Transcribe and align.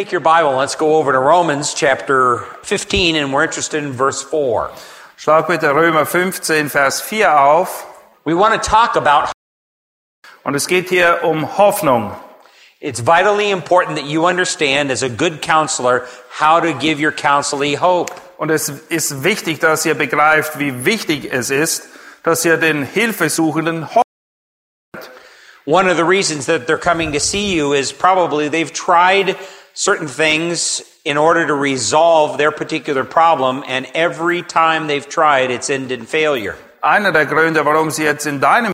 Take 0.00 0.12
your 0.12 0.20
Bible. 0.22 0.56
Let's 0.56 0.76
go 0.76 0.96
over 0.96 1.12
to 1.12 1.18
Romans 1.18 1.74
chapter 1.74 2.38
15, 2.62 3.16
and 3.16 3.34
we're 3.34 3.44
interested 3.44 3.84
in 3.84 3.92
verse 3.92 4.22
4. 4.22 4.70
Schlag 5.18 5.46
bitte 5.46 5.74
Römer 5.74 6.06
15, 6.06 6.70
Vers 6.70 7.02
4 7.02 7.28
auf. 7.28 7.86
We 8.24 8.32
want 8.32 8.54
to 8.54 8.66
talk 8.66 8.96
about 8.96 9.30
Und 10.42 10.56
es 10.56 10.66
geht 10.66 10.88
hier 10.88 11.20
um 11.22 11.44
Hoffnung. 11.58 12.16
it's 12.80 13.00
vitally 13.00 13.50
important 13.50 13.98
that 13.98 14.06
you 14.06 14.24
understand, 14.24 14.90
as 14.90 15.02
a 15.02 15.10
good 15.10 15.42
counselor, 15.42 16.06
how 16.30 16.60
to 16.60 16.72
give 16.72 16.98
your 16.98 17.12
counselee 17.12 17.76
hope. 17.76 18.10
Und 18.38 18.50
es 18.50 18.70
ist 18.70 19.22
wichtig, 19.22 19.58
dass 19.58 19.84
ihr 19.84 19.94
begreift, 19.94 20.58
wie 20.58 20.86
wichtig 20.86 21.30
es 21.30 21.50
ist, 21.50 21.82
dass 22.22 22.42
ihr 22.46 22.56
den 22.56 22.86
Hilfesuchenden 22.86 23.84
Hoffnung 23.84 24.04
One 25.66 25.88
of 25.88 25.98
the 25.98 26.04
reasons 26.04 26.46
that 26.46 26.66
they're 26.66 26.78
coming 26.78 27.12
to 27.12 27.20
see 27.20 27.54
you 27.54 27.74
is 27.74 27.92
probably 27.92 28.48
they've 28.48 28.72
tried 28.72 29.36
certain 29.74 30.08
things 30.08 30.82
in 31.04 31.16
order 31.16 31.46
to 31.46 31.54
resolve 31.54 32.38
their 32.38 32.52
particular 32.52 33.04
problem, 33.04 33.64
and 33.66 33.86
every 33.94 34.42
time 34.42 34.86
they've 34.86 35.08
tried, 35.08 35.50
it's 35.50 35.70
ended 35.70 35.98
in 36.00 36.06
failure. 36.06 36.56
Einer 36.82 37.12
der 37.12 37.26
Gründe, 37.26 37.64
warum 37.64 37.90
sie 37.90 38.04
jetzt 38.04 38.26
in 38.26 38.40
deinem 38.40 38.72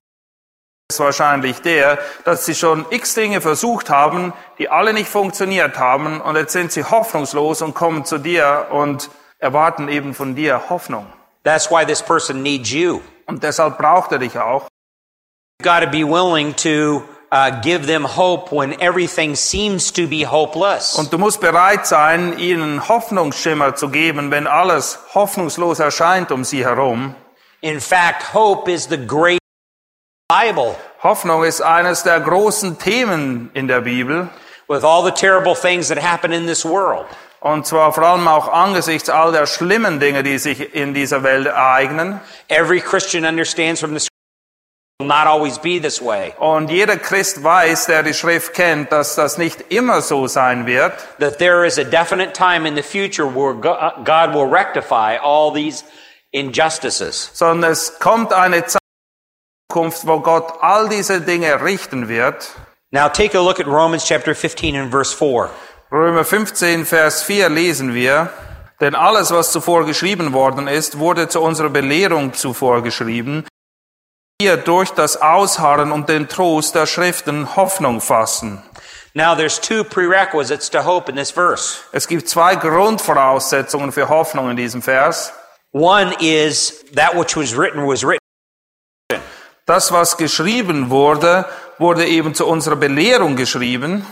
ist 0.88 1.00
wahrscheinlich 1.00 1.60
der, 1.62 1.98
dass 2.24 2.46
sie 2.46 2.54
schon 2.54 2.86
x 2.90 3.14
Dinge 3.14 3.40
versucht 3.40 3.90
haben, 3.90 4.32
die 4.58 4.68
alle 4.68 4.92
nicht 4.92 5.08
funktioniert 5.08 5.78
haben 5.78 6.20
und 6.20 6.36
jetzt 6.36 6.52
sind 6.52 6.70
sie 6.70 6.84
hoffnungslos 6.84 7.60
und 7.60 7.74
kommen 7.74 8.04
zu 8.04 8.18
dir 8.18 8.68
und 8.70 9.10
erwarten 9.38 9.88
eben 9.88 10.14
von 10.14 10.36
dir 10.36 10.70
Hoffnung. 10.70 11.06
That's 11.42 11.70
why 11.70 11.84
this 11.84 12.02
person 12.02 12.42
needs 12.42 12.70
you. 12.70 13.00
Und 13.26 13.42
deshalb 13.42 13.78
braucht 13.78 14.12
er 14.12 14.18
dich 14.18 14.38
auch. 14.38 14.68
You've 15.60 15.64
got 15.64 15.80
to 15.80 15.90
be 15.90 16.04
willing 16.04 16.54
to 16.56 17.02
uh, 17.32 17.60
give 17.62 17.86
them 17.86 18.04
hope 18.04 18.50
when 18.54 18.80
everything 18.80 19.34
seems 19.34 19.92
to 19.92 20.06
be 20.06 20.24
hopeless. 20.24 20.96
Und 20.96 21.12
du 21.12 21.18
musst 21.18 21.40
bereit 21.40 21.86
sein, 21.86 22.38
ihnen 22.38 22.88
Hoffnungsschimmer 22.88 23.74
zu 23.74 23.88
geben, 23.88 24.30
wenn 24.30 24.46
alles 24.46 24.98
hoffnungslos 25.14 25.78
erscheint 25.80 26.30
um 26.32 26.44
sie 26.44 26.64
herum. 26.64 27.14
In 27.60 27.80
fact, 27.80 28.34
hope 28.34 28.70
is 28.70 28.86
the 28.88 28.98
great 28.98 29.40
Bible. 30.28 30.76
Hoffnung 31.02 31.44
ist 31.44 31.60
eines 31.60 32.02
der 32.02 32.20
großen 32.20 32.78
Themen 32.78 33.50
in 33.54 33.68
der 33.68 33.80
Bibel. 33.82 34.28
With 34.68 34.82
all 34.82 35.04
the 35.04 35.12
terrible 35.12 35.54
things 35.54 35.88
that 35.88 35.98
happen 36.02 36.32
in 36.32 36.46
this 36.46 36.64
world, 36.64 37.06
Und 37.40 37.64
zwar 37.66 37.92
vor 37.92 38.02
allem 38.02 38.26
auch 38.26 38.48
angesichts 38.48 39.08
all 39.08 39.30
der 39.30 39.46
schlimmen 39.46 40.00
Dinge, 40.00 40.24
die 40.24 40.38
sich 40.38 40.74
in 40.74 40.94
dieser 40.94 41.22
Welt 41.22 41.46
ereignen. 41.46 42.20
every 42.48 42.80
Christian 42.80 43.24
understands 43.24 43.80
from 43.80 43.96
the 43.96 44.04
not 45.02 45.26
always 45.26 45.58
be 45.58 45.78
this 45.78 46.00
way. 46.00 46.34
Und 46.38 46.70
jeder 46.70 46.96
Christ 46.96 47.42
weiß, 47.42 47.86
der 47.86 48.02
die 48.02 48.14
Schrift 48.14 48.54
kennt, 48.54 48.90
dass 48.92 49.14
das 49.14 49.36
nicht 49.36 49.70
immer 49.70 50.00
so 50.00 50.26
sein 50.26 50.66
wird, 50.66 50.92
That 51.18 51.38
there 51.38 51.66
is 51.66 51.78
a 51.78 51.84
definite 51.84 52.32
time 52.32 52.66
in 52.66 52.74
the 52.76 52.82
future 52.82 53.26
where 53.26 53.52
uh, 53.54 54.02
God 54.04 54.34
will 54.34 54.46
rectify 54.46 55.16
all 55.22 55.52
these 55.52 55.84
injustices. 56.32 57.30
sondern 57.34 57.72
es 57.72 57.98
kommt 57.98 58.32
eine 58.32 58.64
Zeit 58.64 58.80
wo 60.04 60.20
Gott 60.20 60.54
all 60.62 60.88
diese 60.88 61.20
Dinge 61.20 61.62
richten 61.62 62.08
wird. 62.08 62.50
Now 62.90 63.08
take 63.08 63.36
a 63.36 63.42
look 63.42 63.60
at 63.60 63.66
Romans 63.66 64.04
chapter 64.06 64.34
15 64.34 64.74
and 64.76 64.90
verse 64.90 65.12
4. 65.14 65.50
Römer 65.92 66.24
15, 66.24 66.86
Vers 66.86 67.22
4 67.22 67.50
lesen 67.50 67.92
wir, 67.94 68.30
denn 68.80 68.94
alles, 68.94 69.30
was 69.30 69.52
zuvor 69.52 69.84
geschrieben 69.84 70.32
worden 70.32 70.66
ist, 70.66 70.98
wurde 70.98 71.28
zu 71.28 71.42
unserer 71.42 71.68
Belehrung 71.68 72.32
zuvor 72.32 72.82
geschrieben, 72.82 73.44
wir 74.40 74.58
durch 74.58 74.90
das 74.90 75.22
Ausharren 75.22 75.90
und 75.90 76.10
den 76.10 76.28
Trost 76.28 76.74
der 76.74 76.84
Schriften 76.84 77.56
Hoffnung 77.56 78.02
fassen. 78.02 78.62
Now 79.14 79.34
there's 79.34 79.58
two 79.58 79.82
prerequisites 79.82 80.68
to 80.70 80.84
hope 80.84 81.10
in 81.10 81.16
this 81.16 81.30
verse. 81.30 81.78
Es 81.92 82.06
gibt 82.06 82.28
zwei 82.28 82.54
Grundvoraussetzungen 82.54 83.92
für 83.92 84.10
Hoffnung 84.10 84.50
in 84.50 84.56
diesem 84.58 84.82
Vers. 84.82 85.32
One 85.72 86.14
is 86.20 86.84
that 86.94 87.14
which 87.14 87.34
was 87.34 87.56
written 87.56 87.86
was 87.88 88.04
written. 88.04 88.20
Das, 89.64 89.90
was 89.90 90.18
geschrieben 90.18 90.90
wurde, 90.90 91.46
wurde 91.78 92.04
eben 92.04 92.34
zu 92.34 92.46
unserer 92.46 92.76
Belehrung 92.76 93.36
geschrieben. 93.36 94.04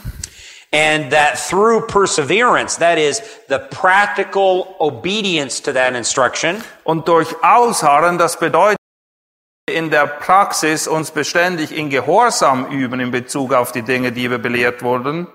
And 0.72 1.12
that 1.12 1.36
through 1.36 1.86
perseverance, 1.86 2.78
that 2.78 2.96
is 2.96 3.22
the 3.48 3.58
practical 3.58 4.74
obedience 4.80 5.60
to 5.62 5.72
that 5.72 5.94
instruction, 5.94 6.64
Und 6.84 7.06
durch 7.08 7.28
Ausharren, 7.42 8.16
das 8.16 8.38
bedeutet 8.38 8.78
in 9.66 9.90
der 9.90 10.06
Praxis 10.06 10.86
uns 10.86 11.10
beständig 11.10 11.72
in 11.72 11.88
Gehorsam 11.88 12.66
üben 12.70 13.00
in 13.00 13.10
Bezug 13.10 13.54
auf 13.54 13.72
die 13.72 13.82
Dinge, 13.82 14.12
die 14.12 14.30
wir 14.30 14.38
belehrt 14.38 14.82
wurden. 14.82 15.26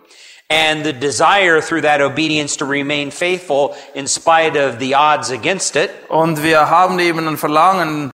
and 0.51 0.84
the 0.84 0.94
desire 0.94 1.62
through 1.62 1.81
that 1.81 2.01
obedience 2.01 2.57
to 2.57 2.66
remain 2.66 3.12
faithful 3.12 3.75
in 3.94 4.07
spite 4.07 4.56
of 4.57 4.79
the 4.79 4.95
odds 4.95 5.29
against 5.31 5.75
it, 5.75 5.91
Und 6.09 6.41
wir 6.44 6.69
haben 6.72 6.97
eben 7.00 7.28
ein 7.28 7.38
Verlangen, 7.38 8.09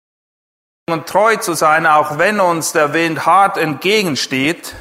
treu 1.07 1.37
zu 1.37 1.55
sein, 1.55 1.87
auch 1.87 2.19
wenn 2.19 2.41
uns 2.41 2.73
der 2.73 2.93
Wind 2.93 3.25
hart 3.27 3.57
entgegensteht. 3.57 4.75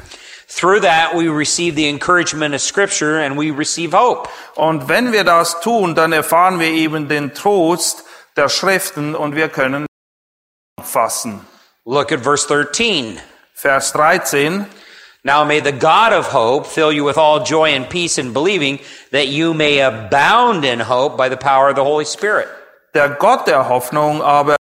through 0.48 0.80
that 0.82 1.14
we 1.16 1.28
receive 1.28 1.74
the 1.74 1.88
encouragement 1.88 2.54
of 2.54 2.60
Scripture 2.60 3.18
and 3.24 3.36
we 3.36 3.50
receive 3.56 3.92
hope. 3.96 4.28
Und 4.56 4.88
wenn 4.88 5.10
wir 5.12 5.24
das 5.24 5.60
tun, 5.60 5.94
dann 5.96 6.12
erfahren 6.12 6.60
wir 6.60 6.68
eben 6.68 7.08
den 7.08 7.34
Trost 7.34 8.04
der 8.36 8.48
Schriften 8.48 9.14
und 9.16 9.34
wir 9.36 9.48
können 9.48 9.86
fassen. 10.84 11.40
Look 11.84 12.12
at 12.12 12.20
verse 12.20 12.46
13. 12.46 13.20
Vers 13.54 13.92
13. 13.92 14.66
Now 15.24 15.44
may 15.44 15.60
the 15.60 15.72
God 15.72 16.12
of 16.12 16.26
hope 16.26 16.66
fill 16.66 16.92
you 16.92 17.04
with 17.04 17.16
all 17.16 17.44
joy 17.44 17.70
and 17.70 17.88
peace 17.88 18.18
in 18.18 18.32
believing 18.32 18.80
that 19.10 19.28
you 19.28 19.54
may 19.54 19.80
abound 19.80 20.64
in 20.64 20.80
hope 20.80 21.16
by 21.16 21.28
the 21.28 21.36
power 21.36 21.70
of 21.70 21.76
the 21.76 21.84
Holy 21.84 22.04
Spirit. 22.04 22.48
Der 22.94 23.08
Gott 23.08 23.46
der 23.46 23.68
Hoffnung 23.68 24.22
aber 24.22 24.56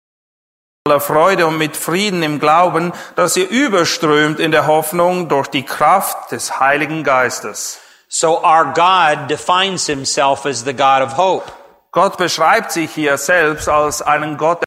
aller 0.87 1.01
Freude 1.01 1.47
und 1.47 1.59
mit 1.59 1.77
Frieden 1.77 2.23
im 2.23 2.41
Glauben, 2.41 2.93
dass 3.15 3.37
ihr 3.37 3.49
überströmt 3.49 4.41
in 4.41 4.51
der 4.51 4.67
Hoffnung 4.67 5.29
durch 5.29 5.49
die 5.49 5.65
Kraft 5.65 6.33
des 6.33 6.59
Heiligen 6.59 7.05
Geistes. 7.05 7.81
So 8.09 8.43
our 8.45 8.73
God 8.75 9.29
defines 9.29 9.87
himself 9.87 10.45
as 10.45 10.65
the 10.65 10.75
God 10.75 11.03
of 11.03 11.17
hope. 11.17 11.53
Gott 11.93 12.17
beschreibt 12.17 12.73
sich 12.73 12.91
hier 12.91 13.17
selbst 13.19 13.69
als 13.69 14.03
einen 14.03 14.37
Gott, 14.39 14.65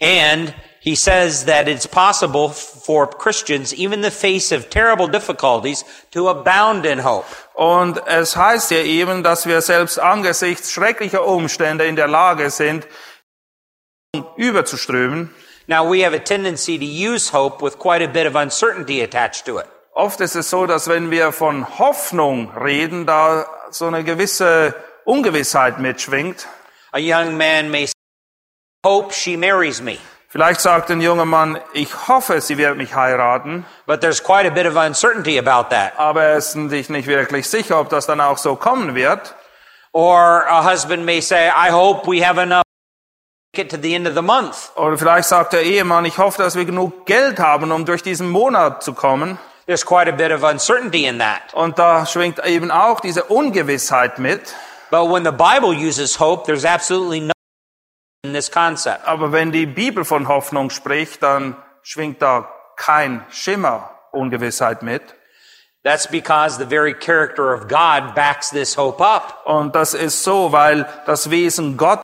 And 0.00 0.54
he 0.80 0.94
says 0.94 1.44
that 1.44 1.68
it's 1.68 1.86
possible 1.86 2.48
for 2.48 3.06
Christians, 3.06 3.74
even 3.74 3.98
in 3.98 4.00
the 4.00 4.10
face 4.10 4.50
of 4.50 4.70
terrible 4.70 5.06
difficulties, 5.06 5.84
to 6.12 6.28
abound 6.28 6.86
in 6.86 7.00
hope. 7.00 7.26
Und 7.54 8.00
es 8.06 8.34
heißt 8.34 8.70
ja 8.70 8.78
eben, 8.78 9.22
dass 9.22 9.46
wir 9.46 9.60
selbst 9.60 9.98
angesichts 9.98 10.72
schrecklicher 10.72 11.26
Umstände 11.26 11.84
in 11.84 11.96
der 11.96 12.08
Lage 12.08 12.50
sind, 12.50 12.86
überzuströmen. 14.36 15.34
Now 15.66 15.84
we 15.84 16.02
have 16.02 16.14
a 16.14 16.18
tendency 16.18 16.78
to 16.78 16.84
use 16.84 17.32
hope 17.32 17.62
with 17.62 17.78
quite 17.78 18.02
a 18.02 18.08
bit 18.08 18.26
of 18.26 18.34
uncertainty 18.34 19.02
attached 19.02 19.44
to 19.44 19.58
it. 19.58 19.66
Oft 19.94 20.20
ist 20.20 20.34
es 20.34 20.48
so, 20.48 20.66
dass 20.66 20.88
wenn 20.88 21.10
wir 21.10 21.30
von 21.30 21.78
Hoffnung 21.78 22.50
reden, 22.56 23.04
da 23.04 23.46
so 23.70 23.86
eine 23.86 24.02
gewisse 24.02 24.74
Ungewissheit 25.04 25.78
mitschwingt. 25.78 26.48
A 26.92 26.98
young 26.98 27.36
man 27.36 27.70
may 27.70 27.86
hope 28.84 29.12
she 29.12 29.36
marries 29.36 29.80
me. 29.80 29.98
Vielleicht 30.28 30.60
sagt 30.60 30.90
ein 30.90 31.00
junger 31.00 31.24
Mann, 31.24 31.58
ich 31.72 32.06
hoffe, 32.08 32.40
sie 32.40 32.56
wird 32.56 32.76
mich 32.76 32.94
heiraten, 32.94 33.66
But 33.86 34.00
there's 34.00 34.22
quite 34.22 34.46
a 34.46 34.50
bit 34.50 34.64
of 34.64 34.76
uncertainty 34.76 35.38
about 35.38 35.70
that. 35.70 35.92
aber 35.98 36.22
er 36.22 36.36
ist 36.36 36.52
sich 36.52 36.88
nicht 36.88 37.08
wirklich 37.08 37.48
sicher, 37.48 37.80
ob 37.80 37.88
das 37.88 38.06
dann 38.06 38.20
auch 38.20 38.38
so 38.38 38.54
kommen 38.54 38.94
wird. 38.94 39.34
Or 39.92 40.46
a 40.48 40.62
husband 40.70 41.04
may 41.04 41.20
say, 41.20 41.48
I 41.48 41.70
hope 41.72 42.06
we 42.08 42.24
have 42.24 42.40
enough 42.40 42.62
to 42.62 43.60
get 43.60 43.70
to 43.70 43.76
the 43.76 43.92
end 43.92 44.06
of 44.06 44.14
the 44.14 44.22
month. 44.22 44.70
Oder 44.76 44.96
vielleicht 44.96 45.28
sagt 45.28 45.52
der 45.52 45.62
Ehemann, 45.62 46.04
ich 46.04 46.16
hoffe, 46.18 46.40
dass 46.40 46.54
wir 46.54 46.64
genug 46.64 47.06
Geld 47.06 47.40
haben, 47.40 47.72
um 47.72 47.84
durch 47.84 48.04
diesen 48.04 48.30
Monat 48.30 48.84
zu 48.84 48.92
kommen. 48.94 49.36
There's 49.66 49.84
quite 49.84 50.08
a 50.08 50.12
bit 50.14 50.30
of 50.30 50.44
uncertainty 50.44 51.06
in 51.06 51.18
that. 51.18 51.52
Und 51.54 51.76
da 51.80 52.06
schwingt 52.06 52.38
eben 52.46 52.70
auch 52.70 53.00
diese 53.00 53.24
Ungewissheit 53.24 54.20
mit. 54.20 54.54
But 54.92 55.10
when 55.10 55.24
the 55.24 55.32
Bible 55.32 55.74
uses 55.74 56.20
hope, 56.20 56.44
there's 56.46 56.64
absolutely 56.64 57.20
no 57.20 57.32
this 58.22 58.50
concept. 58.50 59.06
Aber 59.06 59.32
wenn 59.32 59.52
die 59.52 59.66
Bibel 59.66 60.04
von 60.04 60.28
Hoffnung 60.28 60.70
spricht, 60.70 61.22
dann 61.22 61.56
schwingt 61.82 62.20
da 62.22 62.48
kein 62.76 63.24
Schimmer 63.30 63.90
Ungewissheit 64.12 64.82
mit. 64.82 65.02
That's 65.82 66.06
because 66.06 66.58
the 66.58 66.66
very 66.66 66.92
character 66.92 67.54
of 67.54 67.68
God 67.68 68.14
backs 68.14 68.50
this 68.50 68.76
hope 68.76 69.02
up. 69.02 69.42
Und 69.46 69.74
das 69.74 69.94
ist 69.94 70.22
so, 70.22 70.52
weil 70.52 70.86
das 71.06 71.30
Wesen 71.30 71.78
Gott 71.78 72.02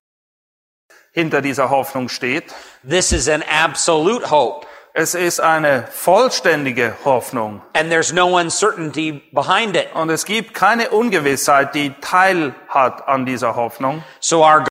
hinter 1.13 1.43
dieser 1.43 1.69
Hoffnung 1.69 2.09
steht. 2.09 2.55
This 2.89 3.12
is 3.12 3.29
an 3.29 3.43
absolute 3.43 4.31
hope, 4.31 4.67
Es 4.95 5.15
ist 5.15 5.41
eine 5.41 5.87
vollständige 5.91 6.95
Hoffnung. 7.05 7.61
and 7.75 7.91
there's 7.91 8.12
no 8.15 8.39
uncertainty 8.39 9.23
behind 9.33 9.77
it. 9.77 9.89
Und 9.95 10.09
es 10.09 10.25
gibt 10.25 10.55
keine 10.55 10.89
Ungewissheit, 10.91 11.75
die 11.75 11.91
Teil 12.01 12.55
hat 12.69 13.07
an 13.07 13.27
dieser 13.27 13.57
Hoffnung, 13.57 14.03
So 14.21 14.43
our 14.43 14.65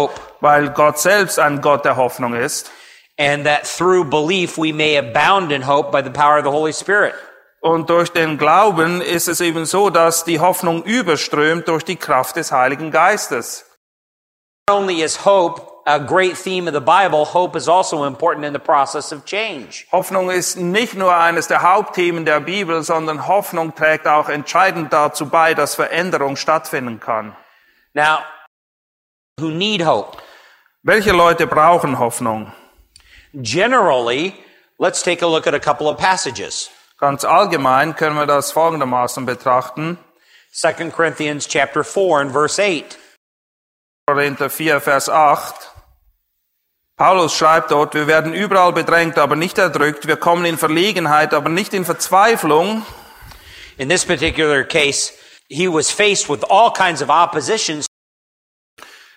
hope, 0.00 0.14
weil 0.40 0.70
Gott 0.70 0.98
selbst 0.98 1.38
ein 1.38 1.60
Gott 1.60 1.84
der 1.84 1.96
Hoffnung 1.96 2.34
ist. 2.34 2.70
and 3.16 3.46
that 3.46 3.64
through 3.64 4.04
belief 4.04 4.58
we 4.58 4.72
may 4.72 4.96
abound 4.96 5.52
in 5.52 5.62
hope 5.62 5.92
by 5.92 6.02
the 6.02 6.10
power 6.10 6.38
of 6.38 6.44
the 6.44 6.50
Holy 6.50 6.72
Spirit. 6.72 7.14
Und 7.60 7.88
durch 7.88 8.10
den 8.10 8.36
Glauben 8.38 9.00
ist 9.00 9.28
es 9.28 9.40
eben 9.40 9.64
so, 9.66 9.88
dass 9.88 10.24
die 10.24 10.40
Hoffnung 10.40 10.82
überströmt 10.82 11.68
durch 11.68 11.84
die 11.84 11.96
Kraft 11.96 12.34
des 12.36 12.50
Heiligen 12.50 12.90
Geistes. 12.90 13.64
Not 14.68 14.78
only 14.80 15.02
is 15.02 15.24
hope 15.24 15.62
a 15.86 15.98
great 15.98 16.34
theme 16.36 16.68
of 16.68 16.74
the 16.74 16.80
Bible, 16.80 17.24
hope 17.24 17.56
is 17.56 17.68
also 17.68 18.04
important 18.04 18.44
in 18.44 18.52
the 18.52 18.58
process 18.58 19.12
of 19.12 19.24
change. 19.24 19.86
Hoffnung 19.92 20.28
ist 20.30 20.56
nicht 20.56 20.94
nur 20.94 21.14
eines 21.16 21.46
der 21.46 21.62
Hauptthemen 21.62 22.24
der 22.24 22.40
Bibel, 22.40 22.82
sondern 22.82 23.28
Hoffnung 23.28 23.74
trägt 23.76 24.08
auch 24.08 24.28
entscheidend 24.28 24.92
dazu 24.92 25.26
bei, 25.28 25.54
dass 25.54 25.76
Veränderung 25.76 26.34
stattfinden 26.36 26.98
kann. 26.98 27.36
Now, 27.94 28.18
who 29.38 29.50
need 29.50 29.82
hope? 29.82 30.16
Welche 30.82 31.12
Leute 31.12 31.46
brauchen 31.46 31.98
Hoffnung? 31.98 32.52
Generally, 33.34 34.34
let's 34.78 35.02
take 35.02 35.22
a 35.22 35.26
look 35.26 35.46
at 35.46 35.54
a 35.54 35.60
couple 35.60 35.88
of 35.88 35.98
passages. 35.98 36.70
Ganz 36.98 37.24
allgemein 37.24 37.94
können 37.96 38.16
wir 38.16 38.26
das 38.26 38.52
folgendermaßen 38.52 39.26
betrachten. 39.26 39.98
2 40.52 40.90
Corinthians 40.90 41.48
chapter 41.48 41.82
4 41.82 42.20
and 42.20 42.32
verse 42.32 42.58
8. 42.58 42.96
Korinther 44.06 44.48
4, 44.50 44.80
Vers 44.80 45.08
8. 45.08 45.70
Paulus 46.96 47.34
schreibt 47.34 47.72
dort, 47.72 47.94
wir 47.94 48.06
werden 48.06 48.32
überall 48.32 48.72
bedrängt, 48.72 49.18
aber 49.18 49.34
nicht 49.34 49.58
erdrückt. 49.58 50.06
Wir 50.06 50.16
kommen 50.16 50.44
in 50.44 50.58
Verlegenheit, 50.58 51.34
aber 51.34 51.48
nicht 51.48 51.74
in 51.74 51.84
Verzweiflung. 51.84 52.86
In 53.78 53.88
this 53.88 54.04
particular 54.04 54.62
case, 54.62 55.12
he 55.48 55.66
was 55.66 55.90
faced 55.90 56.28
with 56.28 56.44
all 56.48 56.70
kinds 56.70 57.02
of 57.02 57.10
oppositions 57.10 57.86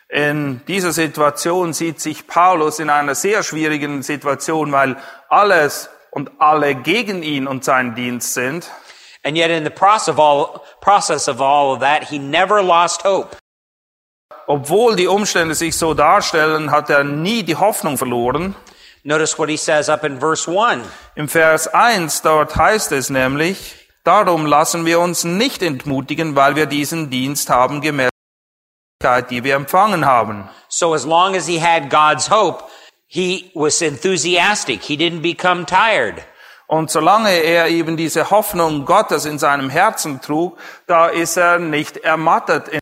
In 0.09 0.62
dieser 0.68 0.94
Situation 0.94 1.74
sieht 1.74 2.00
sich 2.00 2.27
Paulus 2.27 2.80
in 2.80 2.89
einer 2.89 3.13
sehr 3.13 3.44
schwierigen 3.44 4.04
Situation, 4.04 4.71
weil 4.71 4.95
alles 5.27 5.89
und 6.12 6.31
alle 6.39 6.75
gegen 6.75 7.24
ihn 7.24 7.45
und 7.45 7.65
seinen 7.65 7.94
Dienst 7.94 8.33
sind. 8.33 8.71
And 9.24 9.38
yet 9.38 9.50
in 9.50 9.65
the 9.65 9.69
process 9.69 10.07
of 10.07 10.19
all, 10.19 10.62
process 10.80 11.27
of 11.27 11.42
all 11.42 11.74
of 11.74 11.80
that, 11.80 12.06
he 12.06 12.19
never 12.19 12.63
lost 12.63 13.04
hope. 13.04 13.36
Obwohl 14.45 14.95
die 14.95 15.07
Umstände 15.07 15.56
sich 15.56 15.75
so 15.75 15.94
darstellen, 15.94 16.71
hat 16.71 16.89
er 16.89 17.04
nie 17.04 17.44
die 17.44 17.57
Hoffnung 17.57 17.98
verloren. 17.98 18.56
Notice 19.04 19.38
what 19.38 19.50
he 19.50 19.57
says 19.57 19.89
up 19.89 20.06
in 20.06 20.19
verse 20.19 20.50
1. 20.50 20.86
Im 21.15 21.27
Vers 21.27 21.68
1 21.68 22.21
dort 22.21 22.56
heißt 22.56 22.94
es 22.94 23.09
nämlich, 23.09 23.89
darum 24.06 24.45
lassen 24.45 24.86
wir 24.86 25.01
uns 25.01 25.25
nicht 25.25 25.62
entmutigen, 25.62 26.38
weil 26.38 26.56
wir 26.56 26.65
diesen 26.65 27.09
Dienst 27.09 27.50
haben 27.50 27.81
Fähigkeit, 27.81 28.17
die 29.03 29.44
wir 29.44 29.55
empfangen 29.55 30.05
haben. 30.05 30.49
So 30.69 30.94
as 30.94 31.05
long 31.05 31.35
as 31.35 31.47
he 31.47 31.61
had 31.61 31.89
God's 31.89 32.29
hope, 32.29 32.63
he 33.07 33.51
was 33.53 33.81
enthusiastic. 33.81 34.81
He 34.81 34.97
didn't 34.97 35.21
become 35.21 35.65
tired. 35.65 36.15
Und 36.65 36.91
solange 36.91 37.29
er 37.29 37.67
eben 37.67 37.95
diese 37.95 38.29
Hoffnung 38.29 38.85
Gottes 38.85 39.25
in 39.25 39.39
seinem 39.39 39.69
Herzen 39.69 40.19
trug, 40.19 40.57
da 40.85 41.07
ist 41.07 41.38
er 41.38 41.59
nicht 41.59 41.97
ermattet. 41.97 42.81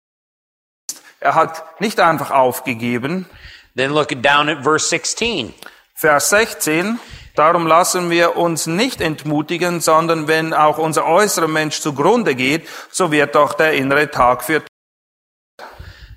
Er 1.19 1.35
hat 1.35 1.79
nicht 1.81 1.99
einfach 1.99 2.31
aufgegeben. 2.31 3.29
Then 3.75 3.91
look 3.91 4.09
down 4.21 4.49
at 4.49 4.63
verse 4.63 4.87
16. 4.87 5.53
Vers 5.93 6.29
16. 6.29 6.99
Darum 7.35 7.67
lassen 7.67 8.09
wir 8.09 8.37
uns 8.37 8.65
nicht 8.65 9.01
entmutigen, 9.01 9.81
sondern 9.81 10.27
wenn 10.29 10.53
auch 10.53 10.77
unser 10.77 11.05
äußerer 11.05 11.49
Mensch 11.49 11.81
zugrunde 11.81 12.33
geht, 12.33 12.67
so 12.89 13.11
wird 13.11 13.35
doch 13.35 13.53
der 13.53 13.73
innere 13.73 14.09
Tag 14.09 14.43
für 14.43 14.63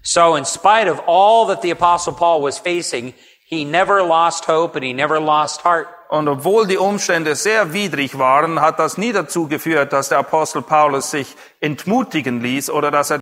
So 0.09 0.37
in 0.37 0.47
spite 0.47 0.89
of 0.89 1.01
all 1.07 1.49
that 1.49 1.61
the 1.61 1.71
apostle 1.71 2.15
Paul 2.15 2.41
was 2.41 2.59
facing, 2.59 3.13
he 3.47 3.67
never 3.67 4.03
lost 4.03 4.47
hope 4.47 4.75
and 4.75 4.83
he 4.83 4.95
never 4.95 5.21
lost 5.21 5.61
heart. 5.61 5.89
Und 6.09 6.29
obwohl 6.29 6.67
die 6.67 6.79
Umstände 6.79 7.37
sehr 7.37 7.75
widrig 7.75 8.19
waren, 8.19 8.59
hat 8.59 8.79
das 8.79 8.97
nie 8.97 9.13
dazu 9.13 9.49
geführt, 9.49 9.93
dass 9.93 10.09
der 10.09 10.17
Apostel 10.17 10.63
Paulus 10.63 11.11
sich 11.11 11.37
entmutigen 11.61 12.41
ließ 12.41 12.71
oder 12.71 12.91
dass 12.91 13.11
er 13.11 13.21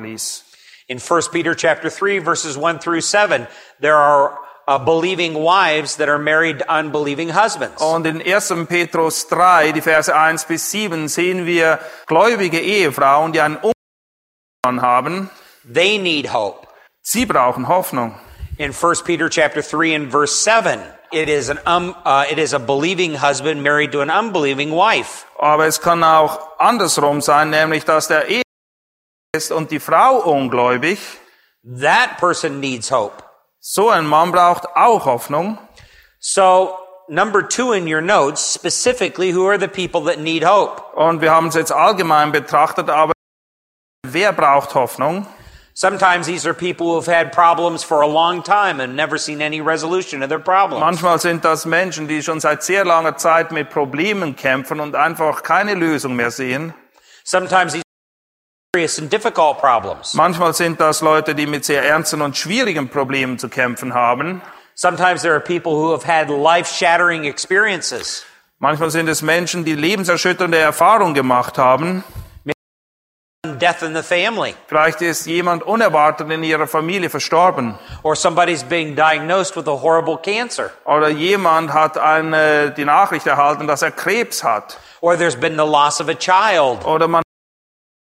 ließ. 0.00 0.44
In 0.86 1.00
1 1.00 1.28
Peter 1.30 1.56
chapter 1.56 1.90
3 1.90 2.20
verses 2.20 2.56
1 2.56 2.84
through 2.84 3.00
7, 3.00 3.48
there 3.80 3.96
are 3.96 4.38
uh, 4.68 4.78
believing 4.78 5.34
wives 5.34 5.96
that 5.96 6.08
are 6.08 6.20
married 6.20 6.60
to 6.60 6.72
unbelieving 6.72 7.30
husbands. 7.34 7.82
Und 7.82 8.06
in 8.06 8.22
1. 8.22 8.68
Petrus 8.68 9.26
3, 9.26 9.72
die 9.72 9.80
Verse 9.80 10.14
1 10.14 10.44
bis 10.44 10.70
7, 10.70 11.08
sehen 11.08 11.46
wir 11.46 11.80
gläubige 12.06 12.60
Ehefrauen, 12.60 13.32
die 13.32 13.40
einen 13.40 13.56
Umgang 13.56 14.82
haben. 14.82 15.30
They 15.64 15.98
need 15.98 16.26
hope. 16.26 16.66
Sie 17.02 17.26
brauchen 17.26 17.68
Hoffnung. 17.68 18.14
In 18.58 18.72
1 18.72 19.04
Peter 19.04 19.28
chapter 19.28 19.62
3 19.62 19.94
and 19.94 20.10
verse 20.10 20.38
7, 20.40 20.80
it 21.12 21.28
is 21.28 21.50
an 21.50 21.58
um, 21.66 21.94
uh, 22.04 22.24
it 22.30 22.38
is 22.38 22.52
a 22.52 22.58
believing 22.58 23.14
husband 23.14 23.62
married 23.62 23.92
to 23.92 24.00
an 24.00 24.10
unbelieving 24.10 24.70
wife. 24.70 25.26
Aber 25.38 25.66
es 25.66 25.80
kann 25.80 26.02
auch 26.02 26.58
andersrum 26.58 27.20
sein, 27.20 27.50
nämlich 27.50 27.84
dass 27.84 28.08
der 28.08 28.28
Ehe 28.28 28.42
ist 29.34 29.52
und 29.52 29.70
die 29.70 29.80
Frau 29.80 30.16
ungläubig. 30.18 30.98
That 31.62 32.18
person 32.18 32.60
needs 32.60 32.90
hope. 32.90 33.22
So 33.60 33.90
ein 33.90 34.06
Mann 34.06 34.32
braucht 34.32 34.66
auch 34.74 35.04
Hoffnung. 35.04 35.58
So, 36.18 36.74
number 37.08 37.48
2 37.48 37.78
in 37.78 37.86
your 37.86 38.00
notes, 38.00 38.54
specifically 38.54 39.32
who 39.32 39.46
are 39.46 39.58
the 39.58 39.68
people 39.68 40.04
that 40.10 40.18
need 40.18 40.44
hope? 40.44 40.82
Und 40.94 41.20
wir 41.20 41.30
haben 41.30 41.48
es 41.48 41.54
jetzt 41.54 41.72
allgemein 41.72 42.32
betrachtet, 42.32 42.88
aber 42.88 43.12
wer 44.06 44.32
braucht 44.32 44.74
Hoffnung? 44.74 45.26
Sometimes 45.80 46.26
these 46.26 46.46
are 46.46 46.52
people 46.52 46.88
who 46.88 46.96
have 46.96 47.06
had 47.06 47.32
problems 47.32 47.82
for 47.82 48.02
a 48.02 48.06
long 48.06 48.42
time 48.42 48.80
and 48.80 48.94
never 48.94 49.16
seen 49.16 49.40
any 49.40 49.62
resolution 49.62 50.22
of 50.22 50.28
their 50.28 50.38
problems. 50.38 50.82
Manchmal 50.82 51.18
sind 51.18 51.42
das 51.42 51.64
Menschen, 51.64 52.06
die 52.06 52.22
schon 52.22 52.38
seit 52.38 52.62
sehr 52.62 52.84
langer 52.84 53.16
Zeit 53.16 53.50
mit 53.50 53.70
Problemen 53.70 54.36
kämpfen 54.36 54.78
und 54.78 54.94
einfach 54.94 55.42
keine 55.42 55.72
Lösung 55.72 56.16
mehr 56.16 56.30
sehen. 56.30 56.74
Sometimes 57.24 57.72
these 57.72 57.82
serious 58.76 58.98
and 58.98 59.10
difficult 59.10 59.56
problems. 59.58 60.12
Manchmal 60.12 60.52
sind 60.52 60.78
das 60.82 61.00
Leute, 61.00 61.34
die 61.34 61.46
mit 61.46 61.64
sehr 61.64 61.82
ernsten 61.82 62.20
und 62.20 62.36
schwierigen 62.36 62.90
Problemen 62.90 63.38
zu 63.38 63.48
kämpfen 63.48 63.94
haben. 63.94 64.42
Sometimes 64.74 65.22
there 65.22 65.32
are 65.32 65.40
people 65.40 65.72
who 65.72 65.92
have 65.92 66.04
had 66.04 66.28
life-shattering 66.28 67.24
experiences. 67.24 68.26
Manchmal 68.58 68.90
sind 68.90 69.08
es 69.08 69.22
Menschen, 69.22 69.64
die 69.64 69.76
lebenserschütternde 69.76 70.58
Erfahrungen 70.58 71.14
gemacht 71.14 71.56
haben. 71.56 72.04
Death 73.60 73.82
in 73.82 73.94
the 73.94 74.02
family. 74.02 74.54
Vielleicht 74.66 75.00
ist 75.00 75.26
jemand 75.26 75.62
unerwartet 75.62 76.30
in 76.30 76.42
ihrer 76.42 76.66
Familie 76.66 77.08
verstorben. 77.08 77.78
Or 78.02 78.14
somebody's 78.14 78.62
being 78.62 78.94
diagnosed 78.94 79.56
with 79.56 79.66
a 79.66 79.76
horrible 79.82 80.18
cancer. 80.18 80.72
Oder 80.84 81.08
jemand 81.08 81.72
hat 81.72 81.96
eine, 81.96 82.70
die 82.70 82.84
Nachricht 82.84 83.26
erhalten, 83.26 83.66
dass 83.66 83.80
er 83.80 83.92
Krebs 83.92 84.44
hat. 84.44 84.78
Or 85.00 85.16
there's 85.16 85.36
been 85.36 85.56
the 85.56 85.64
loss 85.64 86.00
of 86.02 86.08
a 86.08 86.14
child. 86.14 86.84
Oder 86.84 87.08
man 87.08 87.22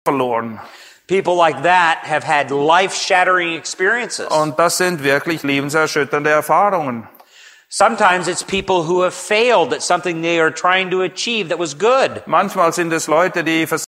verloren. 0.07 0.61
People 1.07 1.35
like 1.35 1.63
that 1.63 1.99
have 2.05 2.25
had 2.25 2.51
life-shattering 2.51 3.57
experiences. 3.57 4.27
Und 4.29 4.59
das 4.59 4.77
sind 4.77 5.03
wirklich 5.03 5.43
lebenserschütternde 5.43 6.29
Erfahrungen. 6.29 7.09
Sometimes 7.71 8.29
it's 8.29 8.45
people 8.45 8.87
who 8.87 9.03
have 9.03 9.15
failed 9.15 9.73
at 9.73 9.83
something 9.83 10.21
they 10.21 10.39
are 10.39 10.53
trying 10.53 10.91
to 10.91 11.01
achieve 11.01 11.49
that 11.49 11.59
was 11.59 11.79
good. 11.79 12.23
Manchmal 12.27 12.75
sind 12.75 12.93
es 12.93 13.07
Leute, 13.07 13.43
die 13.43 13.67
versuchen, 13.67 13.92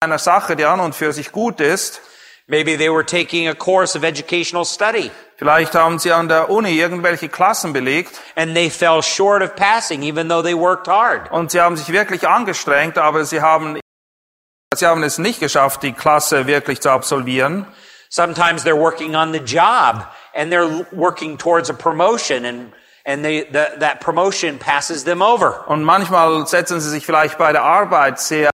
einer 0.00 0.18
Sache, 0.20 0.54
die 0.54 0.64
an 0.64 0.78
und 0.78 0.94
für 0.94 1.12
sich 1.12 1.32
gut 1.32 1.60
ist. 1.60 2.00
Maybe 2.46 2.78
they 2.78 2.88
were 2.88 3.04
taking 3.04 3.48
a 3.48 3.54
course 3.54 3.98
of 3.98 4.04
educational 4.04 4.64
study 4.64 5.10
Vielleicht 5.36 5.74
haben 5.74 5.98
sie 5.98 6.12
an 6.12 6.28
der 6.28 6.48
Uni 6.50 6.78
irgendwelche 6.78 7.28
Klassen 7.28 7.72
belegt 7.72 8.20
and 8.36 8.54
they 8.54 8.70
fell 8.70 9.02
short 9.02 9.42
of 9.42 9.54
passing 9.54 10.02
even 10.02 10.28
though 10.28 10.42
they 10.42 10.56
worked 10.56 10.86
hard. 10.86 11.30
und 11.32 11.50
sie 11.50 11.60
haben 11.60 11.76
sich 11.76 11.92
wirklich 11.92 12.26
angestrengt, 12.26 12.96
aber 12.96 13.24
sie 13.24 13.42
haben, 13.42 13.78
sie 14.74 14.86
haben 14.86 15.02
es 15.02 15.18
nicht 15.18 15.40
geschafft, 15.40 15.82
die 15.82 15.92
Klasse 15.92 16.46
wirklich 16.46 16.80
zu 16.80 16.90
absolvieren. 16.90 17.66
Sometimes 18.08 18.64
they're 18.64 18.80
working 18.80 19.14
on 19.14 19.32
the 19.32 19.40
job 19.40 20.06
and 20.32 20.52
they're 20.52 20.86
working 20.92 21.36
towards 21.36 21.68
a 21.68 21.74
promotion 21.74 22.44
and 22.46 22.72
and 23.04 23.24
they, 23.24 23.42
the, 23.52 23.78
that 23.80 24.00
promotion 24.00 24.58
passes 24.58 25.04
them 25.04 25.22
over. 25.22 25.68
Und 25.68 25.82
manchmal 25.82 26.46
setzen 26.46 26.80
sie 26.80 26.88
sich 26.88 27.04
vielleicht 27.04 27.36
bei 27.36 27.52
der 27.52 27.64
Arbeit 27.64 28.20
sehr 28.20 28.50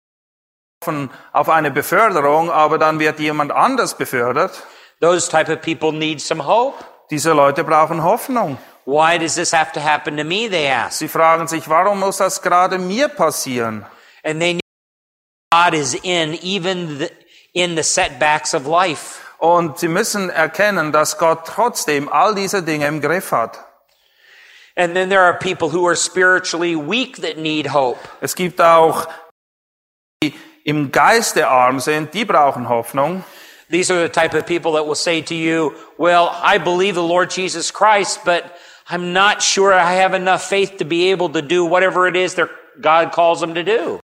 auf 1.33 1.49
eine 1.49 1.71
Beförderung, 1.71 2.51
aber 2.51 2.79
dann 2.79 2.99
wird 2.99 3.19
jemand 3.19 3.53
anders 3.53 3.97
befördert. 3.97 4.63
Those 5.01 5.29
type 5.29 5.53
of 5.53 5.61
people 5.61 5.93
need 5.93 6.21
some 6.21 6.47
hope. 6.47 6.85
Diese 7.11 7.33
Leute 7.33 7.65
brauchen 7.65 8.03
Hoffnung. 8.03 8.59
Why 8.85 9.19
does 9.19 9.35
this 9.35 9.53
have 9.53 9.73
to 9.73 9.81
happen 9.81 10.17
to 10.17 10.25
me? 10.25 10.49
They 10.49 10.71
ask. 10.71 10.99
Sie 10.99 11.09
fragen 11.09 11.47
sich, 11.47 11.69
warum 11.69 12.01
muss 12.01 12.19
das 12.19 12.41
gerade 12.41 12.79
mir 12.79 13.09
passieren? 13.09 13.85
And 14.25 14.41
they 14.41 14.59
God 15.53 15.75
is 15.75 15.95
in 15.95 16.39
even 16.43 16.99
the, 16.99 17.11
in 17.55 17.75
the 17.77 17.83
setbacks 17.83 18.55
of 18.55 18.67
life. 18.67 19.21
Und 19.39 19.79
sie 19.79 19.89
müssen 19.89 20.31
erkennen, 20.31 20.93
dass 20.93 21.17
Gott 21.19 21.47
trotzdem 21.47 22.09
all 22.09 22.35
diese 22.35 22.63
Dinge 22.63 22.87
im 22.87 23.01
Griff 23.01 23.31
hat. 23.33 23.59
And 24.77 24.95
then 24.95 25.09
there 25.09 25.23
are 25.23 25.35
people 25.35 25.71
who 25.71 25.87
are 25.87 25.97
spiritually 25.97 26.77
weak 26.77 27.21
that 27.23 27.37
need 27.37 27.73
hope. 27.73 27.99
Es 28.21 28.35
gibt 28.35 28.61
auch, 28.61 29.09
im 30.65 30.91
Geiste 30.93 31.49
arm 31.49 31.81
sind, 31.81 32.15
die 32.15 32.25
brauchen 32.25 32.69
Hoffnung. 32.69 33.25
These 33.71 33.91
are 33.91 34.03
the 34.03 34.09
type 34.09 34.35
of 34.35 34.47
people 34.47 34.73
that 34.73 34.87
will 34.87 34.95
say 34.95 35.21
to 35.23 35.35
you, 35.35 35.75
well, 35.99 36.31
I 36.43 36.59
believe 36.59 36.95
the 36.95 37.03
Lord 37.03 37.31
Jesus 37.31 37.71
Christ, 37.71 38.25
but 38.25 38.45
I'm 38.89 39.13
not 39.13 39.43
sure 39.43 39.75
I 39.75 39.93
have 39.93 40.15
enough 40.15 40.43
faith 40.49 40.79
to 40.79 40.87
be 40.87 41.11
able 41.11 41.29
to 41.31 41.43
do 41.43 41.65
whatever 41.67 42.09
it 42.09 42.17
is 42.17 42.35
that 42.35 42.49
God 42.81 43.13
calls 43.13 43.41
them 43.41 43.55
to 43.55 43.63
do. 43.63 44.01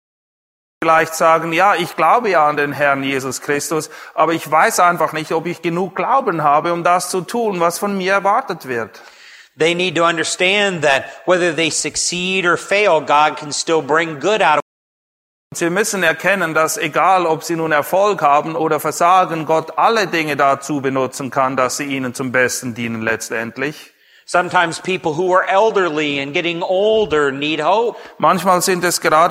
Vielleicht 0.81 1.17
sagen, 1.17 1.53
ja, 1.53 1.75
ich 1.75 1.97
glaube 1.97 2.31
ja 2.31 2.49
an 2.49 2.57
den 2.57 2.73
Herrn 2.73 3.03
Jesus 3.03 3.41
Christus, 3.41 3.91
aber 4.15 4.33
ich 4.33 4.49
weiß 4.49 4.79
einfach 4.79 5.13
nicht, 5.13 5.33
ob 5.33 5.47
ich 5.47 5.61
genug 5.61 5.97
Glauben 5.97 6.45
habe, 6.45 6.73
um 6.73 6.85
das 6.85 7.11
zu 7.11 7.23
tun, 7.23 7.59
was 7.59 7.81
von 7.81 7.99
mir 7.99 8.13
erwartet 8.13 8.69
wird. 8.69 9.01
They 9.59 9.75
need 9.75 9.97
to 9.97 10.05
understand 10.05 10.83
that 10.83 11.07
whether 11.27 11.53
they 11.53 11.71
succeed 11.71 12.47
or 12.47 12.57
fail, 12.57 13.01
God 13.01 13.37
can 13.37 13.51
still 13.51 13.83
bring 13.83 14.21
good 14.21 14.41
out 14.41 14.59
of 14.59 14.68
Sie 15.55 15.71
müssen 15.71 16.03
erkennen, 16.03 16.53
dass 16.53 16.77
egal, 16.77 17.25
ob 17.27 17.43
sie 17.43 17.57
nun 17.57 17.73
Erfolg 17.73 18.21
haben 18.21 18.55
oder 18.55 18.81
versagen, 18.81 19.47
Gott 19.47 19.79
alle 19.79 20.07
Dinge 20.07 20.37
dazu 20.37 20.83
benutzen 20.83 21.31
kann, 21.31 21.57
dass 21.57 21.79
sie 21.79 21.85
ihnen 21.85 22.13
zum 22.13 22.33
Besten 22.33 22.75
dienen 22.75 23.01
letztendlich. 23.01 23.93
Sometimes 24.27 24.79
people 24.79 25.17
who 25.17 25.35
are 25.35 25.49
elderly 25.49 26.21
and 26.21 26.35
getting 26.35 26.63
older 26.63 27.33
need 27.33 27.63
hope. 27.63 27.99
Manchmal 28.19 28.61
sind 28.61 28.85
es 28.85 29.01
gerade 29.01 29.31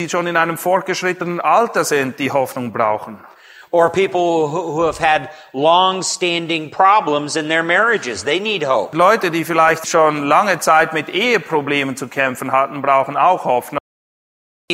die 0.00 0.08
schon 0.08 0.26
in 0.26 0.36
einem 0.36 0.58
fortgeschrittenen 0.58 1.40
Alter 1.40 1.84
sind, 1.84 2.18
die 2.18 2.30
Hoffnung 2.30 2.72
brauchen. 2.72 3.18
Or 3.72 3.90
people 3.90 4.48
who 4.52 4.86
have 4.86 5.00
had 5.00 5.30
long-standing 5.52 6.70
problems 6.70 7.34
in 7.34 7.48
their 7.48 7.64
marriages. 7.64 8.22
They 8.22 8.38
need 8.38 8.64
hope. 8.64 8.96
Leute, 8.96 9.32
die 9.32 9.44
vielleicht 9.44 9.88
schon 9.88 10.24
lange 10.24 10.60
Zeit 10.60 10.92
mit 10.92 11.08
Eheproblemen 11.08 11.96
zu 11.96 12.06
kämpfen 12.06 12.52
hatten, 12.52 12.80
brauchen 12.80 13.16
auch 13.16 13.44
Hoffnung. 13.44 13.80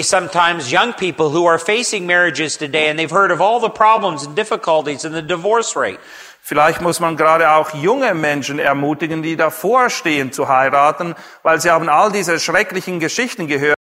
Sometimes 0.00 0.72
young 0.72 0.94
people 0.94 1.28
who 1.28 1.44
are 1.44 1.58
facing 1.58 2.06
marriages 2.06 2.56
today 2.56 2.88
and 2.88 2.98
they've 2.98 3.10
heard 3.10 3.30
of 3.30 3.42
all 3.42 3.60
the 3.60 3.68
problems 3.68 4.24
and 4.24 4.34
difficulties 4.34 5.04
and 5.04 5.14
the 5.14 5.20
divorce 5.20 5.76
rate. 5.76 6.00
Vielleicht 6.40 6.80
muss 6.80 6.98
man 6.98 7.16
gerade 7.16 7.50
auch 7.50 7.74
junge 7.74 8.14
Menschen 8.14 8.58
ermutigen, 8.58 9.22
die 9.22 9.36
davor 9.36 9.90
stehen 9.90 10.32
zu 10.32 10.48
heiraten, 10.48 11.14
weil 11.42 11.60
sie 11.60 11.70
haben 11.70 11.90
all 11.90 12.10
diese 12.10 12.40
schrecklichen 12.40 13.00
Geschichten 13.00 13.48
gehört, 13.48 13.76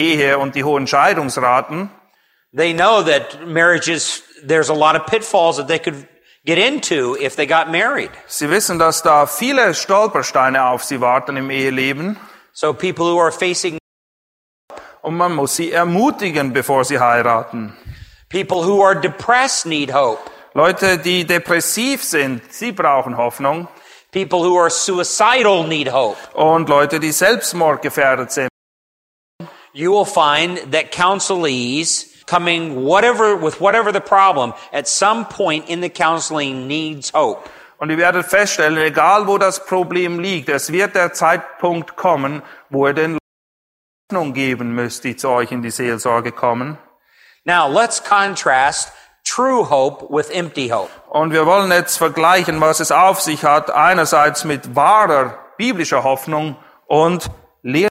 Ehe 0.00 0.38
und 0.38 0.54
die 0.54 0.62
hohen 0.62 0.86
Scheidungsraten. 0.86 1.90
They 2.56 2.72
know 2.72 3.02
that 3.02 3.46
marriages, 3.48 4.22
there's 4.46 4.70
a 4.70 4.74
lot 4.74 4.94
of 4.94 5.06
pitfalls 5.06 5.56
that 5.56 5.66
they 5.66 5.80
could 5.80 6.06
get 6.44 6.56
into 6.56 7.16
if 7.16 7.34
they 7.34 7.46
got 7.46 7.68
married. 7.68 8.10
Sie 8.28 8.48
wissen, 8.48 8.78
dass 8.78 9.02
da 9.02 9.26
viele 9.26 9.74
Stolpersteine 9.74 10.66
auf 10.66 10.84
sie 10.84 11.00
warten 11.00 11.36
im 11.36 11.50
Eheleben 11.50 12.16
So 12.52 12.72
people 12.72 13.04
who 13.04 13.18
are 13.18 13.32
facing, 13.32 13.76
und 15.06 15.16
man 15.16 15.36
muss 15.36 15.54
sie 15.54 15.70
ermutigen, 15.70 16.52
bevor 16.52 16.84
sie 16.84 16.98
heiraten. 16.98 17.72
people 18.28 18.64
who 18.64 18.82
are 18.82 19.00
depressed 19.00 19.64
need 19.64 19.92
hope. 19.92 20.18
Leute, 20.52 20.98
die 20.98 21.24
depressiv 21.24 22.02
sind, 22.02 22.42
sie 22.52 22.72
brauchen 22.72 23.16
Hoffnung. 23.16 23.68
People 24.10 24.40
who 24.40 24.58
are 24.58 24.68
suicidal 24.68 25.64
need 25.64 25.92
hope. 25.92 26.16
Und 26.34 26.68
Leute, 26.68 26.98
die 26.98 27.12
selbstmordgefährdet 27.12 28.32
sind. 28.32 28.48
You 29.72 29.92
will 29.92 30.06
find 30.06 30.72
that 30.72 30.90
counselees 30.90 32.06
coming 32.26 32.84
whatever, 32.84 33.36
with 33.36 33.60
whatever 33.60 33.92
the 33.92 34.00
problem, 34.00 34.54
at 34.72 34.88
some 34.88 35.26
point 35.26 35.68
in 35.68 35.82
the 35.82 35.90
counseling 35.90 36.66
needs 36.66 37.12
hope. 37.12 37.48
Und 37.78 37.90
ihr 37.90 37.98
werdet 37.98 38.26
feststellen, 38.26 38.78
egal 38.78 39.28
wo 39.28 39.38
das 39.38 39.64
Problem 39.66 40.18
liegt, 40.18 40.48
es 40.48 40.72
wird 40.72 40.96
der 40.96 41.12
Zeitpunkt 41.12 41.94
kommen, 41.94 42.42
wo 42.70 42.88
ihr 42.88 42.94
den 42.94 43.18
Hoffnung 44.08 44.34
geben 44.34 44.72
müsst, 44.72 45.02
die 45.02 45.16
zu 45.16 45.28
euch 45.30 45.50
in 45.50 45.62
die 45.62 45.72
Seelsorge 45.72 46.30
kommen. 46.30 46.78
Now 47.44 47.68
let's 47.68 48.00
contrast 48.00 48.92
true 49.24 49.68
hope 49.68 50.06
with 50.10 50.30
empty 50.30 50.68
hope. 50.68 50.90
Und 51.10 51.32
wir 51.32 51.44
wollen 51.44 51.72
jetzt 51.72 51.96
vergleichen, 51.98 52.60
was 52.60 52.78
es 52.78 52.92
auf 52.92 53.20
sich 53.20 53.42
hat, 53.44 53.68
einerseits 53.72 54.44
mit 54.44 54.76
wahrer 54.76 55.36
biblischer 55.56 56.04
Hoffnung 56.04 56.54
und 56.86 57.28
leer. 57.62 57.88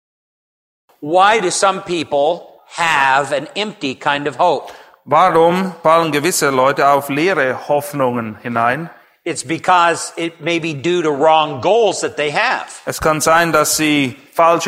Why 1.02 1.42
do 1.42 1.50
some 1.50 1.82
people 1.82 2.62
have 2.78 3.36
an 3.36 3.50
empty 3.54 3.96
kind 3.96 4.26
of 4.26 4.40
hope? 4.40 4.72
Warum 5.04 5.76
fallen 5.84 6.14
gewisse 6.14 6.50
Leute 6.50 6.88
auf 6.88 7.10
leere 7.10 7.68
Hoffnungen 7.68 8.38
hinein? 8.42 8.90
It's 9.26 9.46
because 9.46 10.14
it 10.16 10.40
may 10.40 10.60
be 10.62 10.74
due 10.74 11.02
to 11.02 11.10
wrong 11.10 11.60
goals 11.60 12.00
that 12.00 12.16
they 12.16 12.32
have. 12.32 12.68
Es 12.86 13.02
kann 13.02 13.20
sein, 13.20 13.52
dass 13.52 13.76
sie 13.76 14.16
falsche 14.32 14.68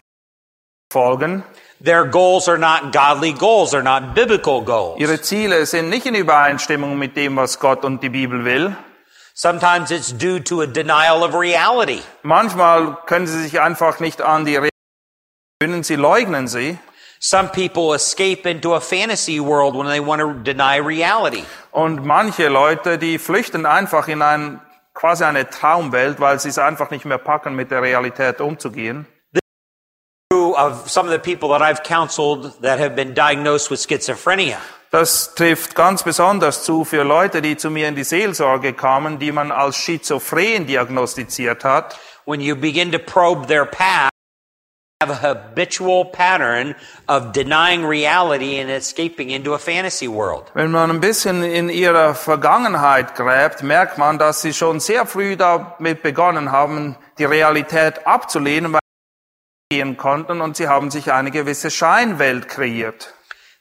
folgen. 0.92 1.44
Their 1.80 2.06
goals 2.06 2.48
are 2.48 2.58
not 2.58 2.92
godly 2.92 3.34
goals, 3.34 3.72
they're 3.72 3.84
not 3.84 4.16
biblical 4.16 4.62
goals. 4.62 5.00
Ihre 5.00 5.22
Ziele 5.22 5.66
sind 5.66 5.90
nicht 5.90 6.06
in 6.06 6.16
Übereinstimmung 6.16 6.98
mit 6.98 7.16
dem, 7.16 7.36
was 7.36 7.60
Gott 7.60 7.86
und 7.86 8.02
die 8.02 8.10
Bibel 8.10 8.46
will. 8.46 8.76
Sometimes 9.36 9.92
it's 9.92 10.12
due 10.12 10.40
to 10.40 10.62
a 10.62 10.66
denial 10.66 11.24
of 11.24 11.36
reality. 11.36 12.02
Manchmal 12.24 12.98
können 13.06 13.28
sie 13.28 13.44
sich 13.44 13.62
einfach 13.62 14.00
nicht 14.00 14.22
an 14.22 14.46
die 14.46 14.56
Realität 14.56 14.72
gewöhnen, 15.60 15.84
sie 15.84 15.96
leugnen 15.96 16.48
sie. 16.48 16.80
Some 17.20 17.50
people 17.50 17.94
escape 17.94 18.46
into 18.50 18.74
a 18.76 18.80
fantasy 18.80 19.40
world 19.40 19.76
when 19.76 19.88
they 19.88 20.00
want 20.00 20.22
to 20.22 20.34
deny 20.34 20.78
reality. 20.78 21.44
Und 21.72 22.06
manche 22.06 22.48
Leute, 22.48 22.98
die 22.98 23.20
flüchten 23.20 23.66
einfach 23.66 24.08
in 24.08 24.22
ein, 24.22 24.62
quasi 24.94 25.24
eine 25.24 25.50
Traumwelt, 25.50 26.20
weil 26.20 26.40
sie 26.40 26.50
es 26.50 26.58
einfach 26.58 26.90
nicht 26.92 27.06
mehr 27.06 27.18
packen, 27.18 27.56
mit 27.56 27.70
der 27.70 27.82
Realität 27.82 28.40
umzugehen. 28.40 29.08
Of 30.58 30.90
some 30.90 31.06
of 31.06 31.12
the 31.12 31.20
people 31.20 31.50
that 31.50 31.62
I've 31.62 31.84
counseled 31.84 32.52
that 32.62 32.80
have 32.80 32.96
been 32.96 33.14
diagnosed 33.14 33.70
with 33.70 33.80
schizophrenia. 33.80 34.58
Das 34.90 35.36
trifft 35.36 35.76
ganz 35.76 36.02
besonders 36.02 36.64
zu 36.64 36.84
für 36.84 37.04
Leute, 37.04 37.44
die 37.44 37.58
zu 37.58 37.70
mir 37.70 37.88
in 37.88 37.96
die 37.96 38.04
Seelsorge 38.04 38.74
kamen, 38.74 39.20
die 39.20 39.32
man 39.32 39.52
als 39.52 39.76
schizophren 39.78 40.66
diagnostiziert 40.66 41.64
hat. 41.64 42.00
When 42.26 42.42
you 42.42 42.56
begin 42.56 42.92
to 42.92 42.98
probe 42.98 43.46
their 43.46 43.66
past, 43.66 44.10
they 45.00 45.08
have 45.08 45.12
a 45.12 45.22
habitual 45.22 46.06
pattern 46.06 46.74
of 47.08 47.34
denying 47.34 47.86
reality 47.86 48.60
and 48.60 48.72
escaping 48.72 49.30
into 49.30 49.54
a 49.54 49.60
fantasy 49.60 50.08
world. 50.08 50.46
Wenn 50.56 50.72
man 50.72 50.90
ein 50.90 51.02
bisschen 51.02 51.44
in 51.44 51.70
ihrer 51.70 52.16
Vergangenheit 52.16 53.14
gräbt, 53.14 53.62
merkt 53.62 54.00
man, 54.00 54.18
dass 54.18 54.42
sie 54.42 54.54
schon 54.54 54.80
sehr 54.80 55.06
früh 55.06 55.36
damit 55.36 56.02
begonnen 56.02 56.52
haben, 56.52 56.96
die 57.20 57.26
Realität 57.26 58.08
abzulehnen, 58.08 58.76
gehen 59.70 59.98
konnten 59.98 60.40
und 60.42 60.56
sie 60.56 60.68
haben 60.68 60.92
sich 60.92 61.12
eine 61.12 61.32
gewisse 61.32 61.70
Scheinwelt 61.72 62.48
kreiert. 62.48 63.14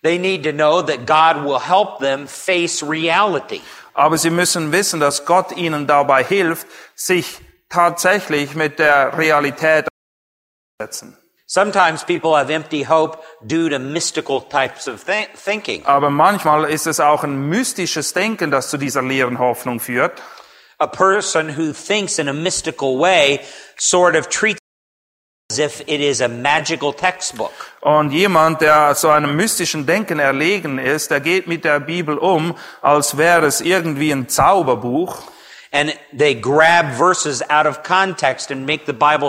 They 0.03 0.19
need 0.19 0.45
to 0.45 0.53
know 0.53 0.83
that 0.83 1.07
God 1.07 1.45
will 1.45 1.59
help 1.59 1.99
them 1.99 2.29
face 2.29 2.83
reality. 2.83 3.61
Aber 3.95 4.17
sie 4.19 4.31
müssen 4.31 4.71
wissen, 4.71 5.01
dass 5.01 5.25
Gott 5.25 5.57
ihnen 5.57 5.87
dabei 5.87 6.23
hilft, 6.23 6.67
sich 6.95 7.41
tatsächlich 7.69 8.55
mit 8.55 8.79
der 8.79 9.19
Realität 9.19 9.89
auseinanderzusetzen. 10.79 11.19
Sometimes 11.49 12.05
people 12.05 12.37
have 12.37 12.53
empty 12.53 12.85
hope 12.85 13.19
due 13.43 13.69
to 13.71 13.79
mystical 13.79 14.41
types 14.49 14.87
of 14.89 15.05
thi- 15.05 15.29
thinking. 15.37 15.85
Aber 15.87 16.11
manchmal 16.11 16.65
ist 16.65 16.87
es 16.87 17.01
auch 17.01 17.25
ein 17.25 17.49
mystisches 17.49 18.13
Denken, 18.13 18.51
das 18.51 18.69
zu 18.71 18.77
dieser 18.79 19.03
leeren 19.03 19.39
Hoffnung 19.39 19.81
führt. 19.81 20.21
A 20.79 20.87
person 20.87 21.57
who 21.57 21.73
thinks 21.73 22.19
in 22.19 22.29
a 22.29 22.33
mystical 22.33 22.99
way 22.99 23.41
sort 23.77 24.15
of 24.17 24.29
treats 24.29 24.59
Und 27.81 28.11
jemand, 28.11 28.61
der 28.61 28.95
so 28.97 29.09
einem 29.09 29.37
mystischen 29.37 29.87
Denken 29.87 30.19
erlegen 30.19 30.79
ist, 30.79 31.11
der 31.13 31.21
geht 31.21 31.47
mit 31.47 31.65
der 31.65 31.79
Bibel 31.79 32.19
um, 32.19 32.57
als 32.83 33.17
wäre 33.17 33.47
es 33.47 33.61
irgendwie 33.61 34.11
ein 34.11 34.29
Zauberbuch. 34.29 35.23
And 35.73 35.97
they 36.17 36.35
grab 36.35 36.95
verses 36.97 37.49
out 37.49 37.67
of 37.67 37.83
context 37.83 38.51
and 38.51 38.67
make 38.67 38.85
the 38.87 38.93
Bible 38.93 39.29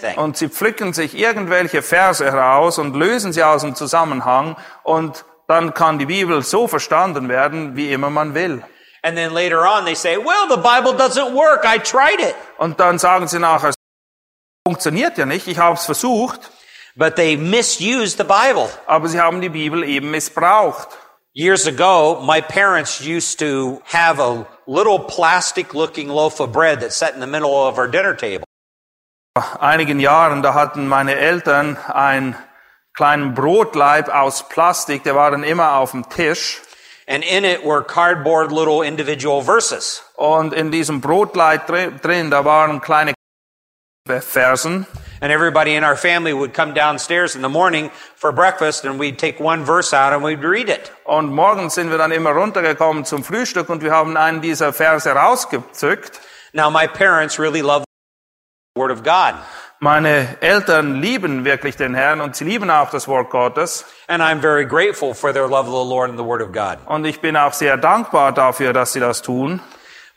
thing. 0.00 0.16
Und 0.16 0.36
sie 0.36 0.48
pflücken 0.48 0.92
sich 0.92 1.16
irgendwelche 1.16 1.82
Verse 1.82 2.24
heraus 2.24 2.78
und 2.78 2.96
lösen 2.96 3.32
sie 3.32 3.44
aus 3.44 3.62
dem 3.62 3.74
Zusammenhang. 3.74 4.56
Und 4.82 5.24
dann 5.46 5.72
kann 5.74 5.98
die 5.98 6.06
Bibel 6.06 6.42
so 6.42 6.66
verstanden 6.66 7.28
werden, 7.28 7.76
wie 7.76 7.92
immer 7.92 8.10
man 8.10 8.34
will. 8.34 8.62
And 9.02 9.16
then 9.16 9.32
later 9.32 9.60
on 9.60 9.84
they 9.84 9.94
say, 9.94 10.16
well, 10.16 10.48
the 10.48 10.56
Bible 10.56 10.94
doesn't 10.94 11.32
work. 11.34 11.64
I 11.64 11.78
tried 11.78 12.20
it. 12.20 12.34
Und 12.58 12.80
dann 12.80 12.98
sagen 12.98 13.28
sie 13.28 13.38
nachher, 13.38 13.72
funktioniert 14.66 15.18
ja 15.18 15.26
nicht, 15.26 15.46
ich 15.48 15.58
habe 15.58 15.76
es 15.76 15.84
versucht, 15.84 16.50
But 16.94 17.16
they 17.16 17.36
misuse 17.38 18.16
the 18.18 18.24
Bible. 18.24 18.68
aber 18.86 19.08
sie 19.08 19.18
haben 19.18 19.40
die 19.40 19.48
Bibel 19.48 19.82
eben 19.82 20.10
missbraucht. 20.10 20.88
Years 21.34 21.66
ago, 21.66 22.20
my 22.22 22.42
parents 22.42 23.00
used 23.00 23.38
to 23.38 23.80
have 23.90 24.20
a 24.20 24.44
little 24.66 24.98
plastic 24.98 25.72
looking 25.72 26.08
loaf 26.08 26.40
of 26.40 26.52
bread 26.52 26.80
that 26.80 26.92
sat 26.92 27.14
in 27.14 27.20
the 27.20 27.26
middle 27.26 27.54
of 27.54 27.78
our 27.78 27.88
dinner 27.88 28.14
table. 28.14 28.44
Vor 29.34 29.62
einigen 29.62 29.98
Jahren, 29.98 30.42
da 30.42 30.52
hatten 30.52 30.86
meine 30.86 31.14
Eltern 31.16 31.78
ein 31.90 32.36
kleinen 32.92 33.32
Brotleib 33.32 34.10
aus 34.10 34.46
Plastik, 34.50 35.04
der 35.04 35.14
war 35.14 35.30
dann 35.30 35.42
immer 35.44 35.76
auf 35.78 35.92
dem 35.92 36.06
Tisch. 36.10 36.60
And 37.08 37.24
in 37.24 37.44
it 37.44 37.64
were 37.64 37.82
cardboard 37.82 38.52
little 38.52 38.84
individual 38.84 39.42
verses. 39.42 40.04
Und 40.16 40.52
in 40.52 40.70
diesem 40.70 41.00
Brotleib 41.00 41.66
drin 42.02 42.30
da 42.30 42.44
waren 42.44 42.82
kleine 42.82 43.14
Versen. 44.06 44.86
And 45.20 45.30
everybody 45.30 45.76
in 45.76 45.84
our 45.84 45.96
family 45.96 46.32
would 46.32 46.52
come 46.52 46.74
downstairs 46.74 47.36
in 47.36 47.42
the 47.42 47.48
morning 47.48 47.90
for 48.16 48.32
breakfast 48.32 48.84
and 48.84 48.98
we'd 48.98 49.16
take 49.16 49.38
one 49.38 49.64
verse 49.64 49.94
out 49.94 50.12
and 50.12 50.24
we'd 50.24 50.42
read 50.42 50.68
it. 50.68 50.90
Und 51.04 51.32
morgens 51.32 51.74
sind 51.74 51.88
wir 51.88 51.98
dann 51.98 52.10
immer 52.10 52.30
runtergekommen 52.30 53.04
zum 53.04 53.22
Frühstück 53.22 53.68
und 53.68 53.82
wir 53.82 53.92
haben 53.92 54.16
einen 54.16 54.40
dieser 54.40 54.72
Verse 54.72 55.08
rausgezückt. 55.08 56.20
Now 56.52 56.68
my 56.68 56.88
parents 56.88 57.38
really 57.38 57.62
love 57.62 57.84
the 58.74 58.80
Word 58.80 58.90
of 58.90 59.04
God. 59.04 59.34
Meine 59.78 60.36
Eltern 60.40 61.00
lieben 61.00 61.44
wirklich 61.44 61.76
den 61.76 61.94
Herrn 61.94 62.20
und 62.20 62.34
sie 62.34 62.44
lieben 62.44 62.70
auch 62.70 62.90
das 62.90 63.06
Wort 63.06 63.30
Gottes. 63.30 63.84
And 64.08 64.20
I'm 64.20 64.40
very 64.40 64.64
grateful 64.64 65.14
for 65.14 65.32
their 65.32 65.46
love 65.46 65.68
of 65.68 65.74
the 65.74 65.88
Lord 65.88 66.10
and 66.10 66.18
the 66.18 66.24
Word 66.24 66.42
of 66.42 66.50
God. 66.50 66.78
Und 66.86 67.04
ich 67.04 67.20
bin 67.20 67.36
auch 67.36 67.52
sehr 67.52 67.76
dankbar 67.76 68.32
dafür, 68.32 68.72
dass 68.72 68.92
sie 68.92 69.00
das 69.00 69.22
tun. 69.22 69.60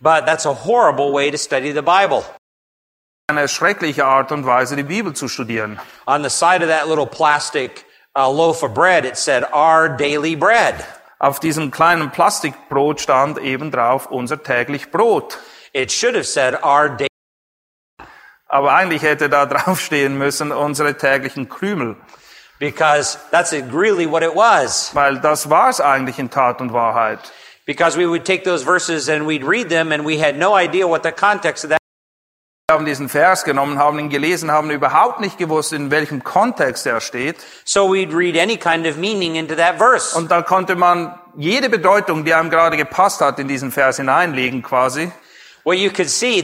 But 0.01 0.25
that's 0.25 0.47
a 0.47 0.65
horrible 0.65 1.13
way 1.13 1.29
to 1.29 1.37
study 1.37 1.71
the 1.71 1.83
Bible. 1.83 2.23
Eine 3.27 3.47
schreckliche 3.47 4.05
Art 4.05 4.31
und 4.31 4.45
Weise, 4.45 4.75
die 4.75 4.83
Bibel 4.83 5.13
zu 5.13 5.27
studieren. 5.27 5.79
On 6.05 6.21
the 6.23 6.29
side 6.29 6.61
of 6.63 6.69
that 6.69 6.87
little 6.87 7.07
plastic 7.07 7.83
uh, 8.15 8.29
loaf 8.31 8.61
of 8.61 8.75
bread, 8.75 9.03
it 9.03 9.17
said, 9.17 9.43
Our 9.51 9.89
daily 9.89 10.35
bread. 10.35 10.75
Auf 11.17 11.39
diesem 11.39 11.71
kleinen 11.71 12.11
Plastikbrot 12.11 13.01
stand 13.01 13.39
eben 13.39 13.71
drauf 13.71 14.05
unser 14.11 14.43
täglich 14.43 14.91
Brot. 14.91 15.39
It 15.73 15.91
should 15.91 16.13
have 16.13 16.25
said, 16.27 16.53
Our 16.63 16.89
daily. 16.89 17.07
Aber 18.47 18.73
eigentlich 18.75 19.01
hätte 19.01 19.27
da 19.27 19.45
draufstehen 19.47 20.19
müssen 20.19 20.51
unsere 20.51 20.95
täglichen 20.95 21.49
Krümel, 21.49 21.95
Because 22.59 23.17
that's 23.31 23.51
really 23.51 24.05
what 24.05 24.21
it 24.21 24.35
was. 24.35 24.91
weil 24.93 25.19
das 25.19 25.49
war 25.49 25.69
es 25.69 25.81
eigentlich 25.81 26.19
in 26.19 26.29
Tat 26.29 26.61
und 26.61 26.73
Wahrheit. 26.73 27.19
Because 27.65 27.97
we 27.97 28.07
would 28.07 28.23
take 28.23 28.43
those 28.43 28.63
verses 28.63 29.09
and 29.09 29.25
we'd 29.27 29.43
read 29.43 29.69
them 29.69 29.91
and 29.91 30.05
we 30.05 30.19
had 30.19 30.37
no 30.37 30.55
idea 30.55 30.87
what 30.87 31.01
the 31.01 31.11
context 31.11 31.63
of 31.63 31.71
that. 31.71 31.79
Haben 32.75 32.85
diesen 32.85 33.07
Vers 33.07 33.45
genommen, 33.45 33.79
haben 33.79 33.97
ihn 33.99 34.09
gelesen, 34.09 34.51
haben 34.51 34.69
überhaupt 34.69 35.21
nicht 35.21 35.37
gewusst, 35.37 35.71
in 35.71 35.91
welchem 35.91 36.25
Kontext 36.25 36.85
er 36.85 36.99
steht. 36.99 37.37
So 37.63 37.87
we'd 37.87 38.13
read 38.13 38.37
any 38.37 38.57
kind 38.57 38.85
of 38.85 38.97
meaning 38.97 39.35
into 39.35 39.55
that 39.55 39.77
verse. 39.77 40.13
Und 40.13 40.29
da 40.29 40.41
konnte 40.41 40.75
man 40.75 41.17
jede 41.37 41.69
Bedeutung, 41.69 42.25
die 42.25 42.33
einem 42.33 42.49
gerade 42.49 42.75
gepasst 42.75 43.21
hat, 43.21 43.39
in 43.39 43.47
diesen 43.47 43.71
Vers 43.71 43.95
hineinlegen 43.95 44.61
quasi. 44.61 45.09
Well, 45.63 45.77
you 45.77 45.89
could 45.89 46.09
see 46.09 46.43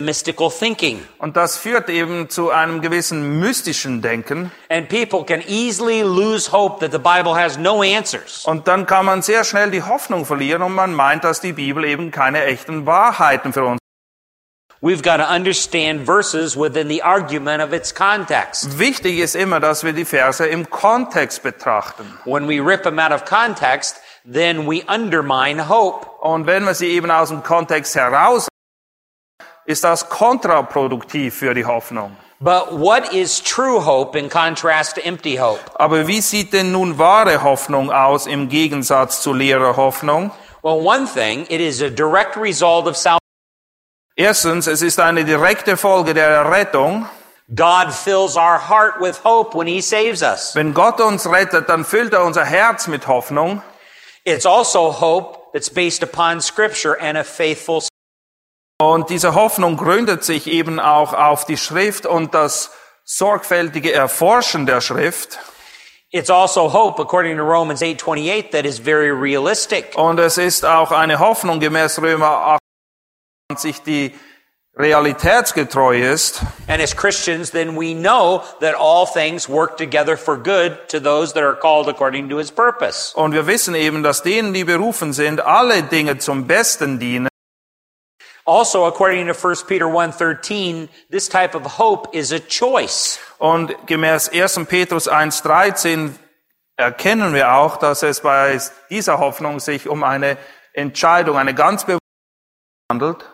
mystical 0.00 0.50
thinking. 0.50 1.02
Und 1.18 1.36
das 1.36 1.58
führt 1.58 1.90
eben 1.90 2.30
zu 2.30 2.48
einem 2.48 2.80
gewissen 2.80 3.38
mystischen 3.38 4.00
Denken. 4.00 4.50
And 4.70 4.88
people 4.88 5.22
can 5.22 5.42
easily 5.46 6.00
lose 6.00 6.50
hope 6.50 6.80
that 6.80 6.92
the 6.92 6.98
Bible 6.98 7.38
has 7.38 7.58
no 7.58 7.82
answers. 7.82 8.46
Und 8.46 8.68
dann 8.68 8.86
kann 8.86 9.04
man 9.04 9.20
sehr 9.20 9.44
schnell 9.44 9.70
die 9.70 9.82
Hoffnung 9.82 10.24
verlieren 10.24 10.62
und 10.62 10.74
man 10.74 10.94
meint, 10.94 11.24
dass 11.24 11.42
die 11.42 11.52
Bibel 11.52 11.84
eben 11.84 12.10
keine 12.10 12.44
echten 12.44 12.86
Wahrheiten 12.86 13.52
für 13.52 13.66
uns 13.66 13.78
We've 14.82 15.02
got 15.02 15.16
to 15.16 15.28
understand 15.28 16.00
verses 16.00 16.54
within 16.54 16.88
the 16.88 17.00
argument 17.00 17.62
of 17.62 17.72
its 17.72 17.94
context. 17.94 18.78
Wichtig 18.78 19.18
ist 19.18 19.34
immer, 19.34 19.58
dass 19.58 19.84
wir 19.84 19.94
die 19.94 20.04
Verse 20.04 20.46
im 20.46 20.68
Kontext 20.68 21.42
betrachten. 21.42 22.04
When 22.26 22.46
we 22.46 22.60
rip 22.60 22.82
them 22.82 22.98
out 22.98 23.10
of 23.10 23.24
context, 23.24 23.96
then 24.30 24.66
we 24.66 24.82
undermine 24.86 25.68
hope. 25.68 26.06
Und 26.20 26.46
wenn 26.46 26.64
wir 26.64 26.74
sie 26.74 26.88
eben 26.88 27.10
aus 27.10 27.30
dem 27.30 27.42
Kontext 27.42 27.94
heraus, 27.94 28.48
ist 29.64 29.82
das 29.82 30.10
kontraproduktiv 30.10 31.34
für 31.34 31.54
die 31.54 31.64
Hoffnung. 31.64 32.14
But 32.38 32.78
what 32.78 33.14
is 33.14 33.40
true 33.40 33.80
hope 33.80 34.14
in 34.14 34.28
contrast 34.28 34.96
to 34.96 35.00
empty 35.02 35.36
hope? 35.36 35.60
Aber 35.76 36.06
wie 36.06 36.20
sieht 36.20 36.52
denn 36.52 36.72
nun 36.72 36.98
wahre 36.98 37.42
Hoffnung 37.42 37.90
aus 37.90 38.26
im 38.26 38.50
Gegensatz 38.50 39.22
zu 39.22 39.32
leerer 39.32 39.76
Hoffnung? 39.76 40.32
Well, 40.62 40.84
one 40.84 41.06
thing, 41.06 41.46
it 41.48 41.62
is 41.62 41.80
a 41.80 41.88
direct 41.88 42.36
result 42.36 42.86
of 42.86 42.94
salvation. 42.94 43.25
Erstens, 44.18 44.66
es 44.66 44.80
ist 44.80 44.98
eine 44.98 45.26
direkte 45.26 45.76
Folge 45.76 46.14
der 46.14 46.28
Errettung. 46.28 47.06
God 47.54 47.92
fills 47.92 48.34
our 48.36 48.58
heart 48.58 48.98
with 48.98 49.22
hope 49.22 49.54
when 49.54 49.66
He 49.66 49.82
saves 49.82 50.22
us. 50.22 50.54
Wenn 50.54 50.72
Gott 50.72 51.02
uns 51.02 51.30
rettet, 51.30 51.68
dann 51.68 51.84
füllt 51.84 52.14
er 52.14 52.24
unser 52.24 52.46
Herz 52.46 52.86
mit 52.86 53.06
Hoffnung. 53.06 53.60
It's 54.24 54.46
also 54.46 54.90
hope 54.90 55.52
that's 55.52 55.68
based 55.68 56.02
upon 56.02 56.40
Scripture 56.40 56.96
and 56.98 57.18
a 57.18 57.24
faithful. 57.24 57.82
Und 58.80 59.10
diese 59.10 59.34
Hoffnung 59.34 59.76
gründet 59.76 60.24
sich 60.24 60.46
eben 60.46 60.80
auch 60.80 61.12
auf 61.12 61.44
die 61.44 61.58
Schrift 61.58 62.06
und 62.06 62.34
das 62.34 62.70
sorgfältige 63.04 63.92
Erforschen 63.92 64.64
der 64.64 64.80
Schrift. 64.80 65.38
It's 66.10 66.30
also 66.30 66.72
hope, 66.72 67.02
according 67.02 67.36
to 67.36 67.42
Romans 67.42 67.82
8:28, 67.82 68.50
that 68.52 68.64
is 68.64 68.78
very 68.78 69.10
realistic. 69.10 69.92
Und 69.94 70.18
es 70.18 70.38
ist 70.38 70.64
auch 70.64 70.90
eine 70.90 71.18
Hoffnung 71.18 71.60
gemäß 71.60 72.00
Römer 72.00 72.56
28, 73.48 73.82
die 73.82 74.14
realitätsgetreu 74.76 76.12
ist. 76.12 76.42
And 76.68 76.82
as 76.82 76.94
Christians, 76.94 77.52
then 77.52 77.76
we 77.76 77.94
know 77.94 78.42
that 78.60 78.74
all 78.74 79.06
things 79.06 79.48
work 79.48 79.76
together 79.76 80.16
for 80.16 80.36
good 80.36 80.88
to 80.88 81.00
those 81.00 81.32
that 81.34 81.44
are 81.44 81.54
called 81.54 81.88
according 81.88 82.28
to 82.28 82.38
His 82.38 82.50
purpose. 82.50 83.14
Und 83.14 83.32
wir 83.32 83.46
wissen 83.46 83.74
eben, 83.74 84.02
dass 84.02 84.22
denen, 84.22 84.52
die 84.52 84.64
berufen 84.64 85.12
sind, 85.12 85.40
alle 85.40 85.84
Dinge 85.84 86.18
zum 86.18 86.46
Besten 86.46 86.98
dienen. 86.98 87.28
Also, 88.44 88.84
according 88.84 89.26
to 89.26 89.34
1 89.34 89.64
Peter 89.66 89.86
1:13, 89.86 90.88
this 91.10 91.28
type 91.28 91.56
of 91.56 91.78
hope 91.78 92.14
is 92.16 92.32
a 92.32 92.40
choice. 92.40 93.18
Und 93.38 93.74
gemäß 93.86 94.28
1. 94.28 94.66
Petrus 94.66 95.08
1.13 95.08 96.10
erkennen 96.76 97.32
wir 97.32 97.54
auch, 97.54 97.76
dass 97.76 98.02
es 98.02 98.20
bei 98.20 98.60
dieser 98.90 99.18
Hoffnung 99.18 99.60
sich 99.60 99.88
um 99.88 100.04
eine 100.04 100.36
Entscheidung, 100.74 101.38
eine 101.38 101.54
ganz 101.54 101.84
bewusste 101.84 102.06
handelt. 102.90 103.24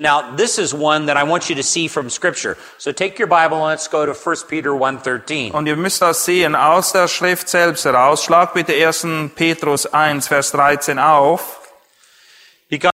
Now, 0.00 0.36
this 0.36 0.58
is 0.58 0.72
one 0.72 1.06
that 1.06 1.16
I 1.16 1.24
want 1.24 1.48
you 1.48 1.56
to 1.56 1.62
see 1.62 1.88
from 1.88 2.08
Scripture. 2.08 2.56
So 2.78 2.92
take 2.92 3.18
your 3.18 3.26
Bible 3.26 3.56
and 3.56 3.66
let's 3.66 3.88
go 3.88 4.06
to 4.06 4.14
1 4.14 4.46
Peter 4.48 4.70
1:13. 4.70 5.50
Und 5.52 5.66
ihr 5.66 5.76
müsst 5.76 6.00
das 6.00 6.24
sehen 6.24 6.54
aus 6.54 6.92
der 6.92 7.08
Schrift 7.08 7.48
selbst 7.48 7.84
heraus. 7.84 8.22
Schlag 8.22 8.54
bitte 8.54 8.72
1. 8.74 9.34
Petrus 9.34 9.86
1, 9.86 10.28
Vers 10.28 10.52
13 10.52 11.00
auf. 11.00 11.72
Because 12.70 12.92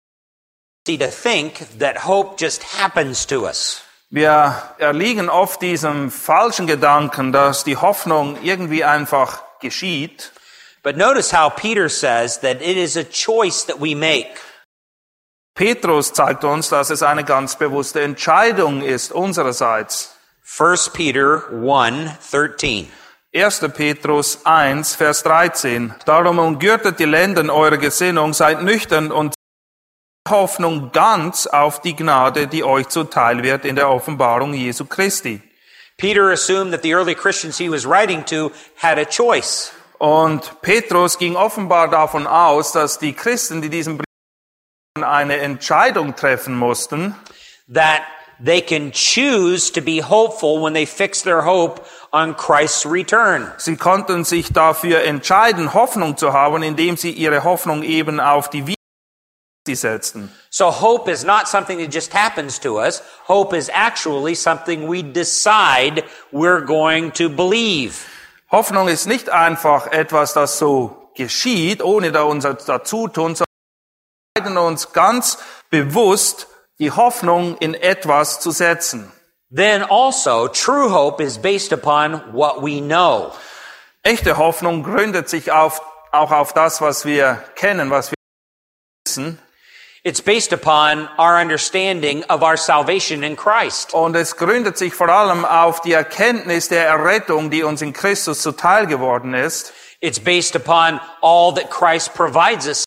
see 0.87 0.97
to 0.97 1.09
think 1.09 1.79
that 1.79 2.07
hope 2.07 2.37
just 2.39 2.63
happens 2.79 3.27
to 3.27 3.47
us. 3.47 3.83
Wir 4.11 4.63
erliegen 4.79 5.29
oft 5.29 5.63
diesem 5.63 6.11
falschen 6.11 6.67
Gedanken, 6.67 7.33
dass 7.33 7.65
die 7.65 7.79
Hoffnung 7.79 8.39
irgendwie 8.43 8.85
einfach 8.85 9.43
geschieht. 9.61 10.31
But 10.83 10.97
notice 10.97 11.33
how 11.33 11.51
Peter 11.51 11.89
says 11.89 12.41
that 12.41 12.61
it 12.61 12.77
is 12.77 12.97
a 12.97 13.05
choice 13.05 13.65
that 13.67 13.81
we 13.81 13.97
make. 13.97 14.39
Petrus 15.55 16.13
zeigt 16.13 16.45
uns, 16.45 16.71
dass 16.71 16.91
es 16.91 17.03
eine 17.03 17.25
ganz 17.25 17.57
bewusste 17.57 18.01
Entscheidung 18.01 18.83
ist 18.83 19.13
unsererseits. 19.13 20.17
1 20.45 20.91
Peter 20.91 21.45
1:13. 21.53 22.87
1. 23.35 23.61
Petrus 23.75 24.41
1, 24.45 24.95
Vers 24.95 25.23
13. 25.23 25.95
Darum 26.05 26.39
umgürtet 26.39 26.99
die 26.99 27.05
Lenden 27.05 27.49
eure 27.51 27.79
Gesinnung, 27.79 28.35
seid 28.35 28.63
nüchtern 28.63 29.11
und 29.11 29.35
Hoffnung 30.29 30.93
ganz 30.93 31.47
auf 31.47 31.81
die 31.81 31.97
Gnade, 31.97 32.47
die 32.47 32.63
euch 32.63 32.89
zuteil 32.89 33.43
wird 33.43 33.65
in 33.65 33.77
der 33.77 33.89
Offenbarung 33.91 34.55
Jesu 34.55 34.85
Christi. 34.85 35.41
Peter 35.97 36.31
assumed 36.31 36.73
that 36.73 36.83
the 36.83 36.93
early 36.93 37.15
Christians 37.15 37.59
he 37.59 37.71
was 37.71 37.87
writing 37.87 38.25
to 38.27 38.51
had 38.77 38.99
a 38.99 39.05
choice. 39.05 39.73
Und 39.99 40.61
Petrus 40.63 41.17
ging 41.17 41.37
offenbar 41.37 41.89
davon 41.89 42.27
aus, 42.27 42.73
dass 42.73 42.99
die 42.99 43.13
Christen, 43.13 43.63
die 43.63 43.69
diesen 43.69 43.99
Brief 43.99 44.12
eine 45.01 45.39
Entscheidung 45.39 46.15
treffen 46.17 46.55
mussten, 46.55 47.15
that 47.73 48.03
they 48.39 48.61
can 48.61 48.93
choose 48.93 49.71
to 49.73 49.81
be 49.81 50.01
hopeful 50.01 50.63
when 50.63 50.75
they 50.75 50.85
fix 50.85 51.23
their 51.23 51.43
hope 51.43 51.87
on 52.13 52.35
Christ's 52.35 52.85
return. 52.85 53.51
sie 53.57 53.77
konnten 53.77 54.25
sich 54.25 54.53
dafür 54.53 55.03
entscheiden, 55.05 55.73
Hoffnung 55.73 56.19
zu 56.19 56.35
haben, 56.35 56.63
indem 56.63 56.97
sie 56.97 57.11
ihre 57.11 57.45
Hoffnung 57.45 57.83
eben 57.83 58.21
auf 58.21 58.51
die 58.51 58.67
Wiederkunft 58.67 58.77
setzten. 59.67 60.31
So 60.51 60.71
hope 60.71 61.11
is 61.11 61.25
not 61.25 61.49
something 61.49 61.79
that 61.79 61.91
just 61.91 62.13
happens 62.13 62.59
to 62.61 62.79
us. 62.79 63.03
Hope 63.29 63.57
is 63.57 63.71
actually 63.73 64.35
something 64.35 64.89
we 64.89 65.03
decide 65.03 66.05
we're 66.33 66.67
going 66.67 67.13
to 67.13 67.31
believe. 67.31 68.05
Hoffnung 68.51 68.89
ist 68.89 69.07
nicht 69.07 69.31
einfach 69.31 69.87
etwas, 69.87 70.35
das 70.35 70.59
so 70.59 71.09
geschieht, 71.15 71.83
ohne 71.83 72.13
da 72.13 72.25
unser 72.25 72.55
Dazutun, 72.55 73.37
entscheiden 74.35 74.59
uns 74.59 74.93
ganz 74.93 75.39
bewusst, 75.71 76.47
die 76.79 76.91
Hoffnung 76.91 77.57
in 77.59 77.75
etwas 77.75 78.41
zu 78.41 78.51
setzen. 78.51 79.13
Then 79.55 79.83
also, 79.83 80.49
true 80.49 80.91
hope 80.91 81.23
is 81.23 81.37
based 81.37 81.73
upon 81.73 82.33
what 82.33 82.63
we 82.63 82.81
know. 82.81 83.33
Echte 84.03 84.39
Hoffnung 84.39 84.83
gründet 84.83 85.29
sich 85.29 85.53
auf, 85.53 85.83
auch 86.11 86.33
auf 86.33 86.55
das, 86.55 86.81
was 86.81 87.05
wir 87.05 87.43
kennen, 87.55 87.91
was 87.91 88.11
wir 88.11 88.17
wissen. 89.07 89.39
It's 90.05 90.23
based 90.23 90.53
upon 90.53 91.09
our 91.19 91.39
understanding 91.39 92.25
of 92.29 92.43
our 92.43 92.57
salvation 92.57 93.23
in 93.23 93.37
Christ. 93.37 93.95
Und 93.95 94.17
es 94.17 94.37
gründet 94.37 94.77
sich 94.77 94.95
vor 94.95 95.11
allem 95.11 95.45
auf 95.45 95.81
die 95.83 95.93
Erkenntnis 95.93 96.69
der 96.69 96.87
Errettung, 96.87 97.51
die 97.51 97.63
uns 97.63 97.83
in 97.83 97.93
Christus 97.93 98.41
zuteil 98.41 98.87
geworden 98.87 99.35
ist. 99.35 99.73
It's 100.01 100.19
based 100.19 100.57
upon 100.57 100.99
all 101.21 101.55
that 101.55 101.71
Christ 101.71 102.15
provides 102.15 102.67
us. 102.67 102.85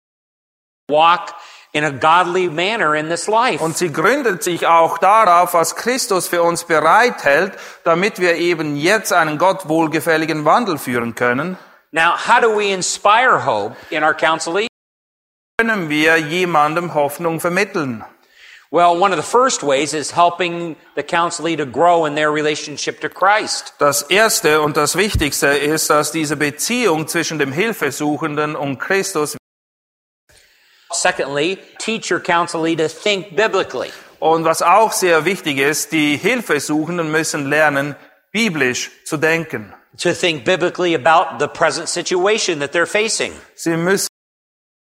Walk 0.89 1.33
in 1.73 1.83
a 1.83 1.91
godly 1.91 2.47
manner 2.47 2.95
in 2.95 3.09
this 3.09 3.27
life. 3.27 3.61
Und 3.61 3.77
sie 3.77 3.91
gründet 3.91 4.43
sich 4.43 4.65
auch 4.65 4.97
darauf, 4.97 5.53
was 5.53 5.75
Christus 5.75 6.27
für 6.27 6.41
uns 6.41 6.63
bereithält, 6.63 7.53
damit 7.83 8.19
wir 8.19 8.35
eben 8.35 8.75
jetzt 8.75 9.11
einen 9.11 9.37
Gott 9.37 9.67
wohlgefälligen 9.67 10.45
Wandel 10.45 10.77
führen 10.77 11.15
können. 11.15 11.57
Now, 11.91 12.15
how 12.15 12.39
do 12.39 12.49
we 12.49 12.71
inspire 12.71 13.45
hope 13.45 13.75
in 13.89 14.03
our 14.03 14.13
counseling? 14.13 14.67
Können 15.57 15.89
wir 15.89 16.17
jemandem 16.17 16.93
Hoffnung 16.93 17.39
vermitteln? 17.39 18.03
Well, 18.71 18.99
one 18.99 19.13
of 19.13 19.17
the 19.17 19.29
first 19.29 19.63
ways 19.63 19.93
is 19.93 20.11
helping 20.11 20.75
the 20.95 21.03
counselee 21.03 21.55
to 21.55 21.65
grow 21.65 22.05
in 22.05 22.15
their 22.15 22.31
relationship 22.31 22.99
to 23.01 23.09
Christ. 23.09 23.73
Das 23.79 24.01
erste 24.03 24.61
und 24.61 24.75
das 24.75 24.95
wichtigste 24.97 25.47
ist, 25.47 25.89
dass 25.89 26.11
diese 26.11 26.35
Beziehung 26.35 27.07
zwischen 27.07 27.39
dem 27.39 27.51
Hilfesuchenden 27.51 28.55
und 28.55 28.79
Christus 28.79 29.37
Secondly, 30.91 31.57
teach 31.79 32.11
your 32.11 32.19
counselee 32.19 32.75
to 32.77 32.87
think 32.87 33.35
biblically. 33.35 33.91
und 34.19 34.45
was 34.45 34.61
auch 34.61 34.91
sehr 34.91 35.25
wichtig 35.25 35.57
ist, 35.59 35.91
die 35.91 36.17
Hilfesuchenden 36.17 37.11
müssen 37.11 37.49
lernen, 37.49 37.95
biblisch 38.31 38.91
zu 39.05 39.17
denken. 39.17 39.73
To 39.99 40.13
think 40.13 40.43
biblically 40.45 40.93
about 40.95 41.39
the 41.39 41.47
present 41.47 41.87
situation 41.89 42.59
that 42.59 42.73
they're 42.73 42.85
facing. 42.85 43.33
Sie 43.55 43.77
müssen 43.77 44.07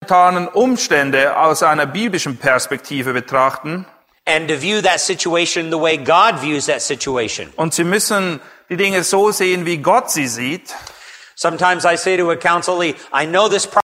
momentanen 0.02 0.48
Umstände 0.48 1.36
aus 1.36 1.62
einer 1.62 1.86
biblischen 1.86 2.36
Perspektive 2.38 3.12
betrachten 3.12 3.86
And 4.26 4.46
to 4.48 4.56
view 4.60 4.82
that 4.82 5.00
situation 5.00 5.70
the 5.70 5.78
way 5.80 5.96
God 5.96 6.40
views 6.42 6.66
that 6.66 6.82
situation. 6.82 7.50
und 7.56 7.72
sie 7.74 7.84
müssen 7.84 8.40
die 8.68 8.76
Dinge 8.76 9.02
so 9.02 9.30
sehen, 9.30 9.64
wie 9.66 9.78
Gott 9.78 10.10
sie 10.10 10.26
sieht. 10.28 10.74
Sometimes 11.34 11.84
I 11.84 11.96
say 11.96 12.16
to 12.18 12.30
a 12.30 12.36
counselee, 12.36 12.94
I 13.12 13.24
know 13.26 13.48
this 13.48 13.66
problem 13.66 13.80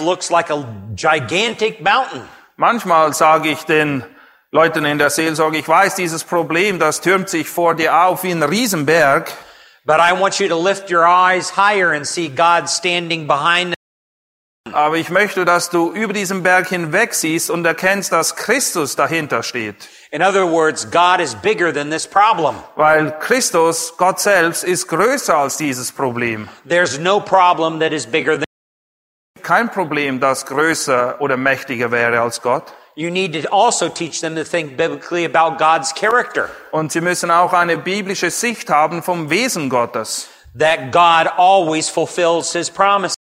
looks 0.00 0.30
like 0.30 0.50
a 0.50 0.64
gigantic 0.94 1.80
mountain. 1.80 2.22
Manchmal 2.56 3.12
sage 3.14 3.50
ich 3.50 3.64
den 3.64 4.04
Leuten 4.50 4.84
in 4.84 4.98
der 4.98 5.10
Seelsorge, 5.10 5.58
ich 5.58 5.68
weiß, 5.68 5.94
dieses 5.94 6.24
Problem, 6.24 6.78
das 6.78 7.00
türmt 7.00 7.28
sich 7.28 7.48
vor 7.48 7.74
dir 7.74 8.04
auf 8.04 8.22
wie 8.22 8.30
ein 8.30 8.42
Riesenberg, 8.42 9.32
But 9.84 9.98
I 9.98 10.12
want 10.12 10.38
you 10.38 10.46
to 10.48 10.56
lift 10.56 10.92
your 10.92 11.04
eyes 11.04 11.56
higher 11.56 11.92
and 11.92 12.06
see 12.06 12.28
God 12.28 12.68
standing 12.68 13.26
behind 13.26 13.74
aber 14.72 14.96
ich 14.96 15.10
möchte, 15.10 15.44
dass 15.44 15.68
du 15.68 15.92
über 15.92 16.12
diesen 16.12 16.42
Berg 16.42 16.68
hinweg 16.68 17.12
siehst 17.14 17.50
und 17.50 17.64
erkennst, 17.64 18.12
dass 18.12 18.36
Christus 18.36 18.96
dahinter 18.96 19.42
steht. 19.42 19.76
In 20.10 20.22
other 20.22 20.50
words, 20.50 20.90
God 20.90 21.20
is 21.20 21.34
bigger 21.34 21.72
than 21.72 21.90
this 21.90 22.06
problem. 22.06 22.54
Weil 22.76 23.12
Christus, 23.20 23.94
Gott 23.98 24.20
selbst, 24.20 24.64
ist 24.64 24.88
größer 24.88 25.36
als 25.36 25.56
dieses 25.56 25.92
Problem. 25.92 26.48
There's 26.66 26.98
no 26.98 27.20
problem 27.20 27.80
that 27.80 27.92
is 27.92 28.06
bigger 28.06 28.36
than 28.36 28.44
Kein 29.42 29.70
Problem, 29.70 30.20
das 30.20 30.46
größer 30.46 31.20
oder 31.20 31.36
mächtiger 31.36 31.90
wäre 31.90 32.20
als 32.20 32.40
Gott. 32.42 32.72
You 32.94 33.10
need 33.10 33.32
to 33.32 33.48
also 33.50 33.88
teach 33.88 34.20
them 34.20 34.36
to 34.36 34.44
think 34.44 34.76
biblically 34.76 35.24
about 35.24 35.56
God's 35.58 35.92
character. 35.94 36.50
Und 36.72 36.92
sie 36.92 37.00
müssen 37.00 37.30
auch 37.30 37.52
eine 37.54 37.78
biblische 37.78 38.30
Sicht 38.30 38.68
haben 38.68 39.02
vom 39.02 39.30
Wesen 39.30 39.70
Gottes. 39.70 40.28
That 40.58 40.92
God 40.92 41.32
always 41.38 41.88
fulfills 41.88 42.52
his 42.52 42.68
promise. 42.70 43.14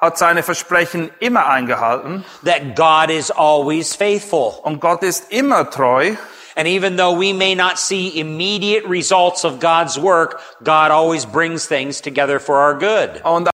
Hat 0.00 0.18
seine 0.18 0.42
Versprechen 0.42 1.10
immer 1.20 1.46
eingehalten 1.46 2.24
That 2.44 2.76
God 2.76 3.10
is 3.10 3.30
always 3.30 3.94
faithful. 3.94 4.60
und 4.62 4.80
Gott 4.80 5.02
ist 5.02 5.30
immer 5.30 5.70
treu. 5.70 6.16
And 6.56 6.66
even 6.66 6.96
though 6.96 7.12
we 7.16 7.32
may 7.32 7.54
not 7.54 7.78
see 7.78 8.08
immediate 8.18 8.84
results 8.88 9.44
of 9.44 9.60
God's 9.60 9.96
work, 9.96 10.40
God 10.64 10.90
always 10.90 11.24
brings 11.24 11.68
things 11.68 12.00
together 12.00 12.40
for 12.40 12.56
our 12.56 12.74
good. 12.74 13.22
Und 13.24 13.48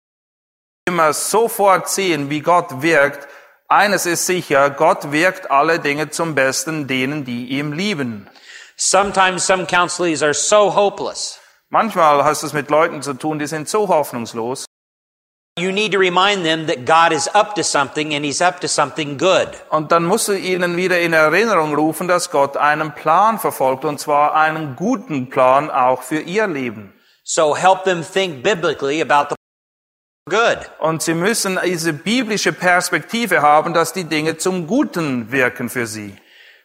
immer 0.93 1.11
sofort 1.13 1.89
sehen, 1.89 2.29
wie 2.29 2.41
Gott 2.41 2.83
wirkt. 2.83 3.27
Eines 3.67 4.05
ist 4.05 4.27
sicher, 4.27 4.69
Gott 4.69 5.11
wirkt 5.11 5.49
alle 5.49 5.79
Dinge 5.79 6.11
zum 6.11 6.35
Besten 6.35 6.85
denen, 6.85 7.25
die 7.25 7.47
ihm 7.47 7.73
lieben. 7.73 8.29
Sometimes 8.77 9.43
some 9.43 9.65
counselees 9.65 10.21
are 10.21 10.35
so 10.35 10.75
hopeless. 10.75 11.39
Manchmal 11.69 12.23
hast 12.23 12.43
du 12.43 12.47
es 12.47 12.53
mit 12.53 12.69
Leuten 12.69 13.01
zu 13.01 13.15
tun, 13.15 13.39
die 13.39 13.47
sind 13.47 13.67
so 13.67 13.87
hoffnungslos. 13.87 14.65
You 15.57 15.71
need 15.71 15.93
to 15.93 15.99
remind 15.99 16.43
them 16.43 16.67
that 16.67 16.85
God 16.85 17.11
is 17.11 17.27
up 17.33 17.55
to 17.55 17.63
something 17.63 18.13
and 18.13 18.23
he's 18.23 18.41
up 18.41 18.61
to 18.61 18.67
something 18.67 19.17
good. 19.17 19.49
Und 19.71 19.91
dann 19.91 20.03
musst 20.03 20.27
du 20.27 20.33
ihnen 20.33 20.77
wieder 20.77 20.99
in 20.99 21.13
Erinnerung 21.13 21.73
rufen, 21.73 22.07
dass 22.07 22.29
Gott 22.29 22.55
einen 22.55 22.93
Plan 22.93 23.39
verfolgt, 23.39 23.83
und 23.85 23.99
zwar 23.99 24.35
einen 24.35 24.75
guten 24.75 25.31
Plan 25.31 25.71
auch 25.71 26.03
für 26.03 26.19
ihr 26.19 26.45
Leben. 26.45 26.93
So 27.23 27.55
help 27.55 27.83
them 27.83 28.03
think 28.03 28.43
biblically 28.43 29.01
about 29.01 29.29
the 29.29 29.42
good. 30.29 30.57
Und 30.79 31.01
sie 31.01 31.13
müssen 31.13 31.59
diese 31.63 31.93
biblische 31.93 32.53
Perspektive 32.53 33.41
haben, 33.41 33.73
dass 33.73 33.93
die 33.93 34.05
Dinge 34.05 34.37
zum 34.37 34.67
Guten 34.67 35.31
wirken 35.31 35.69
für 35.69 35.87
sie. 35.87 36.15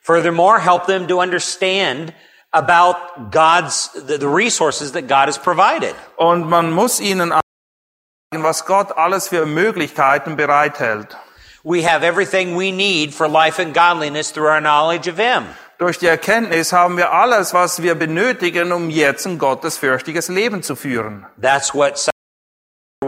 Furthermore, 0.02 0.58
help 0.60 0.86
them 0.86 1.06
to 1.08 1.20
understand 1.20 2.12
about 2.52 2.96
God's, 3.30 3.90
the, 3.94 4.26
resources 4.26 4.92
that 4.92 5.06
God 5.08 5.26
has 5.26 5.38
provided. 5.38 5.94
Und 6.16 6.48
man 6.48 6.72
muss 6.72 7.00
ihnen 7.00 7.30
sagen, 7.30 8.42
was 8.42 8.64
Gott 8.64 8.96
alles 8.96 9.28
für 9.28 9.44
Möglichkeiten 9.44 10.36
bereithält. 10.36 11.16
We 11.64 11.82
have 11.82 12.04
everything 12.04 12.56
we 12.56 12.72
need 12.72 13.12
for 13.12 13.28
life 13.28 13.60
and 13.60 13.74
godliness 13.74 14.32
through 14.32 14.48
our 14.48 14.60
knowledge 14.60 15.10
of 15.10 15.18
Him. 15.18 15.46
Durch 15.78 15.98
die 15.98 16.06
Erkenntnis 16.06 16.72
haben 16.72 16.96
wir 16.96 17.12
alles, 17.12 17.52
was 17.52 17.82
wir 17.82 17.94
benötigen, 17.94 18.72
um 18.72 18.90
jetzt 18.90 19.26
ein 19.26 19.38
gottesfürchtiges 19.38 20.28
Leben 20.28 20.62
zu 20.62 20.74
führen. 20.74 21.26
That's 21.40 21.74
what 21.74 21.98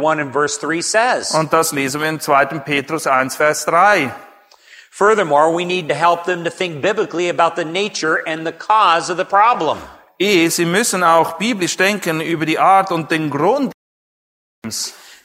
1 0.01 0.21
and 0.21 0.33
verse 0.33 0.59
3 0.59 0.81
says. 0.81 1.35
Und 1.35 1.53
das 1.53 1.73
lesen 1.73 2.01
wir 2.01 2.09
in 2.09 2.21
2. 2.21 2.61
Petrus 2.61 3.07
1, 3.07 3.37
Vers 3.37 3.65
3. 3.67 4.11
Furthermore, 4.91 5.53
we 5.53 5.65
need 5.65 5.89
to 5.89 5.95
help 5.95 6.25
them 6.25 6.45
to 6.45 6.51
think 6.51 6.83
biblically 6.83 7.29
about 7.29 7.57
the 7.57 7.65
nature 7.65 8.23
and 8.27 8.47
the 8.47 8.53
cause 8.53 9.11
of 9.11 9.17
the 9.17 9.25
problem. 9.25 9.79
Sie 10.19 10.67
müssen 10.67 11.03
auch 11.03 11.39
biblisch 11.39 11.77
denken 11.77 12.21
über 12.21 12.45
die 12.45 12.59
Art 12.59 12.93
und 12.93 13.11
den 13.11 13.31
Grund. 13.31 13.73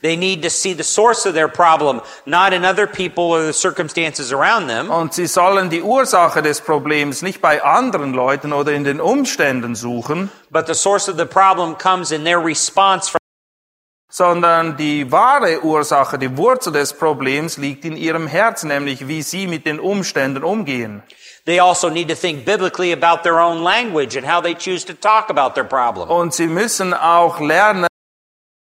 They 0.01 0.15
need 0.15 0.43
to 0.43 0.49
see 0.49 0.73
the 0.73 0.83
source 0.83 1.25
of 1.25 1.33
their 1.33 1.47
problem, 1.47 2.01
not 2.25 2.53
in 2.53 2.63
other 2.63 2.85
people 2.85 3.23
or 3.33 3.41
the 3.41 3.53
circumstances 3.53 4.31
around 4.31 4.67
them, 4.67 4.91
Und 4.91 5.13
sie 5.13 5.25
sollen 5.25 5.69
die 5.69 5.81
Ursache 5.81 6.41
des 6.43 6.61
Problems 6.61 7.21
nicht 7.23 7.41
bei 7.41 7.63
anderen 7.63 8.13
Leuten 8.13 8.53
oder 8.53 8.71
in 8.73 8.83
den 8.83 9.01
Umständen 9.01 9.73
suchen, 9.73 10.29
but 10.51 10.67
the 10.67 10.75
source 10.75 11.09
of 11.09 11.17
the 11.17 11.25
problem 11.25 11.75
comes 11.77 12.11
in 12.11 12.23
their 12.23 12.39
response 12.39 13.09
from 13.09 13.19
sondern 14.15 14.77
die 14.77 15.11
wahre 15.11 15.61
Ursache, 15.61 16.17
die 16.17 16.37
Wurzel 16.37 16.71
des 16.71 16.93
Problems 16.93 17.57
liegt 17.57 17.83
in 17.83 17.97
ihrem 17.97 18.27
Herzen, 18.27 18.69
nämlich 18.69 19.09
wie 19.09 19.21
sie 19.21 19.45
mit 19.45 19.65
den 19.65 19.77
Umständen 19.77 20.41
umgehen. 20.41 21.03
They 21.45 21.59
also 21.59 21.89
need 21.89 22.07
to 22.07 22.15
think 22.15 22.45
biblically 22.45 22.93
about 22.93 23.23
their 23.23 23.41
own 23.41 23.61
language 23.61 24.15
and 24.15 24.25
how 24.25 24.41
they 24.41 24.55
choose 24.55 24.85
to 24.85 24.93
talk 24.93 25.29
about 25.29 25.53
their 25.55 25.65
problem. 25.65 26.09
Und 26.09 26.33
sie 26.33 26.47
müssen 26.47 26.93
auch 26.93 27.41
lernen, 27.41 27.87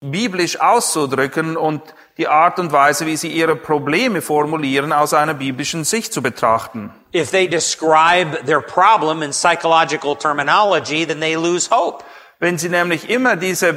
biblisch 0.00 0.60
auszudrücken 0.60 1.56
und 1.56 1.82
die 2.16 2.26
Art 2.26 2.58
und 2.58 2.72
Weise, 2.72 3.06
wie 3.06 3.16
sie 3.16 3.28
ihre 3.28 3.54
Probleme 3.54 4.22
formulieren, 4.22 4.92
aus 4.92 5.14
einer 5.14 5.34
biblischen 5.34 5.84
Sicht 5.84 6.12
zu 6.12 6.20
betrachten. 6.20 6.92
If 7.14 7.30
they 7.30 7.48
describe 7.48 8.44
their 8.44 8.60
problem 8.60 9.22
in 9.22 9.30
psychological 9.30 10.16
terminology, 10.16 11.06
then 11.06 11.20
they 11.20 11.36
lose 11.36 11.70
hope. 11.70 12.04
Wenn 12.40 12.58
sie 12.58 12.68
nämlich 12.68 13.08
immer 13.08 13.36
diese 13.36 13.76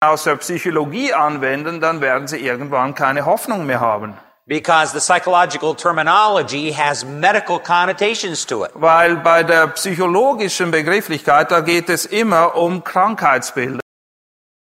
aus 0.00 0.24
der 0.24 0.36
Psychologie 0.36 1.12
anwenden, 1.12 1.80
dann 1.80 2.00
werden 2.00 2.28
sie 2.28 2.38
irgendwann 2.38 2.94
keine 2.94 3.26
Hoffnung 3.26 3.66
mehr 3.66 3.80
haben. 3.80 4.16
Because 4.46 4.92
the 4.92 5.00
psychological 5.00 5.74
terminology 5.74 6.72
has 6.72 7.04
medical 7.04 7.58
connotations 7.58 8.46
to 8.46 8.64
it. 8.64 8.70
Weil 8.74 9.16
bei 9.16 9.42
der 9.42 9.66
psychologischen 9.68 10.70
Begrifflichkeit, 10.70 11.50
da 11.50 11.60
geht 11.60 11.90
es 11.90 12.06
immer 12.06 12.54
um 12.54 12.82
Krankheitsbilder. 12.82 13.80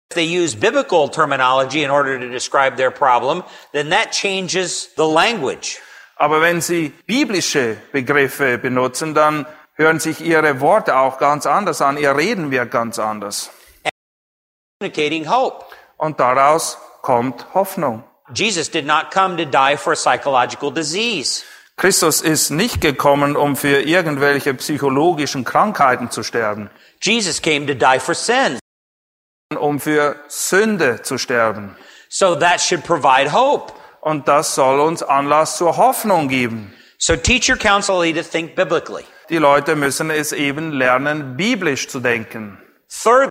If 0.09 0.15
they 0.15 0.25
use 0.25 0.57
biblical 0.57 1.07
terminology 1.09 1.83
in 1.83 1.91
order 1.91 2.19
to 2.19 2.27
describe 2.27 2.75
their 2.75 2.91
problem, 2.91 3.43
then 3.71 3.89
that 3.91 4.11
changes 4.11 4.89
the 4.97 5.05
language. 5.05 5.79
Aber 6.17 6.41
wenn 6.41 6.59
sie 6.61 6.89
biblische 7.05 7.77
Begriffe 7.91 8.57
benutzen, 8.57 9.13
dann 9.13 9.45
hören 9.75 9.99
sich 9.99 10.19
ihre 10.19 10.59
Worte 10.59 10.97
auch 10.97 11.19
ganz 11.19 11.45
anders 11.45 11.81
an, 11.81 11.97
ihr 11.97 12.15
Reden 12.17 12.51
wird 12.51 12.71
ganz 12.71 12.99
anders. 12.99 13.51
Communicating 14.81 15.25
hope. 15.27 15.65
Und 15.97 16.19
daraus 16.19 16.77
kommt 17.01 17.47
Hoffnung. 17.55 18.03
Jesus 18.33 18.69
did 18.69 18.85
not 18.85 19.09
come 19.11 19.35
to 19.37 19.45
die 19.45 19.75
for 19.75 19.93
a 19.93 19.95
psychological 19.95 20.71
disease. 20.71 21.43
Christus 21.77 22.21
ist 22.21 22.51
nicht 22.51 22.81
gekommen, 22.81 23.35
um 23.35 23.55
für 23.55 23.81
irgendwelche 23.81 24.53
psychologischen 24.53 25.43
Krankheiten 25.43 26.11
zu 26.11 26.21
sterben, 26.23 26.69
Jesus 27.01 27.41
came 27.41 27.65
to 27.65 27.73
die 27.73 27.99
for 27.99 28.13
sin. 28.15 28.59
um 29.57 29.79
für 29.79 30.15
Sünde 30.27 31.01
zu 31.01 31.17
sterben. 31.17 31.75
So 32.09 32.35
that 32.35 32.59
should 32.61 32.83
provide 32.83 33.31
hope. 33.31 33.73
Und 34.01 34.27
das 34.27 34.53
soll 34.53 34.79
uns 34.79 35.01
Anlass 35.01 35.57
zur 35.57 35.77
Hoffnung 35.77 36.27
geben. 36.27 36.73
So 36.99 37.15
teach 37.15 37.49
your 37.49 37.57
counselee 37.57 38.13
to 38.13 38.21
think 38.21 38.55
biblically. 38.55 39.05
Die 39.29 39.37
Leute 39.37 39.75
müssen 39.75 40.09
es 40.11 40.33
eben 40.33 40.71
lernen, 40.71 41.35
biblisch 41.35 41.87
zu 41.87 41.99
denken. 41.99 42.59
Third, 42.89 43.29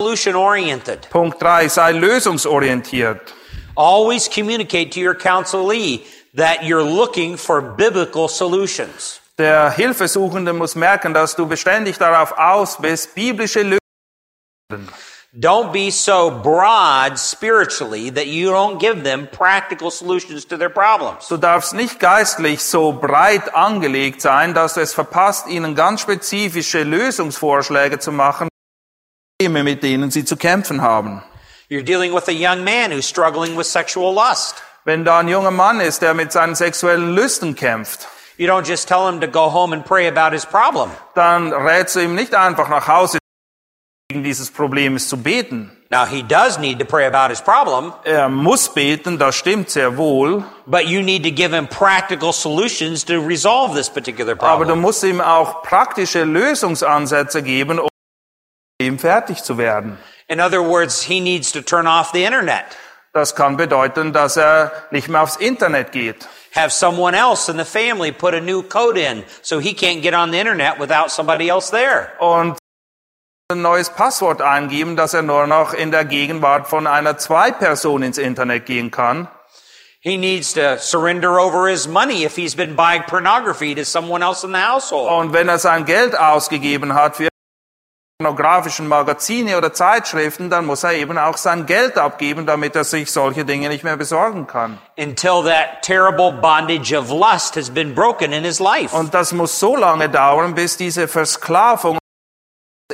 solution 0.00 0.36
oriented. 0.36 1.08
Punkt 1.10 1.40
drei: 1.40 1.68
Sei 1.68 1.92
lösungsorientiert. 1.92 3.34
Always 3.76 4.28
communicate 4.28 4.92
to 4.92 5.00
your 5.00 5.14
counselee 5.14 6.04
that 6.34 6.64
you're 6.64 6.84
looking 6.84 7.36
for 7.36 7.60
biblical 7.60 8.28
solutions. 8.28 9.20
Der 9.38 9.70
Hilfesuchende 9.70 10.52
muss 10.52 10.74
merken, 10.74 11.12
dass 11.12 11.36
du 11.36 11.46
beständig 11.46 11.98
darauf 11.98 12.32
aus 12.38 12.78
bist, 12.78 13.14
biblische 13.14 13.62
Lösungen. 13.62 14.88
Don't 15.38 15.70
be 15.70 15.90
so 15.90 16.30
broad 16.30 17.18
spiritually 17.18 18.10
that 18.10 18.26
you 18.26 18.50
don't 18.50 18.78
give 18.78 19.02
them 19.02 19.28
practical 19.30 19.90
solutions 19.90 20.46
to 20.46 20.56
their 20.56 20.70
problems. 20.70 21.28
Du 21.28 21.36
darfst 21.36 21.74
nicht 21.74 22.00
geistlich 22.00 22.62
so 22.62 22.92
breit 22.92 23.54
angelegt 23.54 24.22
sein, 24.22 24.54
dass 24.54 24.74
du 24.74 24.80
es 24.80 24.94
verpasst, 24.94 25.46
ihnen 25.48 25.74
ganz 25.74 26.00
spezifische 26.00 26.84
Lösungsvorschläge 26.84 27.98
zu 27.98 28.12
machen, 28.12 28.48
Probleme, 29.38 29.64
mit 29.64 29.82
denen 29.82 30.10
sie 30.10 30.24
zu 30.24 30.36
kämpfen 30.36 30.80
haben. 30.80 31.22
You're 31.68 31.82
dealing 31.82 32.14
with 32.14 32.26
a 32.28 32.32
young 32.32 32.64
man 32.64 32.90
who's 32.90 33.06
struggling 33.06 33.54
with 33.56 33.66
sexual 33.66 34.14
lust. 34.14 34.54
Wenn 34.86 35.04
da 35.04 35.18
ein 35.18 35.28
junger 35.28 35.50
Mann 35.50 35.80
ist, 35.80 36.00
der 36.00 36.14
mit 36.14 36.32
seinen 36.32 36.54
sexuellen 36.54 37.14
Lüsten 37.14 37.54
kämpft, 37.54 38.08
You 38.38 38.48
don't 38.48 38.66
just 38.66 38.88
tell 38.88 39.06
him 39.10 39.20
to 39.20 39.26
go 39.28 39.50
home 39.52 39.74
and 39.74 39.84
pray 39.84 40.06
about 40.08 40.32
his 40.32 40.46
problem. 40.46 40.90
dann 41.14 41.52
rätst 41.52 41.96
du 41.96 42.00
ihm 42.00 42.14
nicht 42.14 42.34
einfach 42.34 42.68
nach 42.70 42.88
Hause 42.88 43.18
wegen 44.10 44.22
dieses 44.24 44.50
Problems 44.50 45.08
zu 45.08 45.18
beten. 45.18 45.70
Now, 45.90 46.04
he 46.06 46.22
does 46.22 46.58
need 46.58 46.78
to 46.78 46.84
pray 46.86 47.04
about 47.06 47.28
his 47.28 47.40
problem, 47.42 47.92
Er 48.04 48.28
muss 48.30 48.72
beten, 48.72 49.18
das 49.18 49.36
stimmt 49.36 49.68
sehr 49.70 49.98
wohl, 49.98 50.44
but 50.66 50.84
you 50.86 51.02
need 51.02 51.24
to 51.24 51.30
give 51.30 51.54
him 51.54 51.66
practical 51.68 52.32
solutions 52.32 53.04
to 53.04 53.20
resolve 53.20 53.74
this 53.76 53.90
particular 53.90 54.32
aber 54.32 54.64
du 54.64 54.70
problem. 54.72 54.80
musst 54.80 55.04
ihm 55.04 55.20
auch 55.20 55.62
praktische 55.62 56.24
Lösungsansätze 56.24 57.42
geben, 57.42 57.78
um 57.80 57.88
ihm 58.80 58.98
fertig 58.98 59.42
zu 59.42 59.58
werden. 59.58 59.98
In 60.28 60.40
other 60.40 60.60
words, 60.62 61.02
he 61.02 61.20
needs 61.20 61.52
to 61.52 61.60
turn 61.62 61.86
off 61.86 62.10
the 62.12 62.24
internet, 62.24 62.64
Das 63.12 63.34
kann 63.34 63.56
bedeuten, 63.56 64.12
dass 64.12 64.36
er 64.36 64.70
nicht 64.90 65.08
mehr 65.08 65.22
aufs 65.22 65.36
Internet 65.36 65.92
geht. 65.92 66.26
have 66.54 66.70
someone 66.72 67.14
else 67.14 67.50
in 67.50 67.58
the 67.58 67.64
family 67.64 68.10
put 68.12 68.32
a 68.34 68.40
new 68.40 68.62
code 68.62 68.96
in 68.98 69.24
so 69.42 69.58
he 69.58 69.74
can't 69.74 70.00
get 70.02 70.14
on 70.14 70.30
the 70.30 70.38
internet 70.38 70.78
without 70.78 71.10
somebody 71.10 71.48
else 71.48 71.70
there. 71.70 72.10
Und 72.18 72.58
ein 73.50 73.62
neues 73.62 73.90
Passwort 73.90 74.42
eingeben, 74.42 74.96
dass 74.96 75.14
er 75.14 75.22
nur 75.22 75.46
noch 75.46 75.72
in 75.72 75.90
der 75.92 76.04
Gegenwart 76.04 76.66
von 76.66 76.86
einer 76.86 77.16
Zwei-Person 77.16 78.02
ins 78.02 78.18
Internet 78.18 78.66
gehen 78.66 78.90
kann. 78.90 79.28
He 80.00 80.16
needs 80.16 80.52
to 80.54 80.78
surrender 80.78 81.38
over 81.38 81.68
his 81.68 81.86
money 81.88 82.24
if 82.24 82.36
he's 82.36 82.54
been 82.56 82.74
buying 82.76 83.02
pornography 83.04 83.74
to 83.74 83.84
someone 83.84 84.22
else 84.24 84.44
in 84.44 84.52
the 84.52 84.60
household. 84.60 85.10
Und 85.10 85.32
wenn 85.32 85.48
er 85.48 85.58
sein 85.58 85.84
Geld 85.84 86.18
ausgegeben 86.18 86.94
hat 86.94 87.16
für 87.16 87.28
pornografischen 88.18 88.88
Magazine 88.88 89.58
oder 89.58 89.74
Zeitschriften, 89.74 90.48
dann 90.48 90.64
muss 90.64 90.84
er 90.84 90.94
eben 90.94 91.18
auch 91.18 91.36
sein 91.36 91.66
Geld 91.66 91.98
abgeben, 91.98 92.46
damit 92.46 92.74
er 92.74 92.84
sich 92.84 93.12
solche 93.12 93.44
Dinge 93.44 93.68
nicht 93.68 93.84
mehr 93.84 93.98
besorgen 93.98 94.46
kann. 94.46 94.78
Until 94.96 95.44
that 95.44 95.82
terrible 95.82 96.32
bondage 96.32 96.96
of 96.96 97.10
lust 97.10 97.56
has 97.56 97.68
been 97.68 97.94
broken 97.94 98.32
in 98.32 98.42
his 98.42 98.58
life. 98.58 98.96
Und 98.96 99.12
das 99.12 99.32
muss 99.32 99.60
so 99.60 99.76
lange 99.76 100.08
dauern, 100.08 100.54
bis 100.54 100.78
diese 100.78 101.08
Versklavung 101.08 101.98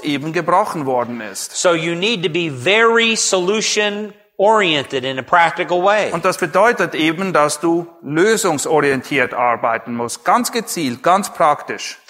eben 0.03 0.33
gebrochen 0.33 0.87
worden 0.87 1.21
ist. 1.21 1.53
So 1.53 1.75
you 1.75 1.95
need 1.95 2.25
to 2.25 2.29
be 2.29 2.51
very 2.51 3.15
solution 3.15 4.13
oriented 4.39 5.05
in 5.05 5.21
a 5.21 5.23
practical 5.23 5.85
way. 5.85 6.11
Und 6.11 6.25
das 6.25 6.39
bedeutet 6.39 6.97
eben, 6.97 7.33
dass 7.33 7.61
du 7.61 7.87
lösungsorientiert 8.03 9.35
arbeiten 9.35 9.95
musst, 9.95 10.25
ganz 10.25 10.51
gezielt, 10.51 11.05
ganz 11.05 11.33
praktisch. 11.33 12.01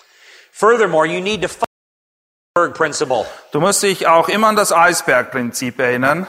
Furthermore, 0.51 1.07
you 1.07 1.21
need 1.21 1.43
to 1.43 1.49
follow 1.49 1.67
the 1.67 1.67
Berg 1.67 1.69
principle. 1.69 2.42
Du 2.55 3.61
musst 3.61 3.83
dich 3.83 4.07
auch 4.07 4.29
immer 4.29 4.49
an 4.49 4.57
das 4.57 4.73
Eisbergprinzip 4.73 5.79
erinnern. 5.79 6.27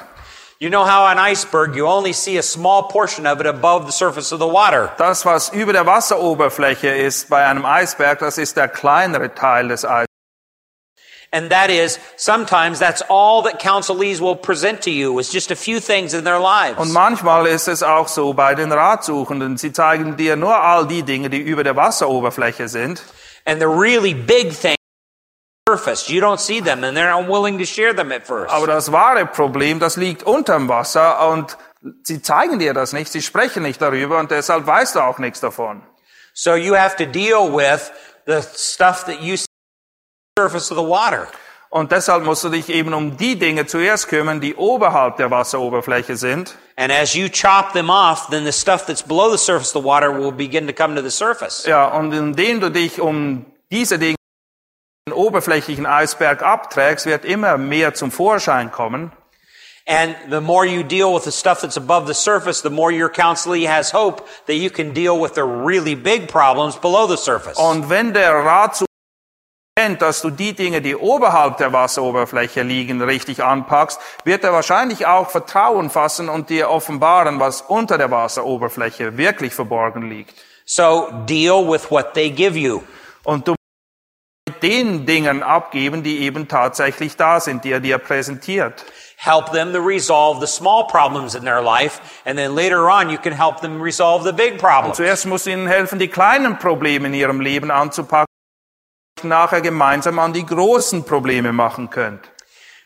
You 0.57 0.69
know 0.69 0.86
how 0.86 1.05
an 1.05 1.19
iceberg, 1.19 1.75
you 1.75 1.86
only 1.86 2.13
see 2.13 2.38
a 2.38 2.41
small 2.41 2.88
portion 2.88 3.27
of 3.27 3.41
it 3.41 3.45
above 3.45 3.86
the 3.86 3.91
surface 3.91 4.31
of 4.31 4.39
the 4.39 4.47
water. 4.47 4.93
Das, 4.97 5.25
was 5.25 5.49
über 5.49 5.73
der 5.73 5.86
Wasseroberfläche 5.86 6.88
ist 6.88 7.27
bei 7.29 7.45
einem 7.45 7.65
Eisberg, 7.65 8.19
das 8.19 8.38
ist 8.38 8.55
der 8.55 8.69
kleinere 8.69 9.36
Teil 9.36 9.67
des 9.67 9.83
Eisbergs. 9.83 10.07
And 11.33 11.49
that 11.51 11.69
is, 11.69 11.99
sometimes 12.15 12.79
that's 12.79 13.01
all 13.09 13.43
that 13.43 13.59
counselees 13.59 14.21
will 14.21 14.38
present 14.38 14.81
to 14.83 14.91
you 14.91 15.19
is 15.19 15.33
just 15.33 15.51
a 15.51 15.57
few 15.57 15.81
things 15.81 16.13
in 16.13 16.23
their 16.23 16.39
lives. 16.39 16.77
Und 16.77 16.93
manchmal 16.93 17.47
ist 17.47 17.67
es 17.67 17.83
auch 17.83 18.07
so 18.07 18.33
bei 18.33 18.55
den 18.55 18.71
Ratsuchenden. 18.71 19.57
Sie 19.57 19.73
zeigen 19.73 20.15
dir 20.15 20.38
nur 20.38 20.55
all 20.55 20.88
die 20.88 21.03
Dinge, 21.03 21.29
die 21.29 21.41
über 21.41 21.65
der 21.65 21.75
Wasseroberfläche 21.75 22.69
sind. 22.69 23.03
And 23.43 23.59
the 23.59 23.67
really 23.67 24.13
big 24.13 24.57
things 24.57 24.77
surface, 25.73 26.09
you 26.09 26.21
don't 26.21 26.39
see 26.39 26.62
them 26.62 26.83
and 26.83 26.95
they're 26.95 27.13
unwilling 27.13 27.57
to 27.57 27.65
share 27.65 27.93
them 27.93 28.12
at 28.12 28.25
first. 28.25 28.53
Aber 28.53 28.67
das 28.67 28.91
wahre 28.91 29.25
Problem, 29.25 29.79
das 29.79 29.97
liegt 29.97 30.23
unterm 30.23 30.69
Wasser 30.69 31.29
und 31.29 31.57
sie 32.03 32.21
zeigen 32.21 32.59
dir 32.59 32.73
das 32.73 32.93
nicht, 32.93 33.12
sie 33.12 33.21
sprechen 33.21 33.63
nicht 33.63 33.81
darüber 33.81 34.19
und 34.19 34.31
deshalb 34.31 34.65
weißt 34.65 34.95
du 34.95 34.99
auch 34.99 35.19
nichts 35.19 35.39
davon. 35.39 35.81
So 36.33 36.55
you 36.55 36.75
have 36.75 36.95
to 36.97 37.05
deal 37.05 37.51
with 37.51 37.91
the 38.25 38.41
stuff 38.55 39.05
that 39.05 39.21
you 39.21 39.38
see 39.38 39.45
on 39.45 40.36
the 40.36 40.41
surface 40.41 40.71
of 40.71 40.77
the 40.77 40.83
water. 40.83 41.27
Und 41.69 41.91
deshalb 41.91 42.23
musst 42.23 42.43
du 42.43 42.49
dich 42.49 42.69
eben 42.69 42.93
um 42.93 43.17
die 43.17 43.36
Dinge 43.36 43.65
zuerst 43.65 44.07
kümmern, 44.07 44.39
die 44.39 44.53
oberhalb 44.55 45.17
der 45.17 45.31
Wasseroberfläche 45.31 46.15
sind. 46.17 46.55
And 46.75 46.91
as 46.91 47.15
you 47.15 47.29
chop 47.29 47.73
them 47.73 47.89
off, 47.89 48.27
then 48.29 48.45
the 48.45 48.51
stuff 48.51 48.86
that's 48.86 49.01
below 49.01 49.31
the 49.31 49.39
surface 49.39 49.75
of 49.75 49.81
the 49.81 49.88
water 49.88 50.12
will 50.12 50.31
begin 50.31 50.67
to 50.67 50.73
come 50.73 50.95
to 50.95 51.01
the 51.01 51.09
surface. 51.09 51.65
Ja, 51.65 51.88
und 51.88 52.13
indem 52.13 52.59
du 52.59 52.69
dich 52.69 53.01
um 53.01 53.47
diese 53.71 53.97
Dinge, 53.97 54.15
den 55.13 55.19
oberflächlichen 55.19 55.86
Eisberg 55.86 56.41
abträgst, 56.41 57.06
wird 57.06 57.26
immer 57.26 57.58
mehr 57.58 57.93
zum 57.93 58.12
Vorschein 58.12 58.71
kommen. 58.71 59.12
And 59.86 60.15
the 60.30 60.39
more 60.39 60.65
you 60.65 60.82
deal 60.82 61.13
with 61.13 61.26
the 61.26 61.32
stuff 61.32 61.60
that's 61.62 61.78
above 61.78 62.08
the 62.08 62.13
surface, 62.13 62.62
the 62.62 62.69
more 62.69 62.89
your 62.89 63.10
counselee 63.10 63.67
has 63.67 63.93
hope 63.93 64.23
that 64.47 64.56
you 64.56 64.69
can 64.69 64.93
deal 64.93 65.19
with 65.19 65.34
the 65.36 65.43
really 65.43 65.93
big 65.93 66.30
problems 66.30 66.78
below 66.78 67.06
the 67.06 67.17
surface. 67.17 67.58
Und 67.58 67.89
wenn 67.89 68.13
der 68.13 68.34
Rat 68.45 68.78
so 68.78 68.86
erkennt, 69.76 70.02
dass 70.02 70.21
du 70.21 70.30
die 70.30 70.54
Dinge, 70.54 70.82
die 70.82 70.95
oberhalb 70.95 71.58
der 71.58 71.73
Wasseroberfläche 71.73 72.62
liegen, 72.62 73.02
richtig 73.02 73.43
anpackst, 73.43 73.99
wird 74.23 74.45
er 74.45 74.54
wahrscheinlich 74.54 75.06
auch 75.06 75.30
Vertrauen 75.30 75.89
fassen 75.89 76.30
und 76.30 76.49
dir 76.49 76.69
offenbaren, 76.69 77.41
was 77.41 77.62
unter 77.62 77.97
der 77.97 78.10
Wasseroberfläche 78.10 79.17
wirklich 79.17 79.54
verborgen 79.54 80.10
liegt. 80.10 80.34
So 80.65 81.10
deal 81.28 81.67
with 81.69 81.91
what 81.91 82.13
they 82.13 82.30
give 82.30 82.58
you. 82.58 82.84
Und 83.26 83.49
du 83.49 83.56
den 84.63 85.06
Dingen 85.06 85.43
abgeben, 85.43 86.02
die 86.02 86.21
eben 86.21 86.47
tatsächlich 86.47 87.15
da 87.17 87.39
sind, 87.39 87.63
die 87.63 87.71
er 87.71 87.80
dir 87.80 87.99
präsentiert. 87.99 88.86
Help 89.17 89.52
them 89.52 89.71
to 89.71 89.80
resolve 89.80 90.39
the 90.39 90.52
small 90.52 90.88
problems 90.88 91.36
in 91.36 91.43
their 91.43 91.62
life, 91.62 92.02
and 92.26 92.38
then 92.38 92.56
later 92.56 92.89
on 92.89 93.10
you 93.10 93.17
can 93.17 93.34
help 93.34 93.62
them 93.62 93.82
resolve 93.82 94.23
the 94.23 94.34
big 94.34 94.58
problems. 94.58 94.97
Zuerst 94.97 95.26
musst 95.26 95.45
du 95.45 95.52
ihnen 95.52 95.67
helfen, 95.67 95.99
die 95.99 96.08
kleinen 96.08 96.58
Probleme 96.58 97.08
in 97.08 97.13
ihrem 97.13 97.39
Leben 97.39 97.69
anzupacken, 97.69 98.34
nachher 99.21 99.62
gemeinsam 99.62 100.17
an 100.19 100.34
die 100.34 100.45
großen 100.45 101.06
Probleme 101.06 101.54
machen 101.54 101.89
könnt. 101.89 102.32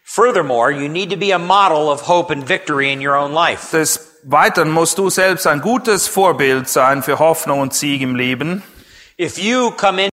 Furthermore, 0.04 0.72
you 0.72 0.88
need 0.88 1.10
to 1.10 1.18
be 1.18 1.34
a 1.34 1.40
model 1.40 1.90
of 1.90 2.08
hope 2.08 2.32
and 2.32 2.48
victory 2.48 2.92
in 2.92 3.06
your 3.06 3.16
own 3.16 3.34
life. 3.34 3.72
Des 3.72 4.00
Weiteren 4.24 4.72
musst 4.72 4.98
du 4.98 5.10
selbst 5.10 5.48
ein 5.48 5.62
gutes 5.62 6.08
Vorbild 6.08 6.68
sein 6.68 7.02
für 7.02 7.18
Hoffnung 7.18 7.62
und 7.62 7.74
Sieg 7.74 8.02
im 8.02 8.16
Leben. 8.16 8.62
If 9.18 9.38
you 9.38 9.72
come 9.72 10.02
a 10.02 10.10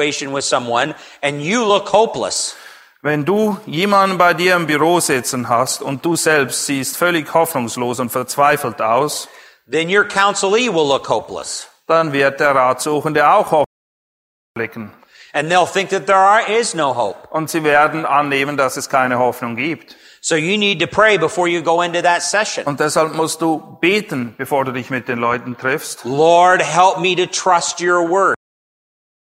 situation 0.00 0.32
with 0.32 0.44
someone 0.44 0.94
and 1.22 1.42
you 1.42 1.64
look 1.64 1.92
hopeless, 1.92 2.56
Wenn 3.04 3.24
du 3.24 3.58
jemanden 3.66 4.16
bei 4.16 4.32
dir 4.32 4.54
im 4.54 4.66
Büro 4.66 5.00
sitzen 5.00 5.48
hast 5.48 5.82
und 5.82 6.04
du 6.04 6.14
selbst 6.14 6.66
siehst 6.66 6.96
völlig 6.96 7.34
hoffnungslos 7.34 7.98
und 7.98 8.10
verzweifelt 8.10 8.80
aus, 8.80 9.28
then 9.68 9.88
your 9.88 10.04
counselee 10.04 10.68
will 10.68 10.86
look 10.86 11.08
hopeless. 11.08 11.66
dann 11.88 12.12
wird 12.12 12.38
der 12.38 12.54
Ratsuchende 12.54 13.28
auch 13.28 13.46
Hoffnung 13.46 13.66
blicken. 14.54 14.92
And 15.34 15.50
they'll 15.50 15.66
think 15.66 15.88
that 15.90 16.06
there 16.06 16.18
are, 16.18 16.42
is 16.42 16.74
no 16.74 16.94
hope. 16.94 17.16
Und 17.30 17.48
sie 17.50 17.64
werden 17.64 18.04
annehmen, 18.04 18.56
dass 18.56 18.76
es 18.76 18.88
keine 18.88 19.18
Hoffnung 19.18 19.56
gibt. 19.56 19.96
So 20.20 20.36
you 20.36 20.56
need 20.56 20.78
to 20.80 20.86
pray 20.86 21.18
before 21.18 21.48
you 21.48 21.62
go 21.62 21.82
into 21.82 22.02
that 22.02 22.22
session. 22.22 22.64
Und 22.66 22.78
deshalb 22.78 23.14
musst 23.14 23.40
du 23.40 23.78
beten, 23.80 24.34
bevor 24.38 24.64
du 24.64 24.72
dich 24.72 24.90
mit 24.90 25.08
den 25.08 25.18
Leuten 25.18 25.56
triffst, 25.56 26.04
Lord, 26.04 26.62
help 26.62 27.00
me 27.00 27.16
to 27.16 27.26
trust 27.26 27.80
your 27.80 28.08
word. 28.08 28.36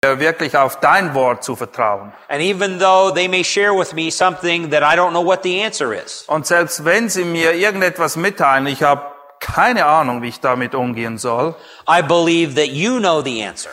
Wirklich 0.05 0.55
auf 0.57 0.79
dein 0.79 1.13
Wort 1.13 1.43
zu 1.43 1.55
vertrauen. 1.55 2.13
And 2.29 2.41
even 2.41 2.79
though 2.79 3.12
they 3.13 3.27
may 3.27 3.43
share 3.43 3.73
with 3.77 3.93
me 3.93 4.09
something 4.09 4.69
that 4.71 4.81
I 4.81 4.95
don't 4.95 5.12
know 5.12 5.25
what 5.25 5.43
the 5.43 5.62
answer 5.62 5.93
is, 5.93 6.23
Und 6.27 6.47
selbst 6.47 6.85
wenn 6.85 7.09
sie 7.09 7.25
mir 7.25 7.53
irgendetwas 7.53 8.15
mitteilen, 8.15 8.67
ich 8.67 8.81
habe 8.81 9.01
keine 9.39 9.85
Ahnung, 9.85 10.21
wie 10.21 10.29
ich 10.29 10.39
damit 10.39 10.73
umgehen 10.73 11.17
soll, 11.17 11.55
I 11.88 12.01
believe 12.01 12.55
that 12.55 12.69
you 12.69 12.99
know 12.99 13.21
the 13.21 13.43
answer. 13.43 13.71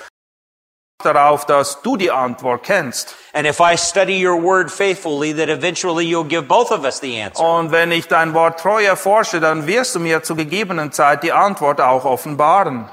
darauf, 1.05 1.47
dass 1.47 1.83
du 1.83 1.97
die 1.97 2.11
Antwort 2.11 2.65
kennst. 2.65 3.15
And 3.33 3.47
if 3.47 3.61
I 3.61 3.77
study 3.77 4.27
your 4.27 4.43
word 4.43 4.71
faithfully, 4.71 5.33
that 5.35 5.49
eventually 5.49 6.05
you'll 6.07 6.25
give 6.27 6.49
both 6.49 6.73
of 6.73 6.85
us 6.85 6.99
the 7.01 7.21
answer. 7.21 7.45
Und 7.45 7.71
wenn 7.71 7.93
ich 7.93 8.09
dein 8.09 8.35
Wort 8.35 8.59
treu 8.59 8.83
erforsche, 8.83 9.39
dann 9.39 9.69
wirst 9.69 9.95
du 9.95 10.01
mir 10.01 10.25
zu 10.25 10.35
gegebenen 10.35 10.91
Zeit 10.91 11.23
die 11.23 11.33
Antwort 11.33 11.81
auch 11.81 12.05
offenbaren. 12.05 12.89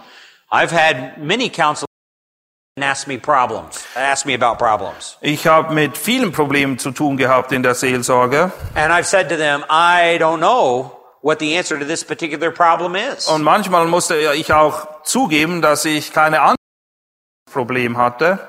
I've 0.52 0.72
had 0.72 1.18
many 1.18 1.50
counselors 1.50 1.88
Ich 5.22 5.48
habe 5.48 5.74
mit 5.76 5.98
vielen 5.98 6.32
Problemen 6.32 6.80
zu 6.80 6.92
tun 6.92 7.18
gehabt 7.18 7.52
in 7.52 7.62
der 7.62 7.76
Seelsorge. 7.76 8.52
And 8.74 8.92
I've 8.92 9.04
said 9.04 9.30
to 9.30 9.36
them, 9.36 9.64
I 9.70 10.18
don't 10.18 10.40
know 10.40 10.92
what 11.22 11.40
the 11.40 11.56
answer 11.56 11.78
to 11.78 11.86
this 11.86 12.04
particular 12.04 12.50
problem 12.50 12.96
is. 12.96 13.28
Und 13.28 13.44
manchmal 13.44 13.86
musste 13.86 14.16
ich 14.34 14.52
auch 14.54 15.04
zugeben, 15.04 15.62
dass 15.62 15.86
ich 15.86 16.14
keine 16.14 16.42
Antwort 16.42 16.58
Problem 17.52 17.98
hatte. 17.98 18.40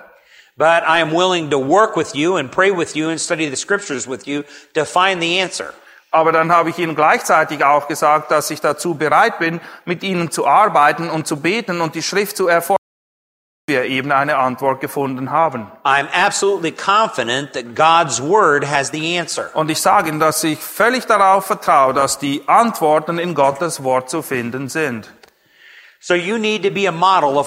But 0.56 0.84
I 0.88 1.02
am 1.02 1.12
willing 1.12 1.50
to 1.50 1.58
work 1.58 1.94
with 1.94 2.14
you 2.14 2.36
and 2.36 2.50
pray 2.50 2.70
with 2.74 2.94
you 2.94 3.10
and 3.10 3.20
study 3.20 3.50
the 3.50 3.56
scriptures 3.56 4.08
with 4.08 4.26
you 4.26 4.44
to 4.72 4.86
find 4.86 5.20
the 5.20 5.42
answer. 5.42 5.74
Aber 6.10 6.32
dann 6.32 6.50
habe 6.50 6.70
ich 6.70 6.78
ihnen 6.78 6.94
gleichzeitig 6.94 7.62
auch 7.64 7.88
gesagt, 7.88 8.30
dass 8.30 8.50
ich 8.50 8.60
dazu 8.60 8.94
bereit 8.94 9.38
bin, 9.38 9.60
mit 9.84 10.02
ihnen 10.02 10.30
zu 10.30 10.46
arbeiten 10.46 11.10
und 11.10 11.26
zu 11.26 11.40
beten 11.40 11.82
und 11.82 11.94
die 11.94 12.02
Schrift 12.02 12.36
zu 12.36 12.46
erforschen, 12.46 12.83
wir 13.66 13.84
eben 13.84 14.12
eine 14.12 14.36
Antwort 14.36 14.82
gefunden 14.82 15.30
haben. 15.30 15.72
I'm 15.84 16.06
absolutely 16.12 16.70
confident 16.70 17.54
that 17.54 17.74
God's 17.74 18.20
word 18.20 18.62
has 18.70 18.90
the 18.90 19.18
answer. 19.18 19.50
Und 19.54 19.70
ich 19.70 19.80
sage 19.80 20.10
Ihnen, 20.10 20.20
dass 20.20 20.44
ich 20.44 20.58
völlig 20.58 21.06
darauf 21.06 21.46
vertraue, 21.46 21.94
dass 21.94 22.18
die 22.18 22.46
Antworten 22.46 23.18
in 23.18 23.34
Gottes 23.34 23.82
Wort 23.82 24.10
zu 24.10 24.20
finden 24.20 24.68
sind. 24.68 25.10
So 25.98 26.12
you 26.14 26.36
need 26.36 26.62
to 26.62 26.70
be 26.70 26.86
a 26.86 26.92
model 26.92 27.38
of 27.38 27.46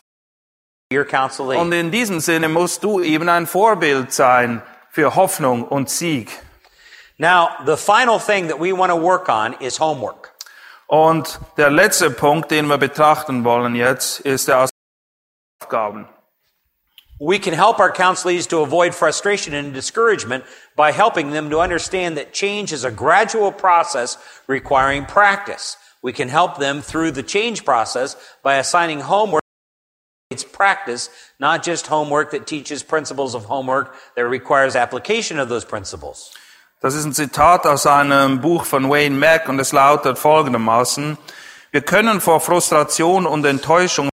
your 0.91 1.05
counselee. 1.05 1.57
Und 1.57 1.71
in 1.71 1.91
diesem 1.91 2.19
Sinne 2.19 2.49
musst 2.49 2.83
du 2.83 2.99
eben 2.99 3.29
ein 3.29 3.45
Vorbild 3.45 4.11
sein 4.11 4.63
für 4.89 5.15
Hoffnung 5.15 5.63
und 5.65 5.91
Sieg. 5.91 6.31
Now, 7.19 7.49
the 7.67 7.77
final 7.77 8.19
thing 8.19 8.47
that 8.47 8.59
we 8.59 8.75
want 8.75 8.91
to 8.91 8.99
work 8.99 9.29
on 9.29 9.53
is 9.59 9.79
homework. 9.79 10.33
Und 10.87 11.39
der 11.57 11.69
letzte 11.69 12.09
Punkt, 12.09 12.49
den 12.49 12.65
wir 12.65 12.79
betrachten 12.79 13.43
wollen 13.43 13.75
jetzt, 13.75 14.21
ist 14.21 14.47
der 14.47 14.67
Aufgaben. 15.61 16.07
We 17.19 17.39
can 17.39 17.53
help 17.53 17.79
our 17.79 17.91
counselees 17.91 18.47
to 18.49 18.59
avoid 18.59 18.93
frustration 18.93 19.55
and 19.55 19.73
discouragement 19.73 20.43
by 20.75 20.91
helping 20.91 21.31
them 21.31 21.49
to 21.49 21.59
understand 21.59 22.17
that 22.17 22.31
change 22.31 22.71
is 22.71 22.83
a 22.83 22.91
gradual 22.91 23.51
process 23.51 24.17
requiring 24.45 25.05
practice. 25.05 25.77
We 26.03 26.13
can 26.13 26.29
help 26.29 26.59
them 26.59 26.81
through 26.81 27.11
the 27.11 27.23
change 27.23 27.65
process 27.65 28.15
by 28.43 28.57
assigning 28.57 28.99
homework 28.99 29.41
it's 30.29 30.43
practice, 30.43 31.09
not 31.39 31.63
just 31.63 31.87
homework 31.87 32.31
that 32.31 32.45
teaches 32.45 32.83
principles 32.83 33.33
of 33.33 33.45
homework 33.45 33.95
that 34.15 34.27
requires 34.27 34.75
application 34.75 35.39
of 35.39 35.47
those 35.47 35.65
principles. 35.65 36.31
Das 36.81 36.93
ist 36.93 37.05
ein 37.05 37.13
Zitat 37.13 37.65
aus 37.65 37.87
einem 37.87 38.41
Buch 38.41 38.65
von 38.65 38.89
Wayne 38.89 39.15
Mack 39.15 39.47
und 39.49 39.59
es 39.59 39.71
lautet 39.71 40.19
folgendermaßen. 40.19 41.17
Wir 41.71 41.81
können 41.81 42.21
vor 42.21 42.41
Frustration 42.41 43.25
und 43.25 43.45
Enttäuschung 43.45 44.09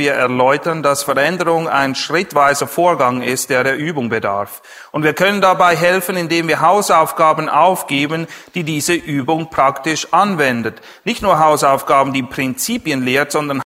wir 0.00 0.14
erläutern, 0.14 0.82
dass 0.82 1.04
Veränderung 1.04 1.68
ein 1.68 1.94
schrittweiser 1.94 2.66
Vorgang 2.66 3.22
ist, 3.22 3.50
der 3.50 3.62
der 3.62 3.76
Übung 3.76 4.08
bedarf. 4.08 4.62
Und 4.90 5.04
wir 5.04 5.14
können 5.14 5.40
dabei 5.40 5.76
helfen, 5.76 6.16
indem 6.16 6.48
wir 6.48 6.60
Hausaufgaben 6.60 7.48
aufgeben, 7.48 8.26
die 8.56 8.64
diese 8.64 8.94
Übung 8.94 9.50
praktisch 9.50 10.12
anwendet. 10.12 10.80
Nicht 11.04 11.22
nur 11.22 11.38
Hausaufgaben, 11.38 12.12
die 12.12 12.24
Prinzipien 12.24 13.04
lehrt, 13.04 13.30
sondern 13.30 13.62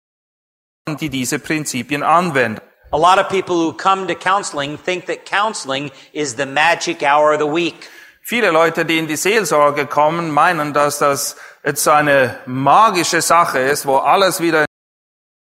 die 1.00 1.10
diese 1.10 1.40
Prinzipien 1.40 2.04
anwenden. 2.04 2.60
A 2.92 2.98
lot 2.98 3.18
of 3.18 3.30
people 3.30 3.56
who 3.56 3.72
come 3.72 4.06
to 4.08 4.14
counseling 4.14 4.78
think 4.78 5.06
that 5.06 5.26
counseling 5.26 5.90
is 6.12 6.36
the 6.36 6.46
magic 6.46 7.02
hour 7.02 7.34
of 7.34 7.40
the 7.40 7.48
week. 7.48 7.90
Viele 8.22 8.52
Leute, 8.52 8.86
die 8.86 8.98
in 8.98 9.08
die 9.08 9.16
Seelsorge 9.16 9.86
kommen, 9.86 10.32
meinen, 10.32 10.74
dass 10.74 11.00
das 11.00 11.36
jetzt 11.64 11.88
eine 11.88 12.38
magische 12.46 13.22
Sache 13.22 13.60
ist, 13.60 13.86
wo 13.86 13.98
alles 13.98 14.42
wieder 14.42 14.66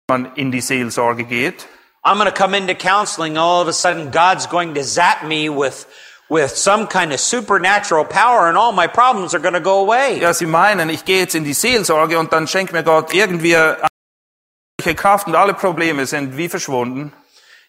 man 0.07 0.31
in 0.35 0.51
die 0.51 0.61
Seelsorge 0.61 1.23
geht. 1.23 1.67
I'm 2.03 2.19
going 2.19 2.31
to 2.31 2.31
come 2.31 2.53
into 2.53 2.75
counseling, 2.75 3.37
all 3.37 3.61
of 3.61 3.67
a 3.67 3.73
sudden 3.73 4.11
God's 4.11 4.45
going 4.45 4.75
to 4.75 4.83
zap 4.83 5.25
me 5.25 5.49
with, 5.49 5.87
with 6.29 6.51
some 6.51 6.85
kind 6.85 7.11
of 7.11 7.19
supernatural 7.19 8.05
power 8.05 8.47
and 8.47 8.55
all 8.55 8.71
my 8.71 8.85
problems 8.85 9.33
are 9.33 9.39
going 9.39 9.55
to 9.55 9.59
go 9.59 9.79
away. 9.79 10.19
Ja, 10.21 10.31
sie 10.31 10.45
meinen, 10.45 10.91
ich 10.91 11.05
gehe 11.05 11.21
jetzt 11.21 11.33
in 11.33 11.43
die 11.43 11.53
Seelsorge 11.53 12.19
und 12.19 12.31
dann 12.31 12.47
schenkt 12.47 12.71
mir 12.71 12.83
Gott 12.83 13.15
irgendwie 13.15 13.55
eine 13.55 14.95
Kraft 14.95 15.25
und 15.25 15.35
alle 15.35 15.55
Probleme 15.55 16.05
sind 16.05 16.37
wie 16.37 16.49
verschwunden. 16.49 17.11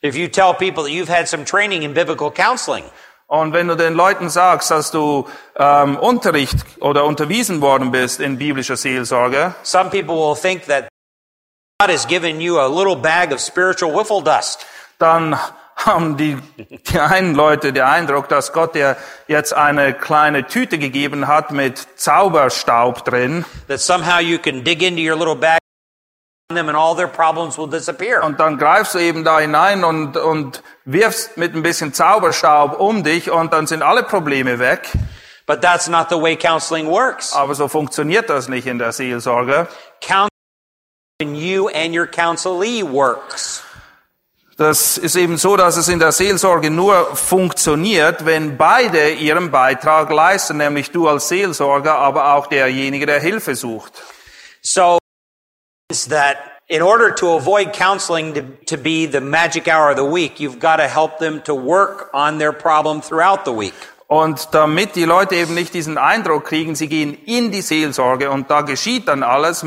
If 0.05 0.14
you 0.14 0.29
tell 0.29 0.53
people 0.53 0.85
that 0.85 0.92
you've 0.92 1.09
had 1.09 1.27
some 1.27 1.46
training 1.46 1.83
in 1.85 1.94
biblical 1.94 2.31
counseling, 2.31 2.85
Und 3.29 3.55
wenn 3.55 3.66
du 3.66 3.77
den 3.77 3.94
Leuten 3.94 4.29
sagst, 4.29 4.70
dass 4.70 4.90
du 4.90 5.27
ähm, 5.57 5.96
Unterricht 5.96 6.59
oder 6.81 7.05
unterwiesen 7.07 7.61
worden 7.62 7.90
bist 7.90 8.20
in 8.20 8.37
biblischer 8.37 8.77
Seelsorge, 8.77 9.55
some 9.62 9.88
people 9.88 10.14
will 10.16 10.37
think 10.37 10.66
that 10.66 10.87
God 11.79 11.91
has 11.91 12.07
given 12.07 12.41
you 12.41 12.59
a 12.59 12.67
little 12.69 12.97
bag 12.97 13.33
of 13.33 13.41
spiritual 13.41 13.93
wiffle 13.93 14.23
dust. 14.23 14.65
dann 14.99 15.39
haben 15.77 16.17
die, 16.17 16.39
die 16.91 16.99
einen 16.99 17.35
Leute 17.35 17.71
den 17.75 17.83
Eindruck, 17.83 18.31
dass 18.31 18.55
Gott 18.55 18.75
dir 18.75 18.97
jetzt 19.29 19.53
eine 19.53 19.93
kleine 19.93 20.47
Tüte 20.47 20.79
gegeben 20.79 21.27
hat 21.27 21.51
mit 21.51 21.87
Zauberstaub 21.97 23.05
drin 23.05 23.45
That 23.69 23.81
somehow 23.81 24.19
you 24.21 24.39
can 24.39 24.65
dig 24.65 24.83
into 24.83 25.03
your 25.03 25.19
little 25.19 25.37
bag 25.37 25.59
them 26.49 26.71
and 26.71 26.79
all 26.79 26.97
their 26.97 27.09
problems 27.09 27.59
will 27.59 27.69
disappear. 27.69 28.23
und 28.23 28.41
dann 28.41 28.57
greifst 28.57 28.95
du 28.95 28.99
eben 28.99 29.23
da 29.23 29.39
hinein 29.39 29.85
und, 29.85 30.17
und 30.17 30.62
wirfst 30.87 31.37
mit 31.37 31.55
ein 31.55 31.62
bisschen 31.62 31.93
Zauberstaub 31.93 32.81
um 32.81 33.05
dich 33.05 33.31
und 33.31 33.53
dann 33.53 33.67
sind 33.67 33.83
alle 33.83 34.03
Probleme 34.03 34.59
weg. 34.59 34.93
But 35.45 35.61
that's 35.61 35.89
not 35.89 36.09
the 36.09 36.17
way 36.17 36.37
counseling 36.37 36.87
works. 36.89 37.35
Aber 37.35 37.55
so 37.55 37.69
funktioniert 37.69 38.31
das 38.31 38.49
nicht 38.49 38.67
in 38.67 38.79
der 38.79 38.93
Seelsorge. 38.93 39.69
Counseling 40.01 40.36
Das 44.59 44.98
ist 44.98 45.16
eben 45.16 45.38
so, 45.38 45.57
dass 45.57 45.76
es 45.79 45.88
in 45.88 45.98
der 45.98 46.12
Seelsorge 46.12 46.70
nur 46.70 47.16
funktioniert, 47.16 48.26
wenn 48.26 48.59
beide 48.59 49.12
ihren 49.12 49.50
Beitrag 49.50 50.11
leisten, 50.11 50.59
nämlich 50.59 50.90
du 50.90 51.09
als 51.09 51.29
Seelsorger, 51.29 51.94
aber 51.94 52.35
auch 52.35 52.48
derjenige, 52.48 53.07
der 53.07 53.20
Hilfe 53.20 53.55
sucht. 53.55 53.92
So 54.62 54.98
it's 55.90 56.07
that 56.09 56.37
in 56.68 56.83
order 56.83 57.14
to 57.14 57.35
avoid 57.35 57.72
counseling 57.72 58.35
to, 58.35 58.42
to 58.66 58.76
be 58.76 59.09
the 59.11 59.20
magic 59.20 59.68
hour 59.68 59.90
of 59.90 59.96
the 59.96 60.05
week, 60.05 60.38
you've 60.38 60.59
got 60.59 60.76
to 60.76 60.88
help 60.88 61.18
them 61.18 61.42
to 61.44 61.55
work 61.55 62.11
on 62.12 62.38
their 62.38 62.52
problem 62.52 63.00
throughout 63.00 63.46
the 63.46 63.52
week. 63.52 63.74
Und 64.07 64.48
damit 64.52 64.96
die 64.96 65.05
Leute 65.05 65.35
eben 65.35 65.55
nicht 65.55 65.72
diesen 65.72 65.96
Eindruck 65.96 66.44
kriegen, 66.44 66.74
sie 66.74 66.88
gehen 66.88 67.14
in 67.24 67.52
die 67.52 67.62
Seelsorge 67.62 68.31
und 68.31 68.50
da 68.50 68.61
geschieht 68.61 69.09
dann 69.09 69.22
alles, 69.22 69.64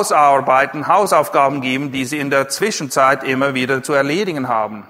Hausarbeiten, 0.00 0.86
Hausaufgaben 0.86 1.60
geben, 1.60 1.92
die 1.92 2.06
sie 2.06 2.18
in 2.18 2.30
der 2.30 2.48
Zwischenzeit 2.48 3.22
immer 3.22 3.54
wieder 3.54 3.82
zu 3.82 3.92
erledigen 3.92 4.48
haben. 4.48 4.86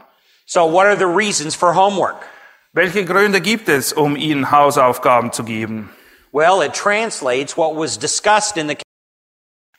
So 0.47 0.71
what 0.73 0.87
are 0.87 0.97
the 0.97 1.05
reasons 1.05 1.57
for 1.57 1.75
homework? 1.75 2.17
Welche 2.73 3.05
Gründe 3.05 3.41
gibt 3.41 3.69
es, 3.69 3.93
um 3.93 4.15
ihnen 4.15 4.53
Hausaufgaben 4.53 5.33
zu 5.33 5.43
geben? 5.43 5.91
Well, 6.33 6.63
it 6.63 6.75
translates 6.75 7.57
what 7.57 7.75
was 7.75 7.99
discussed 7.99 8.57
in 8.57 8.69
the 8.69 8.77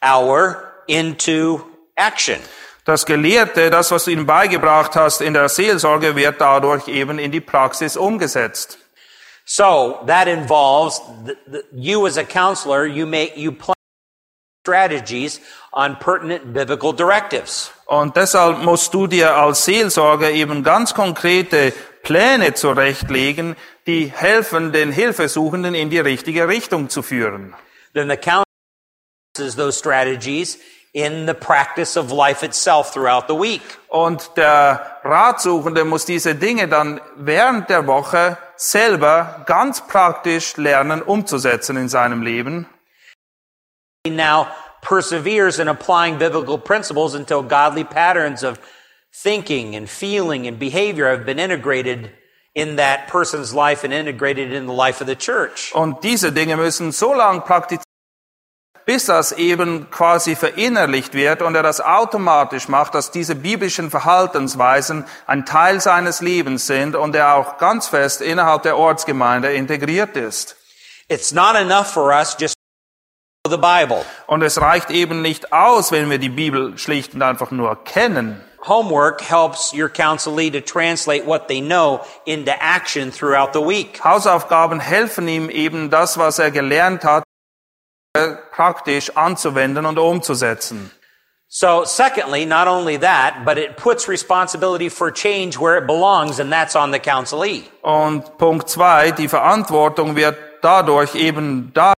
hour 0.01 0.73
into 0.87 1.61
action. 1.95 2.41
Das 2.83 3.05
Gelehrte, 3.05 3.69
das, 3.69 3.91
was 3.91 4.05
du 4.05 4.11
ihnen 4.11 4.25
beigebracht 4.25 4.95
hast 4.95 5.21
in 5.21 5.33
der 5.33 5.47
Seelsorge, 5.47 6.15
wird 6.15 6.41
dadurch 6.41 6.89
eben 6.89 7.19
in 7.19 7.31
die 7.31 7.39
Praxis 7.39 7.95
umgesetzt. 7.95 8.79
So 9.45 9.99
that 10.07 10.27
involves 10.27 10.99
the, 11.25 11.35
the, 11.47 11.63
you 11.71 12.05
as 12.05 12.17
a 12.17 12.23
counselor, 12.25 12.85
you 12.85 13.05
make, 13.05 13.37
you 13.37 13.51
plan 13.53 13.75
strategies 14.61 15.41
on 15.73 15.97
pertinent 15.97 16.53
biblical 16.53 16.93
directives. 16.93 17.71
Und 17.85 18.15
deshalb 18.15 18.59
musst 18.59 18.93
du 18.93 19.07
dir 19.07 19.35
als 19.35 19.65
Seelsorger 19.65 20.29
eben 20.31 20.63
ganz 20.63 20.93
konkrete 20.93 21.73
Pläne 22.03 22.53
zurechtlegen, 22.53 23.55
die 23.87 24.11
helfen, 24.15 24.71
den 24.71 24.91
Hilfesuchenden 24.91 25.75
in 25.75 25.89
die 25.89 25.99
richtige 25.99 26.47
Richtung 26.47 26.89
zu 26.89 27.01
führen. 27.01 27.55
Then 27.93 28.09
the 28.09 28.17
uses 29.37 29.55
those 29.55 29.77
strategies 29.77 30.57
in 30.93 31.25
the 31.25 31.33
practice 31.33 31.95
of 31.95 32.11
life 32.11 32.43
itself 32.43 32.91
throughout 32.91 33.27
the 33.27 33.35
week. 33.35 33.61
Und 33.87 34.31
der 34.35 34.97
Ratsuchende 35.03 35.85
muss 35.85 36.05
diese 36.05 36.35
Dinge 36.35 36.67
dann 36.67 36.99
während 37.15 37.69
der 37.69 37.87
Woche 37.87 38.37
selber 38.57 39.43
ganz 39.45 39.87
praktisch 39.87 40.57
lernen 40.57 41.01
umzusetzen 41.01 41.77
in 41.77 41.87
seinem 41.89 42.21
Leben. 42.21 42.67
Now 44.09 44.47
perseveres 44.81 45.59
in 45.59 45.67
applying 45.67 46.17
biblical 46.17 46.57
principles 46.57 47.13
until 47.13 47.43
godly 47.43 47.83
patterns 47.83 48.43
of 48.43 48.59
thinking 49.13 49.75
and 49.75 49.87
feeling 49.87 50.47
and 50.47 50.57
behavior 50.57 51.07
have 51.09 51.23
been 51.23 51.37
integrated 51.37 52.11
in 52.55 52.77
that 52.77 53.07
person's 53.09 53.53
life 53.53 53.83
and 53.83 53.93
integrated 53.93 54.51
in 54.53 54.65
the 54.65 54.73
life 54.73 55.01
of 55.01 55.07
the 55.07 55.15
church. 55.15 55.71
Und 55.75 56.01
diese 56.01 56.31
Dinge 56.31 56.57
müssen 56.57 56.91
so 56.91 57.13
lange 57.13 57.41
praktiziert, 57.41 57.85
bis 58.87 59.05
das 59.05 59.33
eben 59.33 59.91
quasi 59.91 60.35
verinnerlicht 60.35 61.13
wird 61.13 61.43
und 61.43 61.53
er 61.53 61.61
das 61.61 61.79
automatisch 61.79 62.67
macht, 62.67 62.95
dass 62.95 63.11
diese 63.11 63.35
biblischen 63.35 63.91
Verhaltensweisen 63.91 65.05
ein 65.27 65.45
Teil 65.45 65.79
seines 65.79 66.21
Lebens 66.21 66.65
sind 66.65 66.95
und 66.95 67.15
er 67.15 67.35
auch 67.35 67.59
ganz 67.59 67.87
fest 67.87 68.21
innerhalb 68.21 68.63
der 68.63 68.77
Ortsgemeinde 68.77 69.53
integriert 69.53 70.17
ist. 70.17 70.55
It's 71.07 71.31
not 71.31 71.55
enough 71.55 71.87
for 71.87 72.11
us 72.11 72.35
just 72.39 72.55
Und 74.27 74.43
es 74.43 74.61
reicht 74.61 74.91
eben 74.91 75.21
nicht 75.21 75.51
aus, 75.51 75.91
wenn 75.91 76.09
wir 76.09 76.19
die 76.19 76.29
Bibel 76.29 76.77
schlicht 76.77 77.15
und 77.15 77.21
einfach 77.21 77.51
nur 77.51 77.83
kennen. 77.83 78.41
Homework 78.67 79.21
helps 79.21 79.73
your 79.73 79.89
counselee 79.89 80.51
to 80.51 80.61
translate 80.61 81.25
what 81.25 81.47
they 81.47 81.59
know 81.59 82.01
into 82.25 82.51
action 82.61 83.11
throughout 83.11 83.53
the 83.53 83.59
week. 83.59 83.99
Hausaufgaben 84.03 84.79
helfen 84.79 85.27
ihm 85.27 85.49
eben 85.49 85.89
das, 85.89 86.19
was 86.19 86.37
er 86.37 86.51
gelernt 86.51 87.03
hat, 87.03 87.23
praktisch 88.51 89.17
anzuwenden 89.17 89.87
und 89.87 89.97
umzusetzen. 89.97 90.91
So, 91.47 91.83
secondly, 91.83 92.45
not 92.45 92.67
only 92.67 92.97
that, 92.99 93.43
but 93.43 93.57
it 93.57 93.75
puts 93.75 94.07
responsibility 94.07 94.89
for 94.89 95.11
change 95.11 95.59
where 95.59 95.77
it 95.77 95.87
belongs, 95.87 96.39
and 96.39 96.51
that's 96.53 96.75
on 96.75 96.93
the 96.93 96.99
counselee. 96.99 97.63
Und 97.81 98.37
Punkt 98.37 98.69
zwei, 98.69 99.11
die 99.11 99.27
Verantwortung 99.27 100.15
wird 100.15 100.37
dadurch 100.61 101.15
eben 101.15 101.71
da 101.73 101.93